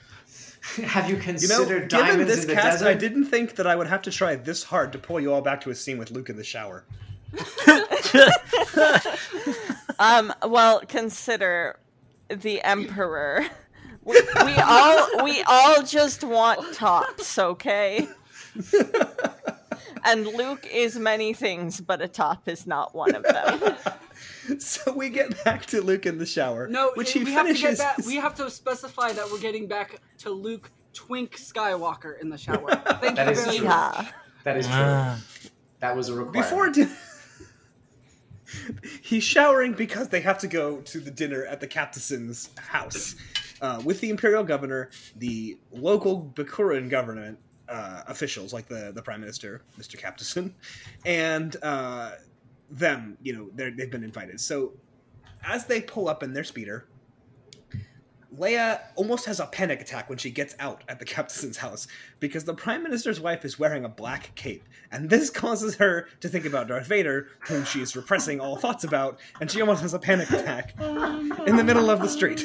Have 0.84 1.08
you 1.08 1.16
considered 1.16 1.42
You 1.42 1.48
know, 1.48 1.56
considered 1.64 1.88
given 1.90 2.06
diamonds 2.06 2.34
this 2.34 2.42
in 2.44 2.48
the 2.48 2.54
cast, 2.54 2.80
desert? 2.80 2.88
I 2.88 2.94
didn't 2.94 3.24
think 3.24 3.56
that 3.56 3.66
I 3.66 3.74
would 3.74 3.86
have 3.86 4.02
to 4.02 4.10
try 4.10 4.36
this 4.36 4.62
hard 4.62 4.92
to 4.92 4.98
pull 4.98 5.18
you 5.18 5.32
all 5.32 5.40
back 5.40 5.62
to 5.62 5.70
a 5.70 5.74
scene 5.74 5.96
with 5.96 6.10
Luke 6.10 6.28
in 6.28 6.36
the 6.36 6.44
shower. 6.44 6.84
Um, 9.98 10.32
well, 10.46 10.80
consider 10.88 11.78
the 12.28 12.62
emperor. 12.62 13.44
We, 14.02 14.18
we 14.44 14.54
all 14.56 15.24
we 15.24 15.42
all 15.46 15.82
just 15.82 16.24
want 16.24 16.74
tops, 16.74 17.38
okay? 17.38 18.08
And 20.04 20.26
Luke 20.26 20.66
is 20.72 20.98
many 20.98 21.32
things, 21.32 21.80
but 21.80 22.02
a 22.02 22.08
top 22.08 22.48
is 22.48 22.66
not 22.66 22.94
one 22.94 23.14
of 23.14 23.22
them. 23.22 23.76
So 24.58 24.92
we 24.92 25.08
get 25.10 25.42
back 25.44 25.64
to 25.66 25.80
Luke 25.80 26.06
in 26.06 26.18
the 26.18 26.26
shower, 26.26 26.66
No, 26.66 26.90
which 26.94 27.14
we 27.14 27.24
he 27.24 27.32
have 27.32 27.46
to 27.46 27.54
finishes. 27.54 27.78
get 27.78 27.96
back. 27.96 28.06
We 28.06 28.16
have 28.16 28.34
to 28.34 28.50
specify 28.50 29.12
that 29.12 29.30
we're 29.30 29.38
getting 29.38 29.66
back 29.68 30.00
to 30.18 30.30
Luke 30.30 30.70
Twink 30.92 31.36
Skywalker 31.36 32.20
in 32.20 32.28
the 32.28 32.36
shower. 32.36 32.68
Thank 33.00 33.16
That 33.16 33.26
you 33.26 33.32
is 33.32 33.44
very 33.44 33.58
true. 33.58 33.68
much. 33.68 33.94
Yeah. 33.98 34.08
That 34.44 34.56
is 34.56 34.66
true. 34.66 34.74
Ah. 34.76 35.20
that 35.78 35.96
was 35.96 36.08
a 36.08 36.14
requirement. 36.14 36.32
Before 36.34 36.68
di- 36.70 36.88
he's 39.02 39.24
showering 39.24 39.72
because 39.72 40.08
they 40.08 40.20
have 40.20 40.38
to 40.38 40.48
go 40.48 40.80
to 40.82 41.00
the 41.00 41.10
dinner 41.10 41.44
at 41.46 41.60
the 41.60 41.66
Captain's 41.66 42.50
house 42.58 43.14
uh, 43.62 43.80
with 43.84 44.00
the 44.00 44.10
imperial 44.10 44.42
governor, 44.42 44.90
the 45.16 45.58
local 45.72 46.32
Bakuran 46.34 46.90
government 46.90 47.38
uh, 47.70 48.02
officials 48.08 48.52
like 48.52 48.68
the 48.68 48.92
the 48.94 49.02
prime 49.02 49.20
minister, 49.20 49.62
Mr. 49.78 49.96
Captain, 49.98 50.54
and 51.06 51.56
uh, 51.62 52.12
them. 52.70 53.16
You 53.22 53.32
know, 53.32 53.50
they're, 53.54 53.70
they've 53.70 53.90
been 53.90 54.04
invited. 54.04 54.40
So 54.40 54.72
as 55.44 55.66
they 55.66 55.80
pull 55.80 56.08
up 56.08 56.22
in 56.22 56.32
their 56.32 56.44
speeder. 56.44 56.86
Leia 58.38 58.80
almost 58.94 59.26
has 59.26 59.40
a 59.40 59.46
panic 59.46 59.80
attack 59.80 60.08
when 60.08 60.16
she 60.16 60.30
gets 60.30 60.54
out 60.60 60.84
at 60.88 61.00
the 61.00 61.04
captain's 61.16 61.56
house 61.56 61.88
because 62.20 62.44
the 62.44 62.54
prime 62.54 62.82
minister's 62.82 63.18
wife 63.18 63.44
is 63.44 63.58
wearing 63.58 63.84
a 63.84 63.88
black 63.88 64.32
cape, 64.36 64.62
and 64.92 65.10
this 65.10 65.30
causes 65.30 65.74
her 65.74 66.08
to 66.20 66.28
think 66.28 66.44
about 66.44 66.68
Darth 66.68 66.86
Vader, 66.86 67.28
whom 67.40 67.64
she 67.64 67.80
is 67.80 67.96
repressing 67.96 68.40
all 68.40 68.56
thoughts 68.56 68.84
about, 68.84 69.18
and 69.40 69.50
she 69.50 69.60
almost 69.60 69.82
has 69.82 69.94
a 69.94 69.98
panic 69.98 70.30
attack 70.30 70.74
in 71.46 71.56
the 71.56 71.64
middle 71.64 71.90
of 71.90 72.00
the 72.00 72.08
street. 72.08 72.44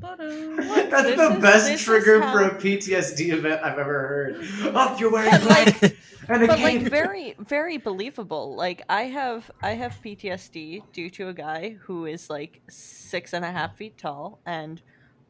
That's 0.00 0.18
the, 0.18 1.02
This 1.02 1.16
the 1.16 1.34
is- 1.36 1.42
best 1.42 1.84
trigger 1.84 2.20
how- 2.22 2.32
for 2.32 2.42
a 2.44 2.54
PTSD 2.54 3.32
event 3.32 3.62
I've 3.62 3.78
ever 3.78 3.92
heard. 4.08 4.36
Oh, 4.74 4.96
you're 4.98 5.10
wearing 5.10 5.30
black 5.42 5.82
like- 5.82 5.96
and 6.28 6.46
but 6.46 6.60
like 6.60 6.82
very 6.90 7.34
very 7.38 7.76
believable. 7.78 8.54
Like 8.54 8.82
i 8.88 9.02
have 9.04 9.50
i 9.62 9.70
have 9.72 9.98
ptsd 10.04 10.82
due 10.92 11.10
to 11.10 11.28
a 11.28 11.32
guy 11.34 11.76
who 11.80 12.06
is 12.06 12.30
like 12.30 12.60
six 12.68 13.32
and 13.32 13.44
a 13.44 13.50
half 13.50 13.76
feet 13.76 13.98
tall 13.98 14.38
and 14.46 14.80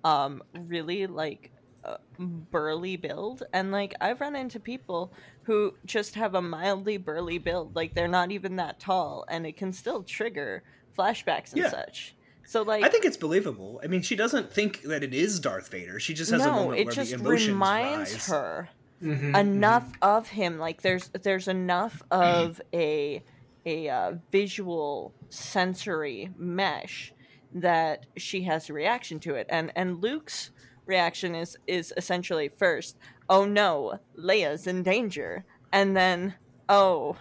um 0.05 0.43
really 0.55 1.07
like 1.07 1.51
uh, 1.85 1.97
burly 2.19 2.97
build. 2.97 3.43
And 3.53 3.73
like 3.73 3.95
i've 4.01 4.21
run 4.21 4.37
into 4.37 4.61
people 4.61 5.13
who 5.45 5.75
just 5.87 6.15
have 6.17 6.35
a 6.35 6.43
mildly 6.43 6.97
burly 6.99 7.39
build. 7.39 7.75
Like 7.75 7.95
they're 7.95 8.09
not 8.09 8.31
even 8.31 8.57
that 8.57 8.79
tall 8.81 9.25
and 9.29 9.47
it 9.47 9.57
can 9.57 9.73
still 9.73 10.03
trigger 10.03 10.63
flashbacks 10.99 11.53
and 11.53 11.63
Yeah. 11.63 11.71
such 11.71 12.15
so 12.51 12.63
like 12.63 12.85
I 12.85 12.89
think 12.89 13.05
it's 13.05 13.17
believable. 13.17 13.81
I 13.85 13.87
mean, 13.87 14.03
she 14.03 14.17
doesn't 14.17 14.53
think 14.53 14.83
that 14.83 15.05
it 15.05 15.15
is 15.15 15.39
Darth 15.39 15.69
Vader. 15.69 16.01
She 16.01 16.15
just 16.15 16.33
has 16.33 16.45
a 16.45 16.51
moment 16.51 16.81
it 16.81 16.87
where 16.87 16.95
just 16.95 17.11
the 17.11 17.19
emotions 17.19 17.49
reminds 17.49 18.13
rise. 18.13 18.27
her 18.27 18.69
Mhm, 19.03 19.35
enough 19.39 19.91
of 20.03 20.29
him 20.29 20.59
like 20.59 20.83
there's 20.83 21.09
there's 21.23 21.49
enough 21.49 22.03
of 22.11 22.61
a 22.75 23.23
a 23.65 23.89
uh, 23.89 24.15
visual 24.31 25.15
sensory 25.31 26.31
mesh 26.37 27.15
that 27.55 28.05
she 28.17 28.43
has 28.43 28.69
a 28.69 28.75
reaction 28.75 29.19
to 29.21 29.37
it 29.37 29.47
and 29.49 29.73
and 29.75 30.03
Luke's 30.03 30.51
reaction 30.85 31.35
is 31.35 31.57
is 31.67 31.95
essentially 31.97 32.49
first 32.49 32.99
oh 33.31 33.47
no 33.47 34.01
Leia's 34.19 34.67
in 34.67 34.83
danger 34.83 35.45
and 35.73 35.97
then 35.97 36.35
oh 36.69 37.17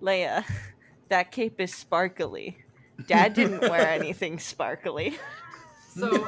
Leia 0.00 0.44
that 1.08 1.30
cape 1.30 1.60
is 1.60 1.74
sparkly 1.74 2.64
dad 3.06 3.34
didn't 3.34 3.60
wear 3.68 3.88
anything 3.88 4.38
sparkly 4.38 5.18
So 5.94 6.26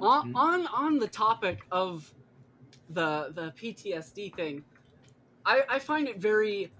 on, 0.00 0.32
on 0.34 0.66
on 0.66 0.98
the 0.98 1.08
topic 1.08 1.60
of 1.70 2.12
the 2.90 3.32
the 3.34 3.52
PTSD 3.52 4.34
thing, 4.34 4.64
I, 5.46 5.62
I 5.68 5.78
find 5.78 6.08
it 6.08 6.18
very 6.18 6.70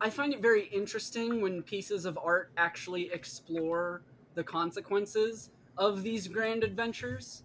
I 0.00 0.10
find 0.10 0.32
it 0.32 0.40
very 0.40 0.66
interesting 0.68 1.42
when 1.42 1.62
pieces 1.62 2.06
of 2.06 2.18
art 2.22 2.50
actually 2.56 3.10
explore 3.12 4.02
the 4.34 4.42
consequences 4.44 5.50
of 5.76 6.02
these 6.02 6.28
grand 6.28 6.64
adventures. 6.64 7.44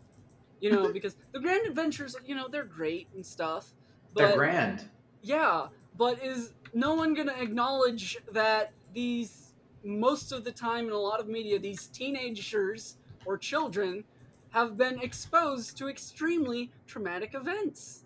You 0.62 0.72
know, 0.72 0.92
because 0.92 1.18
the 1.34 1.40
grand 1.40 1.68
adventures, 1.68 2.16
you 2.26 2.34
know, 2.36 2.48
they're 2.48 2.64
great 2.64 3.08
and 3.14 3.26
stuff. 3.26 3.74
But 4.14 4.28
They're 4.30 4.38
grand. 4.38 4.90
yeah, 5.22 5.68
but 5.98 6.24
is 6.24 6.54
no 6.74 6.94
one 6.96 7.14
going 7.14 7.28
to 7.28 7.42
acknowledge 7.42 8.18
that 8.32 8.72
these, 8.94 9.45
most 9.86 10.32
of 10.32 10.44
the 10.44 10.52
time 10.52 10.88
in 10.88 10.92
a 10.92 10.98
lot 10.98 11.20
of 11.20 11.28
media, 11.28 11.60
these 11.60 11.88
teenagers 11.88 12.98
or 13.26 13.38
children 13.38 14.04
have 14.50 14.78
been 14.78 15.00
exposed 15.02 15.78
to 15.78 15.88
extremely 15.90 16.72
traumatic 16.88 17.36
events? 17.36 18.06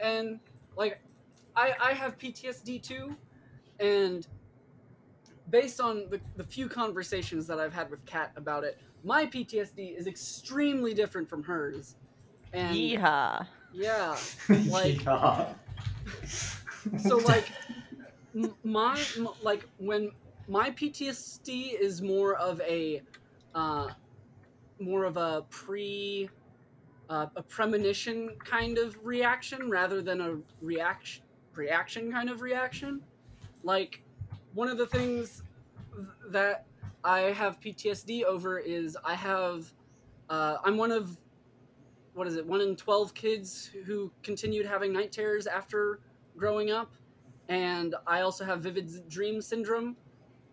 And, 0.00 0.40
like, 0.76 1.00
I, 1.56 1.74
I 1.80 1.92
have 1.92 2.18
PTSD 2.18 2.82
too, 2.82 3.16
and 3.78 4.26
based 5.50 5.80
on 5.80 6.08
the, 6.10 6.20
the 6.36 6.44
few 6.44 6.68
conversations 6.68 7.46
that 7.46 7.60
I've 7.60 7.72
had 7.72 7.90
with 7.90 8.04
Kat 8.06 8.32
about 8.36 8.64
it, 8.64 8.78
my 9.02 9.26
PTSD 9.26 9.96
is 9.96 10.06
extremely 10.06 10.94
different 10.94 11.28
from 11.28 11.42
hers. 11.44 11.96
And 12.52 12.76
yeehaw 12.76 13.46
yeah, 13.72 14.16
like 14.66 15.02
Yeah. 15.06 15.54
so 16.96 17.18
like 17.18 17.52
m- 18.34 18.54
my 18.64 19.04
like 19.42 19.68
when 19.78 20.10
my 20.48 20.70
PTSD 20.70 21.78
is 21.78 22.02
more 22.02 22.34
of 22.36 22.60
a 22.60 23.02
uh, 23.54 23.88
more 24.78 25.04
of 25.04 25.16
a 25.16 25.44
pre 25.50 26.28
uh, 27.08 27.26
a 27.36 27.42
premonition 27.42 28.30
kind 28.44 28.78
of 28.78 28.96
reaction 29.02 29.70
rather 29.70 30.02
than 30.02 30.20
a 30.20 30.36
reaction 30.60 31.22
reaction 31.54 32.10
kind 32.10 32.28
of 32.28 32.42
reaction. 32.42 33.00
Like 33.62 34.02
one 34.54 34.68
of 34.68 34.78
the 34.78 34.86
things 34.86 35.42
that 36.28 36.66
I 37.04 37.20
have 37.20 37.60
PTSD 37.60 38.24
over 38.24 38.58
is 38.58 38.96
I 39.04 39.14
have 39.14 39.72
uh, 40.28 40.56
I'm 40.64 40.76
one 40.76 40.90
of 40.90 41.16
what 42.14 42.26
is 42.26 42.36
it 42.36 42.46
one 42.46 42.60
in 42.60 42.76
12 42.76 43.12
kids 43.14 43.70
who 43.84 44.10
continued 44.22 44.66
having 44.66 44.92
night 44.92 45.10
terrors 45.10 45.46
after 45.46 45.98
growing 46.36 46.70
up 46.70 46.92
and 47.48 47.94
i 48.06 48.20
also 48.20 48.44
have 48.44 48.60
vivid 48.60 48.88
dream 49.08 49.42
syndrome 49.42 49.96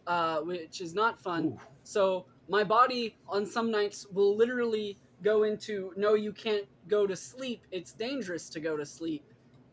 uh, 0.08 0.40
which 0.42 0.82
is 0.82 0.94
not 0.94 1.22
fun 1.22 1.46
Ooh. 1.46 1.60
so 1.84 2.26
my 2.50 2.64
body 2.64 3.16
on 3.28 3.46
some 3.46 3.72
nights 3.72 4.06
will 4.12 4.36
literally 4.36 4.98
go 5.24 5.44
into 5.44 5.94
no 5.96 6.16
you 6.16 6.32
can't 6.32 6.66
go 6.88 7.06
to 7.06 7.16
sleep 7.16 7.62
it's 7.72 7.94
dangerous 7.94 8.50
to 8.50 8.60
go 8.60 8.76
to 8.76 8.86
sleep 8.86 9.24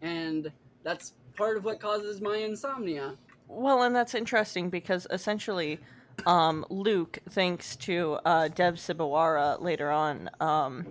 and 0.03 0.53
that's 0.83 1.15
part 1.37 1.57
of 1.57 1.65
what 1.65 1.81
causes 1.81 2.21
my 2.21 2.37
insomnia 2.37 3.17
Well, 3.49 3.83
and 3.83 3.95
that's 3.97 4.15
interesting 4.15 4.69
because 4.69 5.07
essentially, 5.11 5.79
um, 6.27 6.67
Luke, 6.69 7.19
thanks 7.31 7.77
to 7.77 8.19
uh, 8.25 8.49
Dev 8.49 8.75
Sibwarra 8.75 9.59
later 9.61 9.91
on, 9.91 10.29
um, 10.41 10.87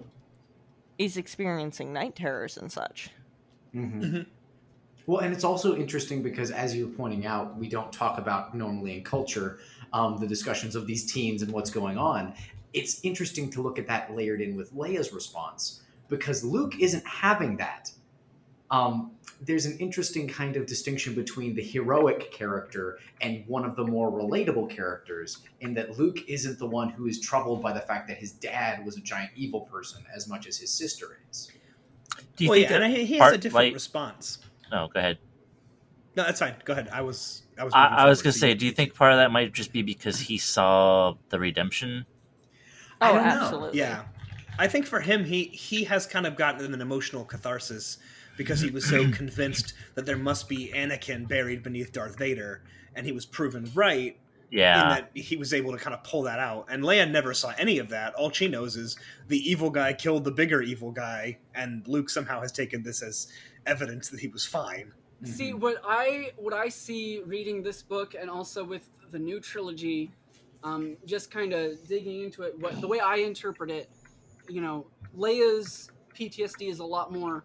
is 0.98 1.18
experiencing 1.18 1.94
night 1.94 2.16
terrors 2.16 2.58
and 2.58 2.72
such. 2.72 3.12
Mhm. 3.76 4.26
Well, 5.08 5.20
and 5.22 5.34
it's 5.34 5.46
also 5.46 5.76
interesting 5.76 6.22
because, 6.22 6.52
as 6.52 6.76
you're 6.76 6.90
pointing 6.90 7.26
out, 7.26 7.58
we 7.58 7.70
don't 7.70 7.92
talk 7.94 8.18
about 8.20 8.54
normally 8.54 8.94
in 8.98 9.04
culture 9.04 9.60
um, 9.94 10.18
the 10.20 10.28
discussions 10.28 10.76
of 10.76 10.86
these 10.86 11.12
teens 11.12 11.42
and 11.42 11.52
what's 11.52 11.70
going 11.72 11.98
on. 11.98 12.34
it's 12.74 13.00
interesting 13.04 13.50
to 13.50 13.62
look 13.62 13.80
at 13.80 13.88
that 13.88 14.14
layered 14.14 14.42
in 14.42 14.56
with 14.58 14.74
Leia's 14.76 15.14
response 15.14 15.82
because 16.10 16.44
Luke 16.44 16.76
isn't 16.80 17.06
having 17.08 17.56
that. 17.58 17.90
Um, 18.70 19.12
there's 19.42 19.66
an 19.66 19.78
interesting 19.80 20.28
kind 20.28 20.58
of 20.58 20.66
distinction 20.66 21.16
between 21.16 21.56
the 21.56 21.64
heroic 21.64 22.32
character 22.32 23.00
and 23.22 23.46
one 23.48 23.64
of 23.64 23.76
the 23.78 23.84
more 23.86 24.12
relatable 24.12 24.70
characters, 24.70 25.38
in 25.62 25.74
that 25.76 25.98
Luke 25.98 26.18
isn't 26.28 26.60
the 26.60 26.68
one 26.68 26.90
who 26.90 27.08
is 27.08 27.22
troubled 27.22 27.62
by 27.62 27.72
the 27.72 27.80
fact 27.80 28.10
that 28.10 28.18
his 28.18 28.34
dad 28.34 28.86
was 28.86 28.98
a 28.98 29.02
giant 29.02 29.32
evil 29.36 29.62
person 29.62 30.04
as 30.14 30.28
much 30.28 30.48
as 30.48 30.58
his 30.58 30.70
sister 30.70 31.20
is. 31.32 31.50
Do 32.36 32.44
you 32.44 32.50
well, 32.50 32.58
think 32.60 32.70
yeah, 32.70 32.80
that 32.80 32.84
and 32.84 32.94
he 32.98 33.06
has 33.14 33.20
part- 33.20 33.36
a 33.36 33.38
different 33.38 33.68
like- 33.68 33.74
response. 33.74 34.40
No, 34.72 34.88
go 34.94 35.00
ahead. 35.00 35.18
No, 36.16 36.24
that's 36.24 36.40
fine. 36.40 36.56
Go 36.66 36.74
ahead. 36.74 36.90
I 36.92 37.02
was. 37.02 37.44
I 37.60 37.64
was. 37.64 37.74
I, 37.74 37.86
I 37.88 38.10
was 38.10 38.22
gonna 38.22 38.34
so 38.34 38.40
say, 38.40 38.50
you- 38.50 38.56
do 38.56 38.66
you 38.66 38.72
think 38.72 38.96
part 38.96 39.12
of 39.14 39.18
that 39.20 39.32
might 39.32 39.54
just 39.54 39.72
be 39.72 39.82
because 39.84 40.20
he 40.20 40.38
saw 40.38 41.14
the 41.30 41.40
redemption? 41.40 42.06
Oh, 43.00 43.06
I 43.06 43.10
Oh, 43.10 43.14
don't 43.14 43.24
know. 43.26 43.30
absolutely. 43.44 43.80
Yeah, 43.80 44.04
I 44.58 44.68
think 44.68 44.86
for 44.88 45.00
him, 45.00 45.24
he 45.26 45.46
he 45.46 45.84
has 45.84 46.08
kind 46.08 46.26
of 46.26 46.36
gotten 46.36 46.74
an 46.74 46.82
emotional 46.82 47.24
catharsis 47.24 47.98
because 48.36 48.60
he 48.62 48.70
was 48.72 48.88
so 48.88 49.10
convinced 49.12 49.74
that 49.96 50.06
there 50.06 50.18
must 50.18 50.50
be 50.50 50.72
Anakin 50.76 51.28
buried 51.28 51.62
beneath 51.64 51.92
Darth 51.92 52.18
Vader, 52.18 52.64
and 52.96 53.06
he 53.06 53.12
was 53.12 53.26
proven 53.26 53.70
right 53.76 54.18
in 54.52 54.58
Yeah, 54.60 54.90
that 54.90 55.12
he 55.14 55.36
was 55.38 55.54
able 55.54 55.72
to 55.74 55.78
kind 55.78 55.94
of 55.94 56.04
pull 56.04 56.24
that 56.24 56.40
out. 56.40 56.66
And 56.70 56.84
Leia 56.84 57.10
never 57.10 57.34
saw 57.36 57.54
any 57.60 57.78
of 57.80 57.90
that. 57.90 58.14
All 58.16 58.32
she 58.32 58.48
knows 58.48 58.76
is 58.76 58.98
the 59.28 59.38
evil 59.38 59.70
guy 59.70 59.94
killed 59.94 60.24
the 60.24 60.32
bigger 60.32 60.62
evil 60.64 60.92
guy, 60.92 61.38
and 61.54 61.88
Luke 61.88 62.10
somehow 62.10 62.42
has 62.42 62.52
taken 62.52 62.82
this 62.82 63.04
as 63.04 63.28
evidence 63.68 64.10
that 64.10 64.20
he 64.20 64.28
was 64.28 64.46
fine. 64.46 64.94
See 65.24 65.52
Mhm. 65.52 65.60
what 65.60 65.82
I 65.84 66.32
what 66.38 66.54
I 66.54 66.70
see 66.70 67.22
reading 67.26 67.64
this 67.64 67.82
book 67.82 68.14
and 68.16 68.30
also 68.30 68.64
with 68.64 68.90
the 69.12 69.20
new 69.20 69.40
trilogy, 69.40 70.12
um, 70.64 70.98
just 71.06 71.32
kind 71.32 71.54
of 71.54 71.86
digging 71.88 72.24
into 72.24 72.44
it. 72.44 72.58
What 72.60 72.80
the 72.82 72.88
way 72.88 73.00
I 73.00 73.18
interpret 73.18 73.72
it, 73.72 73.90
you 74.48 74.62
know, 74.62 74.88
Leia's 75.16 75.90
PTSD 76.14 76.70
is 76.70 76.80
a 76.80 76.86
lot 76.86 77.12
more 77.12 77.44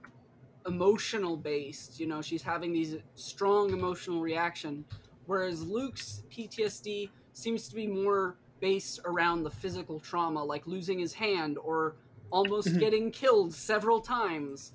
emotional 0.66 1.36
based. 1.36 1.98
You 1.98 2.06
know, 2.06 2.22
she's 2.22 2.42
having 2.42 2.72
these 2.72 2.96
strong 3.14 3.72
emotional 3.72 4.20
reaction, 4.20 4.84
whereas 5.26 5.62
Luke's 5.62 6.22
PTSD 6.30 7.10
seems 7.32 7.68
to 7.68 7.74
be 7.74 7.86
more 7.86 8.36
based 8.60 9.00
around 9.06 9.42
the 9.42 9.50
physical 9.50 9.98
trauma, 9.98 10.44
like 10.44 10.66
losing 10.66 10.98
his 10.98 11.14
hand 11.14 11.58
or 11.58 11.96
almost 12.30 12.68
Mhm. 12.68 12.80
getting 12.80 13.10
killed 13.10 13.52
several 13.54 14.00
times. 14.00 14.72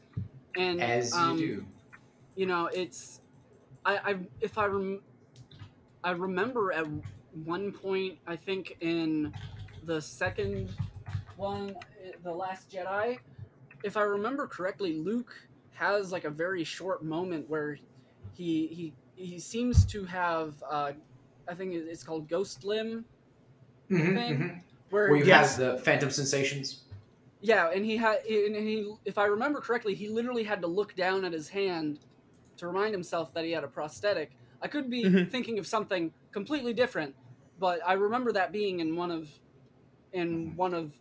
And 0.57 0.87
As 0.87 1.21
you 1.21 1.33
um, 1.33 1.37
do. 1.37 1.67
you 2.35 2.45
know 2.47 2.67
it's 2.67 3.21
i 3.85 3.97
i 4.13 4.27
if 4.41 4.57
i 4.57 4.65
rem, 4.65 5.03
i 6.03 6.11
remember 6.11 6.71
at 6.71 6.85
one 7.31 7.71
point 7.71 8.19
i 8.27 8.35
think 8.35 8.73
in 8.81 9.33
the 9.83 10.01
second 10.01 10.75
one 11.35 11.75
the 12.23 12.33
last 12.33 12.71
jedi 12.71 13.19
if 13.83 13.97
i 13.97 14.01
remember 14.01 14.47
correctly 14.47 14.93
luke 14.93 15.33
has 15.71 16.11
like 16.11 16.25
a 16.25 16.31
very 16.31 16.63
short 16.63 17.03
moment 17.03 17.49
where 17.49 17.79
he 18.33 18.67
he 18.69 18.95
he 19.15 19.39
seems 19.39 19.85
to 19.85 20.05
have 20.05 20.63
uh 20.69 20.93
i 21.47 21.55
think 21.55 21.73
it's 21.73 22.03
called 22.03 22.29
ghost 22.29 22.63
limb 22.63 23.05
Mhm, 23.89 24.13
thing, 24.13 24.37
mhm. 24.37 24.63
where, 24.89 25.13
Where 25.13 25.17
you 25.17 25.25
Yes. 25.25 25.55
have 25.55 25.57
the 25.57 25.77
phantom 25.79 26.11
sensations. 26.11 26.86
Yeah 27.41 27.69
and 27.71 27.85
he 27.85 27.97
had 27.97 28.19
and 28.25 28.55
he 28.55 28.93
if 29.05 29.17
i 29.17 29.25
remember 29.25 29.59
correctly 29.61 29.93
he 29.93 30.07
literally 30.09 30.43
had 30.43 30.61
to 30.61 30.67
look 30.67 30.95
down 30.95 31.23
at 31.25 31.31
his 31.33 31.49
hand 31.49 31.99
to 32.57 32.67
remind 32.67 32.93
himself 32.93 33.33
that 33.33 33.45
he 33.45 33.51
had 33.51 33.63
a 33.63 33.67
prosthetic 33.67 34.31
i 34.61 34.67
could 34.67 34.89
be 34.89 35.03
Mhm. 35.03 35.29
thinking 35.29 35.59
of 35.59 35.67
something 35.67 36.11
completely 36.31 36.73
different 36.73 37.15
but 37.59 37.79
i 37.85 37.93
remember 37.93 38.31
that 38.31 38.51
being 38.51 38.79
in 38.79 38.95
one 38.95 39.11
of 39.11 39.29
in 40.13 40.55
one 40.55 40.73
of 40.73 40.93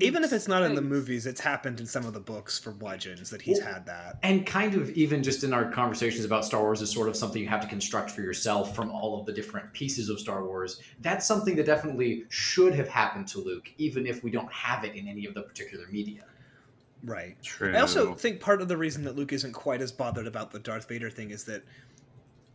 Even 0.00 0.24
if 0.24 0.32
it's 0.32 0.48
not 0.48 0.62
in 0.62 0.74
the 0.74 0.82
movies, 0.82 1.26
it's 1.26 1.40
happened 1.40 1.80
in 1.80 1.86
some 1.86 2.06
of 2.06 2.14
the 2.14 2.20
books 2.20 2.58
from 2.58 2.78
Legends 2.78 3.28
that 3.30 3.42
he's 3.42 3.58
Well, 3.58 3.74
had 3.74 3.86
that. 3.86 4.18
And 4.22 4.46
kind 4.46 4.74
of 4.74 4.90
even 4.90 5.22
just 5.22 5.44
in 5.44 5.52
our 5.52 5.70
conversations 5.70 6.24
about 6.24 6.44
Star 6.44 6.62
Wars 6.62 6.80
is 6.80 6.90
sort 6.90 7.08
of 7.08 7.16
something 7.16 7.42
you 7.42 7.48
have 7.48 7.60
to 7.60 7.68
construct 7.68 8.10
for 8.10 8.22
yourself 8.22 8.74
from 8.74 8.90
all 8.90 9.20
of 9.20 9.26
the 9.26 9.32
different 9.32 9.72
pieces 9.72 10.08
of 10.08 10.18
Star 10.18 10.44
Wars. 10.44 10.80
That's 11.00 11.26
something 11.26 11.56
that 11.56 11.66
definitely 11.66 12.24
should 12.30 12.74
have 12.74 12.88
happened 12.88 13.28
to 13.28 13.38
Luke, 13.38 13.70
even 13.78 14.06
if 14.06 14.24
we 14.24 14.30
don't 14.30 14.52
have 14.52 14.84
it 14.84 14.94
in 14.94 15.06
any 15.06 15.26
of 15.26 15.34
the 15.34 15.42
particular 15.42 15.86
media. 15.90 16.24
Right. 17.04 17.36
true. 17.42 17.74
I 17.74 17.80
also 17.80 18.14
think 18.14 18.40
part 18.40 18.62
of 18.62 18.68
the 18.68 18.76
reason 18.76 19.04
that 19.04 19.16
Luke 19.16 19.32
isn't 19.32 19.52
quite 19.52 19.82
as 19.82 19.90
bothered 19.90 20.26
about 20.26 20.52
the 20.52 20.60
Darth 20.60 20.88
Vader 20.88 21.10
thing 21.10 21.30
is 21.30 21.44
that 21.44 21.64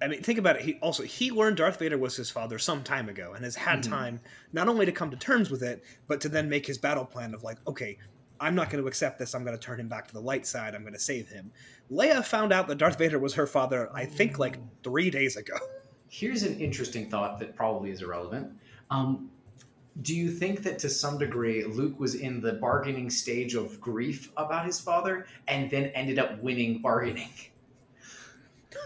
I 0.02 0.08
mean, 0.08 0.22
think 0.22 0.38
about 0.38 0.58
it. 0.58 0.62
He 0.62 0.76
also 0.76 1.04
he 1.04 1.32
learned 1.32 1.58
Darth 1.58 1.80
Vader 1.80 1.98
was 1.98 2.16
his 2.16 2.30
father 2.30 2.60
some 2.60 2.84
time 2.84 3.10
ago, 3.10 3.34
and 3.34 3.44
has 3.44 3.56
had 3.56 3.80
Mhm. 3.80 3.90
time 3.90 4.20
not 4.54 4.68
only 4.68 4.86
to 4.86 4.92
come 4.92 5.10
to 5.10 5.18
terms 5.18 5.50
with 5.50 5.64
it, 5.64 5.84
but 6.08 6.22
to 6.22 6.30
then 6.30 6.48
make 6.50 6.66
his 6.68 6.78
battle 6.78 7.06
plan 7.06 7.34
of 7.34 7.44
like, 7.44 7.58
okay, 7.68 7.98
I'm 8.40 8.54
not 8.54 8.70
going 8.70 8.84
to 8.84 8.88
accept 8.88 9.18
this. 9.18 9.34
I'm 9.34 9.44
going 9.44 9.58
to 9.58 9.64
turn 9.64 9.80
him 9.80 9.88
back 9.88 10.08
to 10.08 10.14
the 10.14 10.22
light 10.22 10.46
side. 10.46 10.76
I'm 10.76 10.82
going 10.82 10.94
to 10.94 11.00
save 11.00 11.28
him. 11.28 11.52
Leia 11.92 12.24
found 12.24 12.54
out 12.54 12.68
that 12.68 12.78
Darth 12.78 12.98
Vader 13.00 13.18
was 13.18 13.34
her 13.34 13.48
father. 13.48 13.90
I 13.94 14.06
think 14.06 14.38
like 14.38 14.58
three 14.84 15.10
days 15.10 15.36
ago. 15.36 15.56
Here's 16.10 16.44
an 16.44 16.60
interesting 16.60 17.10
thought 17.10 17.40
that 17.40 17.56
probably 17.56 17.90
is 17.90 18.02
irrelevant. 18.04 18.54
Um, 18.92 19.32
do 20.04 20.16
you 20.16 20.30
think 20.30 20.62
that 20.62 20.78
to 20.80 20.90
some 20.90 21.18
degree 21.18 21.64
Luke 21.66 22.00
was 22.00 22.14
in 22.16 22.40
the 22.40 22.54
bargaining 22.54 23.10
stage 23.10 23.56
of 23.56 23.82
grief 23.82 24.32
about 24.38 24.66
his 24.68 24.80
father 24.80 25.26
and 25.48 25.72
then 25.72 25.86
ended 25.88 26.20
up 26.20 26.40
winning 26.44 26.82
bargaining? 26.84 27.32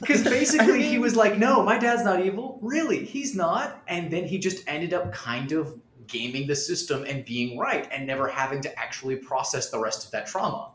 Because 0.00 0.22
basically 0.24 0.82
he 0.84 0.98
was 0.98 1.16
like, 1.16 1.36
no, 1.38 1.62
my 1.62 1.78
dad's 1.78 2.04
not 2.04 2.24
evil. 2.24 2.58
Really, 2.62 3.04
he's 3.04 3.34
not. 3.34 3.82
And 3.88 4.10
then 4.10 4.24
he 4.24 4.38
just 4.38 4.62
ended 4.68 4.94
up 4.94 5.12
kind 5.12 5.52
of 5.52 5.78
gaming 6.06 6.46
the 6.46 6.54
system 6.54 7.04
and 7.04 7.24
being 7.24 7.58
right 7.58 7.88
and 7.90 8.06
never 8.06 8.28
having 8.28 8.60
to 8.62 8.78
actually 8.78 9.16
process 9.16 9.70
the 9.70 9.78
rest 9.80 10.04
of 10.04 10.10
that 10.12 10.26
trauma. 10.26 10.70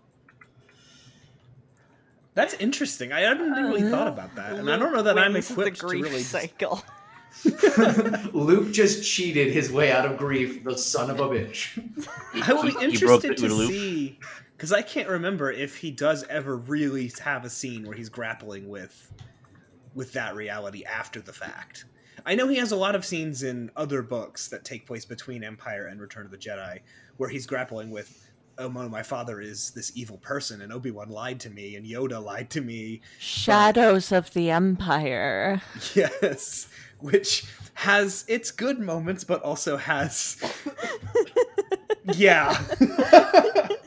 That's 2.34 2.54
interesting. 2.56 3.12
I 3.12 3.22
hadn't 3.22 3.52
really 3.52 3.90
thought 3.90 4.08
about 4.08 4.36
that, 4.36 4.54
and 4.54 4.70
I 4.72 4.78
don't 4.78 4.94
know 4.94 5.04
that 5.04 5.18
I'm 5.20 5.34
the 5.34 5.40
equipped 5.40 5.80
to 5.82 5.88
really. 5.88 6.22
cycle. 6.22 6.82
Luke 8.34 8.72
just 8.72 9.04
cheated 9.04 9.52
his 9.54 9.72
way 9.72 9.92
out 9.92 10.06
of 10.06 10.18
grief, 10.18 10.64
the 10.64 10.78
son 10.78 11.10
of 11.10 11.20
a 11.20 11.24
bitch. 11.24 11.78
I 12.46 12.54
will 12.54 12.64
be 12.64 12.72
He- 12.72 12.92
he 12.92 12.98
broke 13.06 13.24
interested 13.26 13.38
to 13.38 13.68
see 13.68 14.20
because 14.62 14.72
I 14.72 14.84
can't 14.84 15.10
remember 15.10 15.52
if 15.52 15.78
he 15.78 15.90
does 15.90 16.24
ever 16.30 16.56
really 16.56 17.12
have 17.24 17.46
a 17.46 17.50
scene 17.50 17.84
where 17.84 17.98
he's 17.98 18.10
grappling 18.10 18.70
with 18.70 19.12
with 19.96 20.14
that 20.14 20.36
reality 20.36 20.84
after 20.84 21.20
the 21.20 21.34
fact. 21.34 21.86
I 22.28 22.36
know 22.36 22.48
he 22.48 22.58
has 22.58 22.72
a 22.72 22.76
lot 22.76 22.94
of 22.94 23.04
scenes 23.04 23.42
in 23.42 23.72
other 23.76 24.04
books 24.04 24.50
that 24.50 24.64
take 24.64 24.86
place 24.86 25.04
between 25.04 25.44
Empire 25.44 25.88
and 25.88 26.00
Return 26.00 26.26
of 26.26 26.32
the 26.32 26.38
Jedi 26.38 26.82
where 27.18 27.28
he's 27.28 27.48
grappling 27.48 27.90
with 27.90 28.30
oh 28.60 28.68
no, 28.68 28.88
my 28.88 29.02
father 29.02 29.42
is 29.42 29.72
this 29.72 29.94
evil 29.96 30.18
person 30.18 30.62
and 30.62 30.72
Obi-Wan 30.72 31.10
lied 31.10 31.40
to 31.40 31.50
me 31.50 31.76
and 31.76 31.84
Yoda 31.84 32.24
lied 32.24 32.52
to 32.52 32.62
me. 32.62 33.02
Shadows 33.18 34.12
of 34.12 34.32
the 34.34 34.52
Empire. 34.52 35.60
Yes, 35.96 36.70
which 37.00 37.46
has 37.74 38.26
its 38.28 38.52
good 38.52 38.78
moments 38.78 39.24
but 39.24 39.42
also 39.42 39.76
has 39.78 40.38
yeah. 42.14 42.62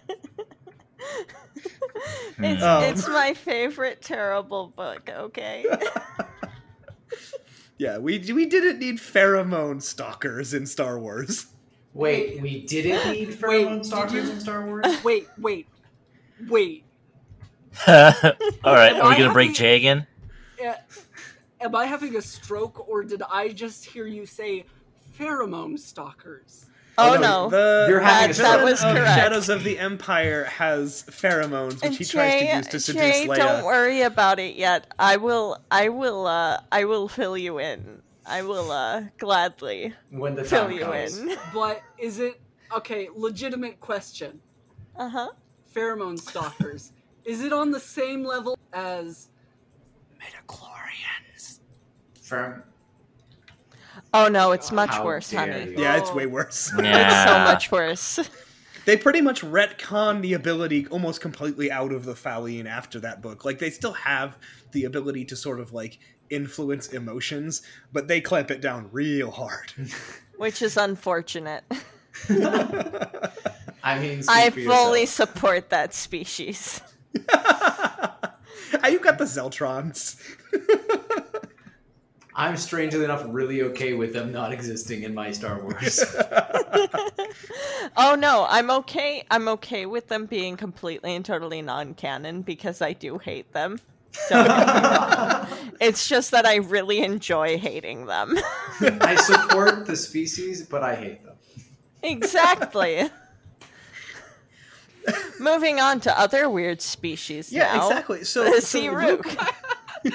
It's, 2.39 2.63
Um. 2.63 2.83
it's 2.85 3.09
my 3.09 3.35
favorite 3.35 4.03
terrible 4.03 4.69
book, 4.69 5.09
okay? 5.11 5.65
Yeah, 7.77 7.99
we 7.99 8.19
we 8.33 8.47
didn't 8.47 8.79
need 8.79 8.99
pheromone 8.99 9.83
stalkers 9.83 10.55
in 10.55 10.65
Star 10.65 10.97
Wars. 10.99 11.47
Wait, 11.93 12.41
we 12.41 12.63
didn't 12.63 13.13
need 13.13 13.31
pheromone 13.31 13.79
did 13.83 13.87
stalkers 13.87 14.27
you- 14.27 14.33
in 14.33 14.41
Star 14.41 14.65
Wars? 14.65 14.87
wait 15.05 15.27
wait 15.39 15.67
wait 16.49 16.85
All 17.89 17.95
right, 18.65 18.93
are 18.95 19.09
we 19.11 19.17
gonna 19.17 19.33
break 19.33 19.49
haven't- 19.49 19.55
Jay 19.57 19.77
again? 19.77 20.07
uh, 20.65 20.75
am 21.61 21.75
i 21.75 21.85
having 21.85 22.15
a 22.17 22.23
stroke 22.23 22.89
or 22.89 23.03
did 23.03 23.23
i 23.29 23.49
just 23.49 23.85
hear 23.85 24.07
you 24.07 24.25
say 24.25 24.65
pheromone 25.19 25.77
stalkers 25.79 26.67
Oh, 26.97 27.15
no, 27.15 27.21
no. 27.21 27.51
The 27.51 27.87
You're 27.91 28.01
having 28.01 28.37
That- 28.37 28.43
that 28.59 28.65
was 28.65 28.83
of 28.83 28.95
correct. 28.97 29.19
Shadows 29.19 29.49
of 29.49 29.65
the 29.65 29.79
Empire 29.79 30.45
has 30.45 31.03
pheromones, 31.11 31.75
which 31.75 31.83
And 31.85 31.95
he 31.95 32.05
tries 32.05 32.41
to 32.41 32.57
use 32.57 32.67
to 32.69 32.81
seduce 32.81 33.03
Jay, 33.03 33.27
Leia. 33.27 33.37
don't 33.37 33.65
worry 33.65 34.03
about 34.03 34.39
it 34.39 34.55
yet. 34.57 34.87
I 34.99 35.17
will, 35.17 35.59
I 35.71 35.89
will, 35.89 36.27
uh, 36.27 36.61
I 36.71 36.85
will 36.85 37.09
fill 37.09 37.37
you 37.37 37.59
in. 37.59 38.01
I 38.27 38.43
will, 38.43 38.71
uh, 38.71 39.05
gladly 39.19 39.93
When 40.11 40.35
the 40.37 40.45
fill 40.45 40.63
time 40.65 40.73
you 40.73 40.81
comes. 40.81 41.19
in. 41.19 41.37
but 41.55 41.83
is 41.99 42.21
it 42.21 42.41
okay 42.75 43.09
legitimate 43.15 43.79
question 43.81 44.41
Uh 44.97 45.09
huh. 45.09 45.29
pheromone 45.75 46.19
stalkers 46.19 46.93
is 47.25 47.41
it 47.43 47.53
on 47.53 47.71
the 47.71 47.79
same 47.81 48.25
level 48.25 48.57
as 48.73 49.29
midichlorians 50.19 51.61
Pher- 52.23 52.63
Oh 54.15 54.29
no, 54.29 54.53
it's 54.53 54.71
much 54.71 54.91
How 54.91 55.05
worse, 55.05 55.33
honey. 55.33 55.73
you. 55.73 55.75
Yeah, 55.77 55.97
it's 55.97 56.13
way 56.15 56.27
worse. 56.27 56.73
It's 56.79 57.25
so 57.25 57.39
much 57.41 57.73
worse. 57.73 58.21
they 58.85 58.97
pretty 58.97 59.21
much 59.21 59.43
retcon 59.43 60.23
the 60.23 60.35
ability 60.35 60.87
almost 60.87 61.21
completely 61.21 61.69
out 61.71 61.93
of 61.93 62.05
the 62.05 62.15
Falleen 62.15 62.67
after 62.67 63.01
that 63.01 63.23
book. 63.23 63.45
Like 63.45 63.59
they 63.59 63.71
still 63.71 63.93
have 63.95 64.39
the 64.71 64.85
ability 64.85 65.25
to 65.27 65.37
sort 65.37 65.59
of 65.59 65.73
like 65.73 65.99
influence 66.31 66.89
emotions, 66.89 67.63
but 67.93 68.07
they 68.07 68.21
clamp 68.21 68.53
it 68.53 68.61
down 68.61 68.89
real 68.93 69.33
hard. 69.33 69.73
which 70.37 70.63
is 70.63 70.77
unfortunate. 70.77 71.65
I 73.83 73.99
mean, 73.99 74.23
I 74.29 74.51
fully 74.51 75.01
yourself. 75.01 75.31
support 75.31 75.71
that 75.71 75.93
species. 75.93 76.81
Ah, 78.83 78.89
you 78.89 78.99
got 78.99 79.19
the 79.19 79.25
Zeltrons. 79.25 80.17
I'm 82.37 82.57
strangely 82.57 83.05
enough 83.05 83.25
really 83.29 83.63
okay 83.63 83.95
with 83.95 84.13
them 84.13 84.33
not 84.33 84.53
existing 84.53 85.05
in 85.05 85.15
my 85.15 85.31
Star 85.31 85.61
Wars. 85.63 86.01
oh 87.97 88.17
no, 88.19 88.47
I'm 88.49 88.71
okay. 88.71 89.25
I'm 89.31 89.47
okay 89.49 89.87
with 89.87 90.09
them 90.09 90.27
being 90.27 90.57
completely 90.57 91.15
and 91.15 91.25
totally 91.25 91.63
non-canon 91.63 92.43
because 92.43 92.83
I 92.83 92.93
do 92.93 93.19
hate 93.19 93.53
them. 93.53 93.79
Don't 94.29 94.47
get 94.47 94.67
me 94.67 94.73
wrong. 94.89 95.47
it's 95.81 96.09
just 96.09 96.31
that 96.33 96.47
I 96.47 96.57
really 96.57 97.01
enjoy 97.03 97.59
hating 97.59 98.07
them. 98.07 98.37
I 98.81 99.17
support 99.17 99.87
the 99.87 99.97
species, 99.97 100.63
but 100.63 100.83
I 100.83 100.95
hate 100.95 101.25
them. 101.25 101.35
exactly. 102.03 103.11
Moving 105.39 105.81
on 105.81 106.01
to 106.01 106.19
other 106.19 106.49
weird 106.49 106.81
species 106.81 107.53
Yeah, 107.53 107.75
now. 107.77 107.89
exactly. 107.89 108.25
So, 108.25 108.45
The 108.45 108.53
so 108.55 108.61
sea 108.61 108.91
Luke- 108.91 109.25
rook. 109.27 110.15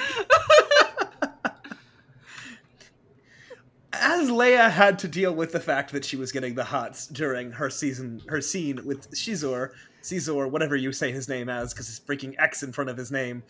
as 4.00 4.28
Leia 4.30 4.70
had 4.70 4.98
to 5.00 5.08
deal 5.08 5.32
with 5.32 5.52
the 5.52 5.60
fact 5.60 5.92
that 5.92 6.04
she 6.04 6.16
was 6.16 6.32
getting 6.32 6.54
the 6.54 6.64
hots 6.64 7.06
during 7.06 7.52
her 7.52 7.70
season, 7.70 8.22
her 8.28 8.40
scene 8.40 8.84
with 8.84 9.10
Shizor, 9.12 9.70
Caesar, 10.02 10.48
whatever 10.48 10.76
you 10.76 10.92
say 10.92 11.12
his 11.12 11.28
name 11.28 11.48
as, 11.48 11.72
because 11.72 11.88
it's 11.88 12.00
freaking 12.00 12.34
X 12.38 12.62
in 12.62 12.72
front 12.72 12.90
of 12.90 12.96
his 12.96 13.12
name. 13.12 13.42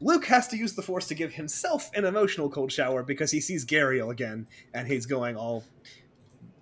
Luke 0.00 0.26
has 0.26 0.46
to 0.48 0.56
use 0.56 0.74
the 0.74 0.82
Force 0.82 1.06
to 1.08 1.14
give 1.14 1.32
himself 1.32 1.90
an 1.94 2.04
emotional 2.04 2.48
cold 2.48 2.70
shower 2.70 3.02
because 3.02 3.30
he 3.30 3.40
sees 3.40 3.64
Gaeriel 3.64 4.10
again, 4.10 4.46
and 4.74 4.86
he's 4.86 5.06
going 5.06 5.36
all 5.36 5.64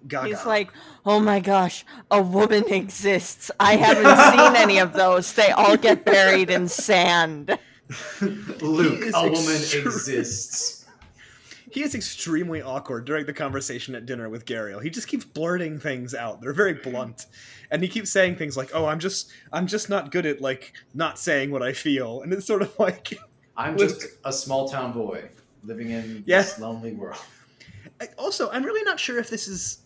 gaga. 0.06 0.28
He's 0.28 0.46
like, 0.46 0.70
"Oh 1.04 1.20
my 1.20 1.40
gosh, 1.40 1.84
a 2.10 2.22
woman 2.22 2.64
exists. 2.72 3.50
I 3.58 3.76
haven't 3.76 4.32
seen 4.32 4.56
any 4.56 4.78
of 4.78 4.92
those. 4.92 5.32
They 5.32 5.50
all 5.50 5.76
get 5.76 6.04
buried 6.04 6.50
in 6.50 6.68
sand." 6.68 7.58
Luke, 8.20 9.02
He 9.02 9.08
is 9.08 9.14
a 9.14 9.22
woman 9.22 9.84
exists. 9.86 10.83
He 11.74 11.82
is 11.82 11.96
extremely 11.96 12.62
awkward 12.62 13.04
during 13.04 13.26
the 13.26 13.32
conversation 13.32 13.96
at 13.96 14.06
dinner 14.06 14.28
with 14.28 14.46
Gaeriel. 14.46 14.80
He 14.80 14.90
just 14.90 15.08
keeps 15.08 15.24
blurting 15.24 15.80
things 15.80 16.14
out. 16.14 16.40
They're 16.40 16.52
very 16.52 16.74
blunt. 16.74 17.26
And 17.72 17.82
he 17.82 17.88
keeps 17.88 18.10
saying 18.10 18.36
things 18.36 18.56
like, 18.56 18.70
"Oh, 18.72 18.86
I'm 18.86 19.00
just 19.00 19.32
I'm 19.52 19.66
just 19.66 19.90
not 19.90 20.12
good 20.12 20.24
at 20.24 20.40
like 20.40 20.72
not 20.94 21.18
saying 21.18 21.50
what 21.50 21.64
I 21.64 21.72
feel." 21.72 22.22
And 22.22 22.32
it's 22.32 22.46
sort 22.46 22.62
of 22.62 22.72
like 22.78 23.18
I'm 23.56 23.76
Luke. 23.76 23.88
just 23.88 24.06
a 24.24 24.32
small 24.32 24.68
town 24.68 24.92
boy 24.92 25.24
living 25.64 25.90
in 25.90 26.22
Yeah. 26.26 26.42
this 26.42 26.60
lonely 26.60 26.92
world. 26.92 27.18
I- 28.00 28.08
also, 28.18 28.50
I'm 28.52 28.62
really 28.64 28.84
not 28.84 29.00
sure 29.00 29.18
if 29.18 29.28
this 29.28 29.48
is 29.48 29.78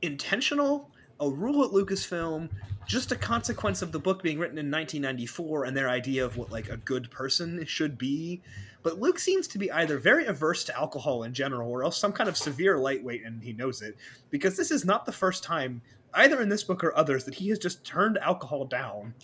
intentional, 0.00 0.92
a 1.20 1.28
rule 1.28 1.64
at 1.64 1.70
Lucasfilm, 1.70 2.48
just 2.86 3.12
a 3.12 3.16
consequence 3.16 3.80
of 3.82 3.92
the 3.92 3.98
book 3.98 4.22
being 4.22 4.38
written 4.38 4.58
in 4.58 4.70
1994 4.70 5.64
and 5.64 5.76
their 5.76 5.88
idea 5.88 6.24
of 6.24 6.36
what 6.36 6.50
like 6.50 6.68
a 6.68 6.76
good 6.78 7.10
person 7.10 7.64
should 7.66 7.96
be. 7.96 8.40
But 8.82 8.98
Luke 8.98 9.18
seems 9.20 9.46
to 9.48 9.58
be 9.58 9.70
either 9.70 9.98
very 9.98 10.26
averse 10.26 10.64
to 10.64 10.76
alcohol 10.76 11.22
in 11.22 11.32
general 11.32 11.70
or 11.70 11.84
else 11.84 11.96
some 11.96 12.12
kind 12.12 12.28
of 12.28 12.36
severe 12.36 12.78
lightweight 12.78 13.24
and 13.24 13.40
he 13.42 13.52
knows 13.52 13.82
it 13.82 13.96
because 14.30 14.56
this 14.56 14.70
is 14.72 14.84
not 14.84 15.06
the 15.06 15.12
first 15.12 15.44
time 15.44 15.80
either 16.14 16.42
in 16.42 16.48
this 16.48 16.64
book 16.64 16.82
or 16.82 16.96
others 16.96 17.24
that 17.24 17.34
he 17.34 17.48
has 17.50 17.58
just 17.58 17.84
turned 17.84 18.18
alcohol 18.18 18.64
down 18.64 19.14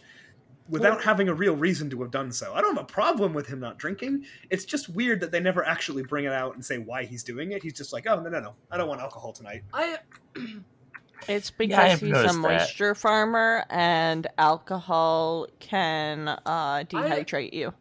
without 0.68 0.96
Well- 0.98 1.02
having 1.02 1.28
a 1.28 1.34
real 1.34 1.56
reason 1.56 1.90
to 1.90 2.00
have 2.02 2.10
done 2.12 2.30
so. 2.30 2.54
I 2.54 2.60
don't 2.60 2.76
have 2.76 2.84
a 2.84 2.86
problem 2.86 3.32
with 3.34 3.46
him 3.48 3.58
not 3.58 3.78
drinking. 3.78 4.24
It's 4.50 4.64
just 4.64 4.88
weird 4.88 5.20
that 5.20 5.32
they 5.32 5.40
never 5.40 5.64
actually 5.66 6.04
bring 6.04 6.26
it 6.26 6.32
out 6.32 6.54
and 6.54 6.64
say 6.64 6.78
why 6.78 7.04
he's 7.04 7.24
doing 7.24 7.52
it. 7.52 7.62
He's 7.62 7.72
just 7.72 7.92
like, 7.92 8.06
"Oh, 8.06 8.20
no, 8.20 8.28
no, 8.28 8.38
no. 8.38 8.54
I 8.70 8.76
don't 8.76 8.86
want 8.88 9.00
alcohol 9.00 9.32
tonight." 9.32 9.64
I 9.72 9.98
It's 11.26 11.50
because 11.50 11.78
I've 11.78 12.00
he's 12.00 12.10
a 12.10 12.12
noticed 12.12 12.34
that. 12.34 12.40
moisture 12.40 12.94
farmer, 12.94 13.64
and 13.70 14.26
alcohol 14.38 15.46
can 15.58 16.28
uh, 16.28 16.84
dehydrate 16.84 17.52
you. 17.52 17.74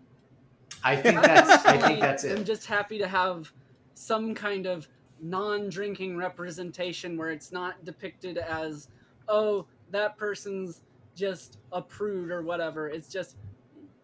I 0.83 0.95
think 0.95 1.21
that's 1.21 1.65
I 1.65 1.77
think 1.77 1.99
personally 1.99 2.01
that's 2.01 2.23
am 2.25 2.45
just 2.45 2.65
happy 2.65 2.97
to 2.99 3.07
have 3.07 3.51
some 3.93 4.33
kind 4.35 4.65
of 4.65 4.87
non-drinking 5.19 6.17
representation 6.17 7.17
where 7.17 7.31
it's 7.31 7.51
not 7.51 7.83
depicted 7.83 8.37
as, 8.37 8.87
oh, 9.27 9.65
that 9.91 10.17
person's 10.17 10.81
just 11.15 11.57
a 11.71 11.81
prude 11.81 12.29
or 12.29 12.43
whatever. 12.43 12.87
It's 12.89 13.09
just, 13.09 13.37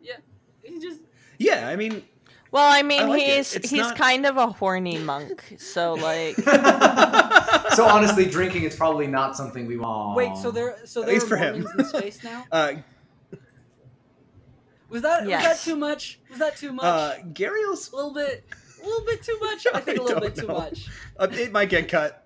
yeah, 0.01 0.17
he 0.63 0.79
just 0.79 1.01
Yeah, 1.37 1.67
I 1.67 1.75
mean, 1.75 2.03
Well, 2.53 2.71
I 2.71 2.83
mean, 2.83 3.01
I 3.01 3.05
like 3.05 3.21
he's 3.23 3.55
It's 3.55 3.69
he's 3.71 3.79
not- 3.81 3.97
kind 3.97 4.27
of 4.27 4.37
a 4.37 4.45
horny 4.47 4.99
monk, 4.99 5.55
so 5.57 5.95
like, 5.95 6.35
so 7.75 7.85
honestly, 7.85 8.25
drinking 8.25 8.63
is 8.63 8.75
probably 8.75 9.07
not 9.07 9.35
something 9.35 9.65
we 9.65 9.75
want. 9.77 10.15
wait. 10.15 10.37
So 10.37 10.51
there, 10.51 10.77
so 10.85 11.01
At 11.01 11.07
there 11.07 11.15
least 11.15 11.25
are 11.25 11.29
for 11.29 11.37
him. 11.37 11.61
Mormons 11.63 11.79
in 11.93 11.99
space 11.99 12.23
now. 12.23 12.45
uh, 12.51 12.73
Was 14.89 15.01
that 15.01 15.23
was 15.23 15.31
that 15.31 15.59
too 15.61 15.75
much? 15.75 16.19
Was 16.29 16.37
that 16.37 16.55
too 16.55 16.71
much? 16.73 16.85
uh, 16.85 17.15
Gaeriel's. 17.33 17.91
a 17.91 17.95
little 17.95 18.13
bit, 18.13 18.45
a 18.83 18.85
little 18.85 19.03
bit 19.05 19.23
too 19.23 19.39
much. 19.41 19.65
I 19.73 19.79
think 19.79 19.97
a 19.97 20.01
I 20.01 20.03
little 20.05 20.19
don't 20.21 20.35
bit 20.35 20.41
too 20.41 20.47
much. 20.47 20.87
Uh, 21.17 21.27
it 21.31 21.51
might 21.51 21.69
get 21.69 21.89
cut. 21.89 22.23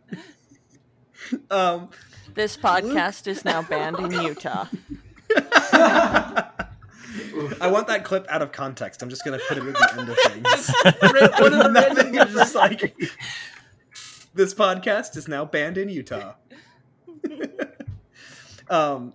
um, 1.50 1.88
this 2.36 2.58
podcast 2.58 3.28
is 3.28 3.46
now 3.46 3.62
banned 3.62 3.98
in 4.00 4.12
Utah. 4.12 4.66
I 7.62 7.68
want 7.68 7.88
that 7.88 8.04
clip 8.04 8.26
out 8.30 8.42
of 8.42 8.52
context. 8.52 9.02
I'm 9.02 9.10
just 9.10 9.24
gonna 9.24 9.40
put 9.48 9.58
it 9.58 9.66
at 9.66 9.74
the 9.74 10.00
end 10.00 10.10
of 10.10 10.18
things. 10.18 10.74
One 11.40 11.54
of 11.54 11.64
the 11.64 11.70
Nothing 11.74 12.16
is 12.16 12.34
just 12.34 12.56
like 12.56 12.96
this 14.34 14.54
podcast 14.54 15.18
is 15.18 15.28
now 15.28 15.46
banned 15.46 15.78
in 15.78 15.90
Utah. 15.90 16.34
um, 18.70 19.14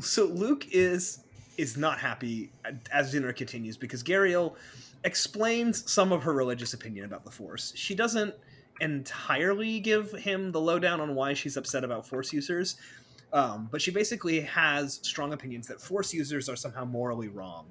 so 0.00 0.24
Luke 0.26 0.66
is 0.72 1.20
is 1.56 1.76
not 1.76 1.98
happy 1.98 2.50
as 2.92 3.12
dinner 3.12 3.32
continues 3.32 3.76
because 3.76 4.02
Gaeriel 4.02 4.56
explains 5.04 5.90
some 5.90 6.12
of 6.12 6.22
her 6.22 6.32
religious 6.32 6.74
opinion 6.74 7.04
about 7.04 7.24
the 7.24 7.30
Force. 7.30 7.72
She 7.76 7.94
doesn't 7.94 8.34
entirely 8.80 9.78
give 9.78 10.10
him 10.12 10.50
the 10.50 10.60
lowdown 10.60 11.00
on 11.00 11.14
why 11.14 11.34
she's 11.34 11.56
upset 11.56 11.84
about 11.84 12.06
Force 12.06 12.32
users, 12.32 12.76
um, 13.34 13.68
but 13.70 13.82
she 13.82 13.90
basically 13.90 14.40
has 14.40 15.00
strong 15.02 15.32
opinions 15.34 15.66
that 15.66 15.80
Force 15.80 16.14
users 16.14 16.48
are 16.48 16.56
somehow 16.56 16.84
morally 16.86 17.28
wrong. 17.28 17.66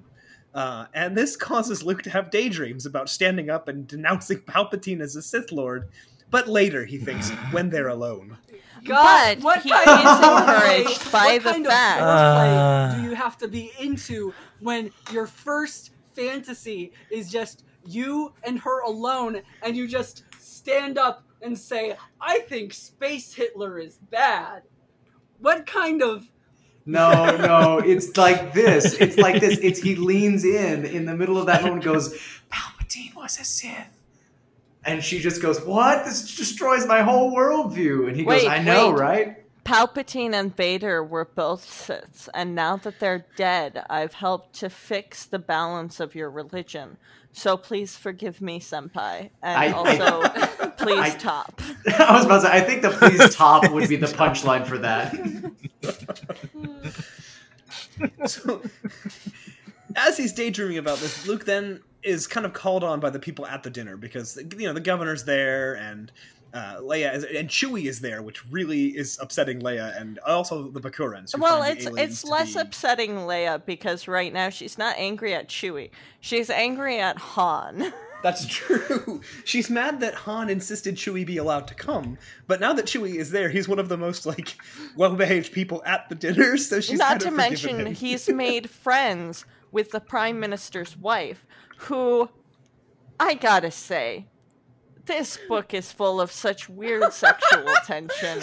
Uh, 0.54 0.86
and 0.94 1.16
this 1.16 1.36
causes 1.36 1.82
Luke 1.82 2.02
to 2.02 2.10
have 2.10 2.30
daydreams 2.30 2.86
about 2.86 3.08
standing 3.08 3.50
up 3.50 3.66
and 3.66 3.88
denouncing 3.88 4.38
Palpatine 4.46 5.00
as 5.00 5.16
a 5.16 5.22
Sith 5.22 5.50
Lord. 5.50 5.88
But 6.30 6.46
later, 6.48 6.84
he 6.84 6.98
thinks, 6.98 7.30
when 7.50 7.70
they're 7.70 7.88
alone. 7.88 8.36
God, 8.84 9.36
But 9.38 9.44
what 9.44 9.62
he 9.62 9.70
kind 9.70 9.82
is 9.88 10.06
of 10.06 10.20
foreplay- 10.20 10.80
encouraged 10.80 11.12
by 11.12 11.24
what 11.26 11.42
the 11.42 11.50
kind 11.50 11.66
fact- 11.66 12.00
Of 12.02 12.06
foreplay 12.06 12.56
Uh. 12.56 12.96
do 12.96 13.02
you 13.08 13.14
have 13.16 13.38
to 13.38 13.48
be 13.48 13.72
into 13.80 14.32
when 14.60 14.90
your 15.12 15.26
first 15.26 15.90
fantasy 16.14 16.92
is 17.10 17.30
just 17.30 17.64
you 17.86 18.32
and 18.44 18.58
her 18.60 18.80
alone, 18.82 19.42
and 19.62 19.76
you 19.76 19.86
just 19.88 20.24
stand 20.38 20.98
up 20.98 21.24
and 21.42 21.58
say, 21.58 21.96
"I 22.20 22.40
think 22.40 22.72
Space 22.72 23.34
Hitler 23.34 23.78
is 23.78 23.98
bad." 24.10 24.62
What 25.44 25.66
kind 25.66 26.02
of 26.02 26.26
No, 26.86 27.36
no, 27.36 27.78
it's 27.78 28.16
like 28.16 28.54
this. 28.54 28.94
It's 28.94 29.18
like 29.18 29.42
this. 29.42 29.58
It's 29.58 29.78
he 29.78 29.94
leans 29.94 30.42
in 30.42 30.86
in 30.86 31.04
the 31.04 31.14
middle 31.14 31.36
of 31.36 31.46
that 31.46 31.62
moment, 31.62 31.84
and 31.84 31.94
goes, 31.94 32.18
"Palpatine 32.50 33.14
was 33.14 33.38
a 33.38 33.44
Sith," 33.44 34.00
and 34.84 35.04
she 35.04 35.18
just 35.18 35.42
goes, 35.42 35.60
"What? 35.60 36.06
This 36.06 36.34
destroys 36.34 36.86
my 36.86 37.02
whole 37.02 37.30
worldview." 37.30 38.08
And 38.08 38.16
he 38.16 38.24
goes, 38.24 38.42
Wait, 38.42 38.48
"I 38.48 38.62
know, 38.62 38.90
wait. 38.90 39.00
right?" 39.00 39.43
Palpatine 39.64 40.34
and 40.34 40.54
Vader 40.54 41.02
were 41.02 41.24
both 41.24 41.64
Siths, 41.64 42.28
and 42.34 42.54
now 42.54 42.76
that 42.76 43.00
they're 43.00 43.24
dead, 43.36 43.84
I've 43.88 44.12
helped 44.14 44.52
to 44.60 44.68
fix 44.68 45.24
the 45.24 45.38
balance 45.38 46.00
of 46.00 46.14
your 46.14 46.30
religion. 46.30 46.98
So 47.32 47.56
please 47.56 47.96
forgive 47.96 48.40
me, 48.40 48.60
Senpai, 48.60 49.30
and 49.42 49.58
I- 49.58 49.70
also 49.72 50.28
please 50.76 50.98
I- 50.98 51.16
top. 51.16 51.60
I 51.98 52.12
was 52.14 52.26
about 52.26 52.42
to 52.42 52.46
say. 52.48 52.52
I 52.52 52.60
think 52.60 52.82
the 52.82 52.90
please 52.90 53.34
top 53.34 53.70
would 53.72 53.88
be 53.88 53.96
the 53.96 54.06
punchline 54.06 54.66
for 54.66 54.78
that. 54.78 55.14
So, 58.26 58.60
as 59.94 60.16
he's 60.16 60.32
daydreaming 60.32 60.78
about 60.78 60.98
this, 60.98 61.26
Luke 61.28 61.44
then 61.44 61.80
is 62.02 62.26
kind 62.26 62.44
of 62.44 62.52
called 62.52 62.82
on 62.82 62.98
by 62.98 63.08
the 63.10 63.18
people 63.20 63.46
at 63.46 63.62
the 63.62 63.70
dinner 63.70 63.96
because 63.96 64.36
you 64.58 64.66
know 64.66 64.72
the 64.72 64.80
governor's 64.80 65.24
there 65.24 65.74
and 65.74 66.10
uh, 66.54 66.76
Leia 66.80 67.14
is, 67.14 67.24
and 67.24 67.48
Chewie 67.48 67.86
is 67.86 68.00
there, 68.00 68.22
which 68.22 68.46
really 68.50 68.96
is 68.96 69.18
upsetting 69.20 69.60
Leia 69.60 70.00
and 70.00 70.18
also 70.20 70.68
the 70.68 70.80
Bakurans. 70.80 71.36
Well, 71.36 71.62
it's 71.62 71.86
it's 71.86 72.24
less 72.24 72.54
be- 72.54 72.60
upsetting 72.60 73.16
Leia 73.16 73.64
because 73.66 74.06
right 74.06 74.32
now 74.32 74.48
she's 74.50 74.78
not 74.78 74.96
angry 74.96 75.34
at 75.34 75.48
Chewie. 75.48 75.90
She's 76.20 76.50
angry 76.50 77.00
at 77.00 77.18
Han. 77.18 77.92
That's 78.22 78.46
true. 78.46 79.20
She's 79.44 79.68
mad 79.68 80.00
that 80.00 80.14
Han 80.14 80.48
insisted 80.48 80.94
Chewie 80.94 81.26
be 81.26 81.36
allowed 81.36 81.68
to 81.68 81.74
come, 81.74 82.16
but 82.46 82.58
now 82.58 82.72
that 82.72 82.86
Chewie 82.86 83.16
is 83.16 83.30
there, 83.30 83.50
he's 83.50 83.68
one 83.68 83.78
of 83.78 83.90
the 83.90 83.98
most 83.98 84.24
like 84.24 84.56
well-behaved 84.96 85.52
people 85.52 85.82
at 85.84 86.08
the 86.08 86.14
dinner. 86.14 86.56
So 86.64 86.80
she's 86.80 86.98
not 86.98 87.20
to 87.20 87.30
mention 87.30 87.84
he's 87.94 88.28
made 88.30 88.70
friends 88.84 89.44
with 89.72 89.90
the 89.90 90.00
prime 90.00 90.40
minister's 90.40 90.96
wife, 90.96 91.44
who 91.76 92.30
I 93.20 93.34
gotta 93.34 93.70
say, 93.70 94.26
this 95.06 95.38
book 95.48 95.74
is 95.74 95.90
full 95.92 96.20
of 96.20 96.30
such 96.32 96.68
weird 96.68 97.12
sexual 97.12 97.64
tension. 97.86 98.40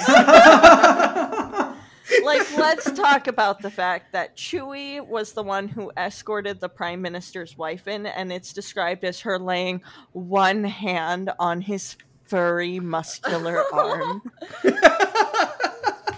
like, 2.24 2.58
let's 2.58 2.92
talk 2.92 3.28
about 3.28 3.62
the 3.62 3.72
fact 3.72 4.12
that 4.14 4.36
Chewie 4.36 5.06
was 5.06 5.34
the 5.34 5.44
one 5.44 5.68
who 5.68 5.92
escorted 5.98 6.60
the 6.60 6.70
prime 6.70 7.02
minister's 7.02 7.58
wife 7.58 7.88
in, 7.88 8.06
and 8.06 8.32
it's 8.32 8.54
described 8.54 9.04
as 9.04 9.20
her 9.22 9.40
laying 9.40 9.82
one 10.14 10.64
hand 10.64 11.32
on 11.40 11.62
his 11.62 11.96
furry, 12.26 12.80
muscular 12.80 13.64
arm. 13.74 14.22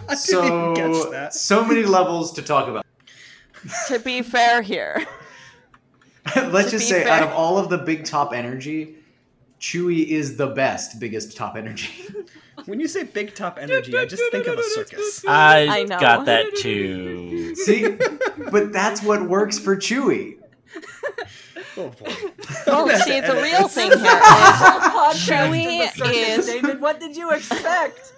I 0.05 0.15
didn't 0.27 0.45
even 0.45 0.75
catch 0.75 0.93
so 0.95 1.29
so 1.31 1.65
many 1.65 1.83
levels 1.83 2.33
to 2.33 2.41
talk 2.41 2.67
about. 2.67 2.85
to 3.87 3.97
be 3.99 4.21
fair 4.21 4.61
here, 4.61 5.05
Let's 6.35 6.65
To 6.71 6.77
just 6.77 6.89
say, 6.89 7.03
fair- 7.03 7.13
out 7.13 7.23
of 7.23 7.29
all 7.31 7.57
of 7.57 7.69
the 7.69 7.77
big 7.77 8.05
top 8.05 8.33
energy, 8.33 8.95
Chewie 9.63 10.05
is 10.05 10.35
the 10.35 10.47
best, 10.47 10.99
biggest 10.99 11.37
top 11.37 11.55
energy. 11.55 11.89
When 12.65 12.79
you 12.79 12.87
say 12.87 13.03
big 13.03 13.33
top 13.33 13.57
energy, 13.59 13.97
I 13.97 14.05
just 14.05 14.23
think 14.31 14.45
of 14.47 14.57
a 14.59 14.63
circus. 14.63 15.25
I, 15.27 15.79
I 15.79 15.83
know. 15.83 15.99
got 15.99 16.25
that 16.27 16.45
too. 16.57 17.55
See, 17.55 17.97
but 18.51 18.71
that's 18.71 19.01
what 19.01 19.27
works 19.27 19.57
for 19.57 19.75
Chewie. 19.75 20.37
Oh 21.75 21.89
boy. 21.89 22.13
well, 22.67 22.85
That's 22.87 23.03
see, 23.05 23.19
the 23.19 23.25
edit. 23.27 23.43
real 23.43 23.67
thing 23.67 23.89
here 23.89 23.97
is 23.97 24.05
Chewie 25.25 25.81
Chewie 25.89 26.37
is 26.37 26.45
David. 26.45 26.79
What 26.79 26.99
did 26.99 27.17
you 27.17 27.31
expect? 27.31 28.13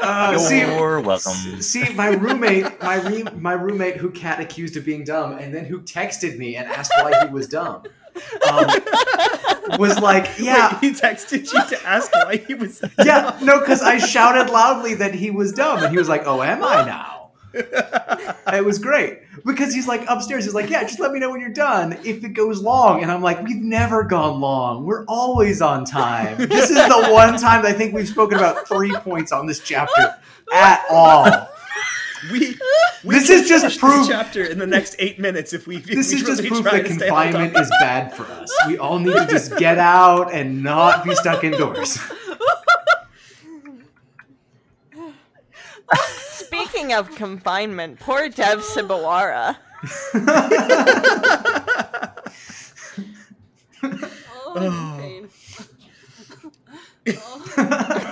Uh, 0.00 0.36
see, 0.38 0.60
You're 0.60 1.00
welcome. 1.00 1.32
See, 1.62 1.92
my 1.94 2.08
roommate, 2.08 2.80
my 2.82 2.96
re- 3.08 3.24
my 3.36 3.54
roommate, 3.54 3.96
who 3.96 4.10
Kat 4.10 4.38
accused 4.38 4.76
of 4.76 4.84
being 4.84 5.02
dumb, 5.02 5.38
and 5.38 5.52
then 5.54 5.64
who 5.64 5.80
texted 5.80 6.36
me 6.36 6.56
and 6.56 6.68
asked 6.68 6.92
why 7.00 7.26
he 7.26 7.32
was 7.32 7.48
dumb, 7.48 7.82
um, 8.52 8.66
was 9.78 9.98
like, 10.00 10.30
"Yeah, 10.38 10.78
Wait, 10.80 10.94
he 10.94 10.98
texted 10.98 11.52
you 11.52 11.76
to 11.76 11.86
ask 11.86 12.12
why 12.14 12.36
he 12.36 12.54
was. 12.54 12.82
yeah, 13.04 13.38
no," 13.42 13.60
because 13.60 13.82
I 13.82 13.98
shouted 13.98 14.52
loudly 14.52 14.94
that 14.94 15.14
he 15.14 15.30
was 15.30 15.52
dumb, 15.52 15.82
and 15.82 15.90
he 15.90 15.98
was 15.98 16.08
like, 16.08 16.26
"Oh, 16.26 16.42
am 16.42 16.62
I 16.62 16.84
now?" 16.86 17.12
it 17.54 18.64
was 18.64 18.78
great 18.78 19.20
because 19.46 19.72
he's 19.72 19.88
like 19.88 20.04
upstairs. 20.08 20.44
He's 20.44 20.54
like, 20.54 20.68
"Yeah, 20.68 20.82
just 20.82 21.00
let 21.00 21.12
me 21.12 21.18
know 21.18 21.30
when 21.30 21.40
you're 21.40 21.50
done 21.50 21.94
if 22.04 22.22
it 22.24 22.34
goes 22.34 22.60
long," 22.60 23.02
and 23.02 23.10
I'm 23.10 23.22
like, 23.22 23.42
"We've 23.42 23.62
never 23.62 24.02
gone 24.02 24.40
long. 24.40 24.84
We're 24.84 25.04
always 25.06 25.62
on 25.62 25.84
time. 25.84 26.36
This 26.36 26.70
is 26.70 26.76
the 26.76 27.08
one 27.10 27.38
time 27.38 27.64
I 27.64 27.72
think 27.72 27.94
we've 27.94 28.08
spoken 28.08 28.38
about 28.38 28.68
three 28.68 28.92
points 28.92 29.32
on 29.32 29.46
this 29.46 29.60
chapter 29.60 30.16
at 30.52 30.84
all." 30.90 31.48
We, 32.32 32.56
we 33.04 33.14
This 33.14 33.30
is 33.30 33.48
just 33.48 33.78
proof- 33.78 34.00
this 34.00 34.08
chapter 34.08 34.44
in 34.44 34.58
the 34.58 34.66
next 34.66 34.96
eight 34.98 35.18
minutes 35.18 35.52
if 35.52 35.66
we. 35.66 35.76
If 35.76 35.84
This 35.86 36.12
we 36.12 36.20
is 36.20 36.26
just 36.26 36.46
proof 36.46 36.64
that 36.64 36.86
to 36.86 36.94
stay 36.94 37.08
on 37.08 37.24
confinement 37.32 37.58
is 37.58 37.70
bad 37.80 38.14
for 38.14 38.24
us. 38.24 38.52
We 38.66 38.78
all 38.78 38.98
need 38.98 39.14
to 39.14 39.26
just 39.26 39.56
get 39.58 39.78
out 39.78 40.32
and 40.32 40.62
not 40.62 41.04
be 41.04 41.14
stuck 41.14 41.44
indoors. 41.44 41.98
Speaking 46.30 46.92
of 46.92 47.14
confinement, 47.14 48.00
poor 48.00 48.28
Dev 48.28 48.60
Sibwarra. 48.60 49.56
Oh, 54.58 54.96
pain. 54.98 55.28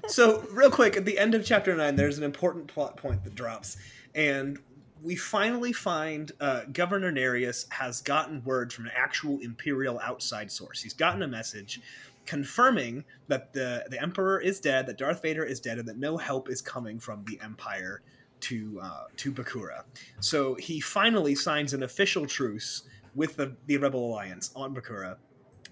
So, 0.09 0.47
real 0.53 0.71
quick, 0.71 0.97
at 0.97 1.05
the 1.05 1.19
end 1.19 1.35
of 1.35 1.45
chapter 1.45 1.75
nine, 1.75 1.97
there's 1.97 2.19
an 2.19 2.25
important 2.25 2.67
plot 2.67 2.97
point 2.97 3.25
that 3.25 3.35
drops, 3.35 3.77
and 4.15 4.59
we 5.03 5.17
finally 5.17 5.73
find 5.73 6.33
uh, 6.41 6.63
Governor 6.73 7.13
Nereus 7.13 7.67
has 7.71 8.01
gotten 8.01 8.43
word 8.45 8.73
from 8.73 8.87
an 8.87 8.93
actual 8.97 9.39
Imperial 9.41 10.01
outside 10.01 10.51
source. 10.51 10.83
He's 10.83 10.95
gotten 10.95 11.23
a 11.23 11.29
message 11.29 11.81
confirming 12.27 13.05
that 13.29 13.53
the 13.53 13.85
the 13.91 14.01
Emperor 14.01 14.41
is 14.41 14.61
dead, 14.61 14.87
that 14.87 14.99
Darth 14.99 15.23
Vader 15.23 15.45
is 15.45 15.61
dead, 15.61 15.79
and 15.79 15.89
that 15.89 15.99
no 15.99 16.17
help 16.17 16.49
is 16.49 16.63
coming 16.63 16.99
from 16.99 17.25
the 17.27 17.39
Empire 17.43 18.03
to 18.41 18.81
uh, 18.83 19.05
to 19.17 19.33
Bakura. 19.33 19.85
So 20.21 20.55
he 20.55 20.81
finally 20.81 21.35
signs 21.35 21.73
an 21.73 21.83
official 21.83 22.27
truce 22.27 22.83
with 23.15 23.37
the, 23.37 23.57
the 23.67 23.77
Rebel 23.77 24.07
Alliance 24.07 24.51
on 24.57 24.75
Bakura. 24.75 25.17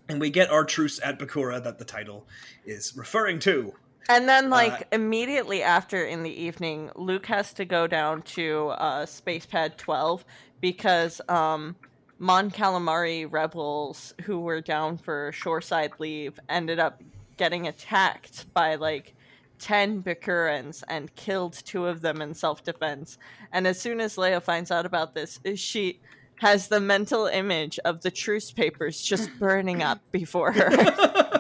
And 0.09 0.21
we 0.21 0.31
get 0.31 0.51
our 0.51 0.65
truce 0.65 1.01
at 1.03 1.19
Bakura 1.19 1.63
that 1.63 1.79
the 1.79 1.85
title 1.85 2.27
is 2.65 2.97
referring 2.97 3.39
to. 3.41 3.73
And 4.09 4.29
then, 4.29 4.47
Uh, 4.47 4.49
like, 4.51 4.89
immediately 4.93 5.63
after 5.63 6.05
in 6.05 6.23
the 6.23 6.31
evening, 6.43 6.91
Luke 6.97 7.27
has 7.27 7.53
to 7.55 7.65
go 7.65 7.87
down 7.87 8.23
to 8.23 8.69
uh, 8.71 9.07
Space 9.07 9.47
Pad 9.47 9.79
12 9.79 10.25
because 10.61 11.21
um, 11.29 11.77
Mon 12.19 12.51
Calamari 12.51 13.27
rebels 13.31 14.15
who 14.25 14.41
were 14.41 14.61
down 14.61 14.99
for 14.99 15.33
shoreside 15.33 15.93
leave 15.99 16.39
ended 16.49 16.79
up 16.79 17.03
getting 17.37 17.67
attacked 17.69 18.53
by, 18.55 18.75
like, 18.77 19.15
10 19.59 20.03
Bakurans 20.03 20.83
and 20.89 21.15
killed 21.15 21.53
two 21.53 21.87
of 21.87 22.01
them 22.01 22.21
in 22.21 22.35
self 22.35 22.65
defense. 22.65 23.17
And 23.53 23.67
as 23.67 23.81
soon 23.81 24.01
as 24.01 24.17
Leia 24.17 24.43
finds 24.43 24.71
out 24.73 24.87
about 24.87 25.15
this, 25.15 25.39
she 25.55 26.01
has 26.37 26.67
the 26.69 26.81
mental 26.81 27.27
image 27.27 27.79
of 27.85 28.03
the 28.03 28.11
truce 28.11 28.51
papers 28.51 29.01
just 29.01 29.31
burning 29.39 29.83
up 29.83 30.01
before 30.11 30.53
her. 30.53 30.71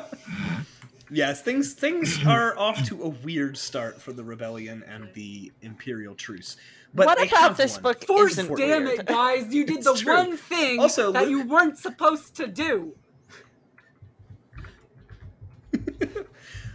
Yes, 1.12 1.42
things 1.42 1.74
things 1.74 2.18
are 2.26 2.58
off 2.58 2.82
to 2.88 3.02
a 3.02 3.08
weird 3.08 3.56
start 3.56 4.00
for 4.00 4.12
the 4.12 4.24
rebellion 4.24 4.82
and 4.88 5.08
the 5.14 5.52
imperial 5.62 6.14
truce. 6.14 6.56
But 6.94 7.06
what 7.06 7.26
about 7.26 7.56
this 7.56 7.74
one. 7.74 7.82
book 7.82 8.04
Force 8.04 8.32
isn't 8.32 8.56
damn 8.56 8.84
weird? 8.84 9.00
it, 9.00 9.06
guys! 9.06 9.52
You 9.54 9.64
did 9.64 9.78
It's 9.78 9.86
the 9.86 9.94
true. 9.94 10.14
one 10.14 10.36
thing 10.36 10.78
Also, 10.80 11.10
that 11.12 11.22
Luke- 11.22 11.30
you 11.30 11.42
weren't 11.46 11.78
supposed 11.78 12.34
to 12.36 12.46
do. 12.46 12.94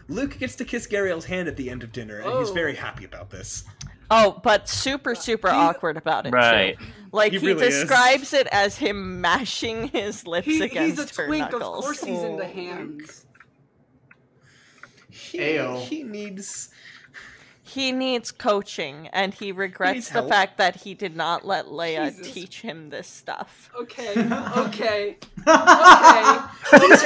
Luke 0.10 0.38
gets 0.40 0.56
to 0.56 0.66
kiss 0.66 0.88
Gaeriel's 0.88 1.26
hand 1.26 1.48
at 1.48 1.56
the 1.58 1.70
end 1.70 1.84
of 1.84 1.92
dinner, 1.92 2.20
and 2.20 2.40
he's 2.40 2.50
Oh. 2.50 2.54
very 2.54 2.76
happy 2.76 3.06
about 3.06 3.30
this. 3.30 3.64
Oh, 4.10 4.40
but 4.42 4.70
super, 4.70 5.16
super 5.16 5.50
He- 5.50 5.56
awkward 5.56 5.98
about 5.98 6.26
it. 6.26 6.30
too. 6.32 6.36
Right. 6.38 6.78
Like 7.12 7.34
He 7.34 7.40
he, 7.40 7.48
really 7.48 7.68
is. 7.68 7.80
describes 7.82 8.34
it 8.34 8.48
as 8.54 8.78
him 8.78 9.20
mashing 9.20 9.90
his 9.90 10.26
lips 10.26 10.46
He, 10.48 10.62
against 10.64 11.00
he's 11.02 11.12
a 11.12 11.22
her 11.22 11.28
twink, 11.28 11.54
of 11.54 11.62
course 11.62 12.00
he's 12.04 12.22
into 12.22 12.44
Oh, 12.44 12.48
hands. 12.48 13.26
He, 15.32 15.38
Ayo. 15.40 15.82
he 15.82 16.04
needs. 16.04 16.70
He 17.64 17.92
needs 17.92 18.32
coaching, 18.32 19.10
and 19.12 19.34
he 19.34 19.52
regrets 19.52 19.94
needs 19.96 20.08
the 20.08 20.20
help. 20.20 20.30
fact 20.30 20.58
that 20.58 20.78
he 20.78 20.94
did 20.94 21.18
not 21.18 21.46
let 21.46 21.66
Leia 21.66 22.12
Jesus. 22.16 22.32
teach 22.34 22.62
him 22.62 22.90
this 22.90 23.08
stuff. 23.10 23.70
Okay, 23.78 24.12
okay, 24.12 24.26
okay. 24.58 25.18
He 26.72 26.78
really 26.78 26.88
needs 26.88 27.04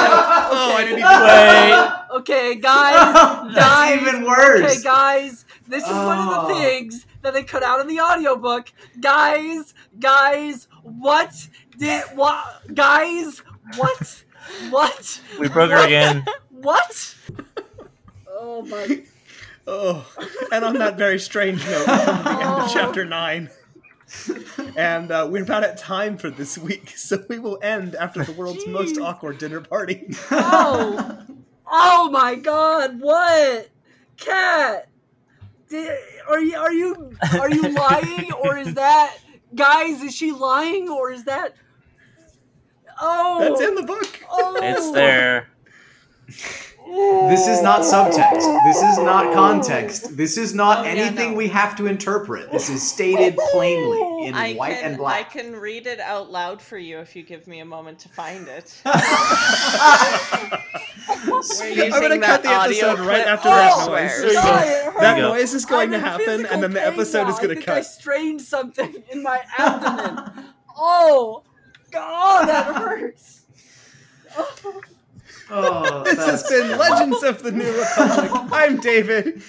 help. 0.00 0.26
Oh, 0.58 0.74
I 0.76 0.84
didn't 0.84 0.98
even. 1.00 1.20
Wait. 1.26 2.18
Okay, 2.20 2.54
guys, 2.54 3.12
That's 3.54 3.66
guys. 3.68 4.00
even 4.02 4.24
worse. 4.24 4.72
Okay, 4.72 4.82
guys, 4.82 5.44
this 5.68 5.84
is 5.84 5.90
one 5.90 6.18
of 6.18 6.26
Oh. 6.28 6.48
the 6.48 6.54
things 6.54 7.06
that 7.22 7.34
they 7.34 7.42
cut 7.42 7.62
out 7.62 7.80
in 7.80 7.86
the 7.86 8.00
audiobook. 8.00 8.72
Guys, 9.00 9.74
guys, 10.00 10.68
what 10.82 11.34
did 11.78 12.02
what? 12.14 12.44
Guys, 12.74 13.40
what? 13.76 14.24
What? 14.70 15.20
We 15.38 15.48
broke 15.48 15.70
her 15.70 15.84
again. 15.84 16.24
What? 16.50 17.14
Oh 18.28 18.62
my! 18.62 19.02
Oh, 19.66 20.06
and 20.50 20.64
on 20.64 20.78
that 20.78 20.96
very 20.96 21.18
strange 21.20 21.64
note, 21.66 21.86
we're 21.86 21.98
from 21.98 22.24
the 22.24 22.30
end 22.30 22.42
Oh. 22.44 22.64
of 22.64 22.72
chapter 22.72 23.04
nine. 23.04 23.50
And 24.76 25.10
uh, 25.12 25.28
we're 25.30 25.42
about 25.42 25.64
at 25.64 25.76
time 25.76 26.16
for 26.16 26.30
this 26.30 26.56
week, 26.56 26.90
so 26.96 27.24
we 27.28 27.38
will 27.38 27.58
end 27.62 27.94
after 27.94 28.24
the 28.24 28.32
world's 28.32 28.66
most 28.66 28.98
awkward 28.98 29.38
dinner 29.38 29.60
party. 29.60 30.08
Oh! 30.30 31.18
Oh 31.70 32.10
my 32.10 32.34
God! 32.36 33.00
What? 33.00 33.68
Kat? 34.16 34.88
Did, 35.68 35.98
are 36.28 36.40
you 36.40 36.56
are 36.56 36.72
you 36.72 37.12
are 37.38 37.50
you 37.50 37.68
lying 37.68 38.32
or 38.32 38.56
is 38.56 38.74
that 38.74 39.16
guys? 39.54 40.02
Is 40.02 40.14
she 40.14 40.32
lying 40.32 40.88
or 40.88 41.12
is 41.12 41.24
that? 41.24 41.54
Oh, 43.00 43.38
That's 43.40 43.60
in 43.60 43.74
the 43.74 43.82
oh. 43.82 43.86
book. 43.86 44.20
Oh, 44.30 44.58
It's 44.62 44.90
there. 44.92 45.48
This 47.28 47.48
is 47.48 47.62
not 47.62 47.80
subtext. 47.80 48.62
This 48.64 48.76
is 48.80 48.98
not 48.98 49.26
oh. 49.26 49.34
context. 49.34 50.16
This 50.16 50.36
is 50.38 50.54
not 50.54 50.78
Oh, 50.78 50.82
yeah, 50.84 50.90
anything 50.90 51.32
no. 51.32 51.36
we 51.36 51.48
have 51.48 51.74
to 51.76 51.86
interpret. 51.86 52.52
This 52.52 52.70
is 52.70 52.80
stated 52.88 53.36
plainly 53.50 54.26
in 54.28 54.34
I 54.34 54.54
white 54.54 54.74
can, 54.76 54.84
and 54.90 54.96
black. 54.98 55.26
I 55.26 55.28
can 55.28 55.56
read 55.56 55.86
it 55.88 55.98
out 55.98 56.30
loud 56.30 56.62
for 56.62 56.78
you 56.78 56.98
if 57.00 57.16
you 57.16 57.24
give 57.24 57.48
me 57.48 57.58
a 57.58 57.64
moment 57.64 57.98
to 58.00 58.08
find 58.08 58.46
it. 58.46 58.80
We're 58.84 58.94
I'm 61.84 61.90
gonna 61.90 62.18
cut 62.20 62.42
the 62.42 62.48
episode 62.50 62.86
audio 62.98 63.04
right 63.04 63.26
after 63.26 63.48
for 63.48 63.54
that 63.54 63.72
Oh, 63.74 63.86
noise. 63.88 64.12
swears. 64.14 64.32
God, 64.34 64.66
it. 64.66 65.00
That 65.00 65.16
you 65.16 65.22
noise 65.22 65.54
is 65.54 65.64
going 65.64 65.92
I'm 65.94 66.00
to 66.00 66.06
happen, 66.08 66.46
and 66.46 66.62
then 66.62 66.70
the 66.72 66.84
episode 66.86 67.24
now. 67.24 67.30
is 67.30 67.38
gonna 67.38 67.54
think 67.54 67.68
I 67.68 67.76
cut. 67.76 67.86
strained 67.86 68.40
something 68.42 69.02
in 69.10 69.22
my 69.22 69.40
abdomen. 69.58 70.44
oh, 70.76 71.42
God, 71.96 72.48
that 72.48 72.74
hurts. 72.76 73.46
Oh. 74.36 74.80
Oh, 75.48 76.04
This 76.04 76.18
has 76.18 76.42
been 76.46 76.76
Legends 76.76 77.22
of 77.22 77.42
the 77.42 77.52
New 77.52 77.72
Republic. 77.72 78.30
I'm 78.52 78.78
David. 78.80 79.42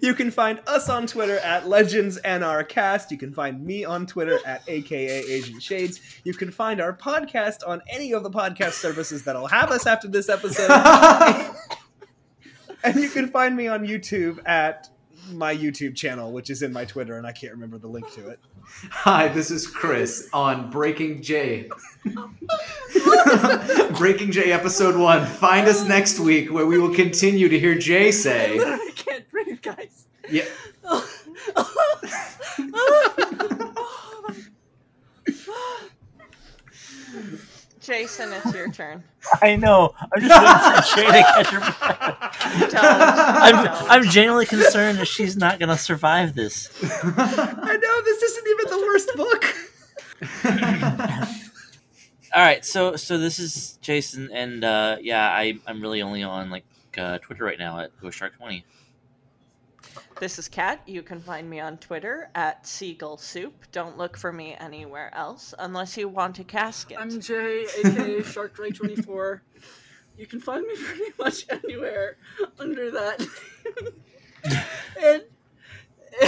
You 0.00 0.14
can 0.14 0.30
find 0.30 0.58
us 0.66 0.88
on 0.88 1.06
Twitter 1.06 1.36
at 1.40 1.68
Legends 1.68 2.16
and 2.18 2.42
our 2.42 2.64
cast. 2.64 3.10
You 3.10 3.18
can 3.18 3.34
find 3.34 3.62
me 3.62 3.84
on 3.84 4.06
Twitter 4.06 4.38
at 4.46 4.62
AKA 4.66 5.24
Agent 5.24 5.62
Shades. 5.62 6.00
You 6.24 6.32
can 6.32 6.50
find 6.50 6.80
our 6.80 6.94
podcast 6.96 7.58
on 7.66 7.82
any 7.90 8.14
of 8.14 8.22
the 8.22 8.30
podcast 8.30 8.72
services 8.72 9.24
that'll 9.24 9.48
have 9.48 9.70
us 9.70 9.86
after 9.86 10.08
this 10.08 10.30
episode. 10.30 10.70
and 12.84 12.96
you 12.96 13.10
can 13.10 13.28
find 13.28 13.54
me 13.54 13.68
on 13.68 13.86
YouTube 13.86 14.40
at 14.48 14.88
my 15.30 15.54
YouTube 15.54 15.94
channel, 15.94 16.32
which 16.32 16.48
is 16.48 16.62
in 16.62 16.72
my 16.72 16.86
Twitter, 16.86 17.18
and 17.18 17.26
I 17.26 17.32
can't 17.32 17.52
remember 17.52 17.76
the 17.76 17.88
link 17.88 18.10
to 18.14 18.28
it. 18.30 18.40
Hi, 18.64 19.28
this 19.28 19.50
is 19.50 19.66
Chris 19.66 20.28
on 20.32 20.70
Breaking 20.70 21.22
J. 21.22 21.68
Breaking 23.98 24.30
J 24.32 24.52
episode 24.52 24.96
one. 24.96 25.26
Find 25.26 25.66
us 25.68 25.84
next 25.86 26.18
week 26.18 26.50
where 26.52 26.66
we 26.66 26.78
will 26.78 26.94
continue 26.94 27.48
to 27.48 27.58
hear 27.58 27.74
Jay 27.76 28.08
I 28.08 28.10
say. 28.10 28.58
literally 28.58 28.92
can't 28.92 29.30
breathe, 29.30 29.62
guys. 29.62 30.06
Yeah. 30.30 30.44
Jason, 37.80 38.32
it's 38.32 38.54
your 38.54 38.70
turn. 38.70 39.02
I 39.42 39.56
know. 39.56 39.92
I'm 40.14 40.20
just 40.22 40.96
waiting 40.96 41.12
for 41.12 41.12
Jay 41.12 41.18
to 41.18 41.22
catch 41.22 41.46
her 41.48 41.58
breath. 41.60 42.31
Don't. 42.58 42.74
I'm. 42.84 43.68
I'm 43.90 44.04
genuinely 44.10 44.46
concerned 44.46 44.98
that 44.98 45.06
she's 45.06 45.36
not 45.36 45.58
going 45.58 45.68
to 45.68 45.78
survive 45.78 46.34
this. 46.34 46.70
I 46.82 47.76
know 47.76 48.02
this 48.02 48.22
isn't 48.22 48.46
even 48.48 48.66
the 48.70 48.78
worst 48.86 49.10
book. 49.16 49.44
All 52.34 52.42
right, 52.42 52.64
so 52.64 52.96
so 52.96 53.18
this 53.18 53.38
is 53.38 53.78
Jason, 53.82 54.30
and 54.32 54.64
uh, 54.64 54.96
yeah, 55.00 55.28
I 55.28 55.58
I'm 55.66 55.82
really 55.82 56.00
only 56.00 56.22
on 56.22 56.48
like 56.50 56.64
uh, 56.96 57.18
Twitter 57.18 57.44
right 57.44 57.58
now 57.58 57.80
at 57.80 57.94
GhostShark20. 58.00 58.62
This 60.18 60.38
is 60.38 60.48
Kat. 60.48 60.80
You 60.86 61.02
can 61.02 61.20
find 61.20 61.50
me 61.50 61.60
on 61.60 61.78
Twitter 61.78 62.30
at 62.34 62.66
Seagull 62.66 63.18
Soup. 63.18 63.52
Don't 63.72 63.98
look 63.98 64.16
for 64.16 64.32
me 64.32 64.56
anywhere 64.60 65.10
else 65.14 65.52
unless 65.58 65.96
you 65.96 66.08
want 66.08 66.38
a 66.38 66.44
casket. 66.44 66.96
I'm 66.98 67.20
Jay, 67.20 67.66
aka 67.84 68.22
Shark 68.22 68.58
Ray 68.58 68.70
24. 68.70 69.42
You 70.16 70.26
can 70.26 70.40
find 70.40 70.66
me 70.66 70.74
pretty 70.84 71.12
much 71.18 71.46
anywhere 71.50 72.16
under 72.58 72.90
that. 72.90 73.26
and, 75.02 75.22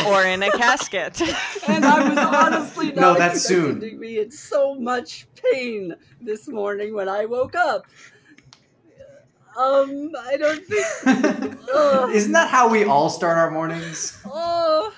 or 0.06 0.24
in 0.24 0.42
a 0.42 0.50
casket. 0.52 1.20
and 1.68 1.84
I 1.84 2.08
was 2.08 2.18
honestly 2.18 2.86
not 2.86 2.96
No, 2.96 3.14
that's 3.14 3.36
expecting 3.44 3.80
soon. 3.80 3.80
to 3.80 3.98
be 3.98 4.18
in 4.20 4.30
so 4.30 4.74
much 4.74 5.26
pain 5.52 5.94
this 6.20 6.48
morning 6.48 6.94
when 6.94 7.08
I 7.08 7.26
woke 7.26 7.54
up. 7.54 7.84
Um, 9.56 10.10
I 10.18 10.36
don't 10.36 10.64
think. 10.64 11.58
Ugh. 11.72 12.10
Isn't 12.10 12.32
that 12.32 12.48
how 12.48 12.68
we 12.68 12.82
all 12.84 13.08
start 13.08 13.38
our 13.38 13.52
mornings? 13.52 14.20
Oh, 14.24 14.92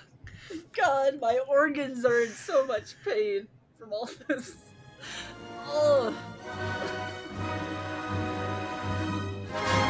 God, 0.72 1.20
my 1.20 1.38
organs 1.46 2.06
are 2.06 2.22
in 2.22 2.30
so 2.30 2.64
much 2.66 2.94
pain 3.04 3.48
from 3.78 3.92
all 3.92 4.08
this. 4.28 4.56
Oh. 5.66 6.14
Thank 9.56 9.80
you. 9.80 9.85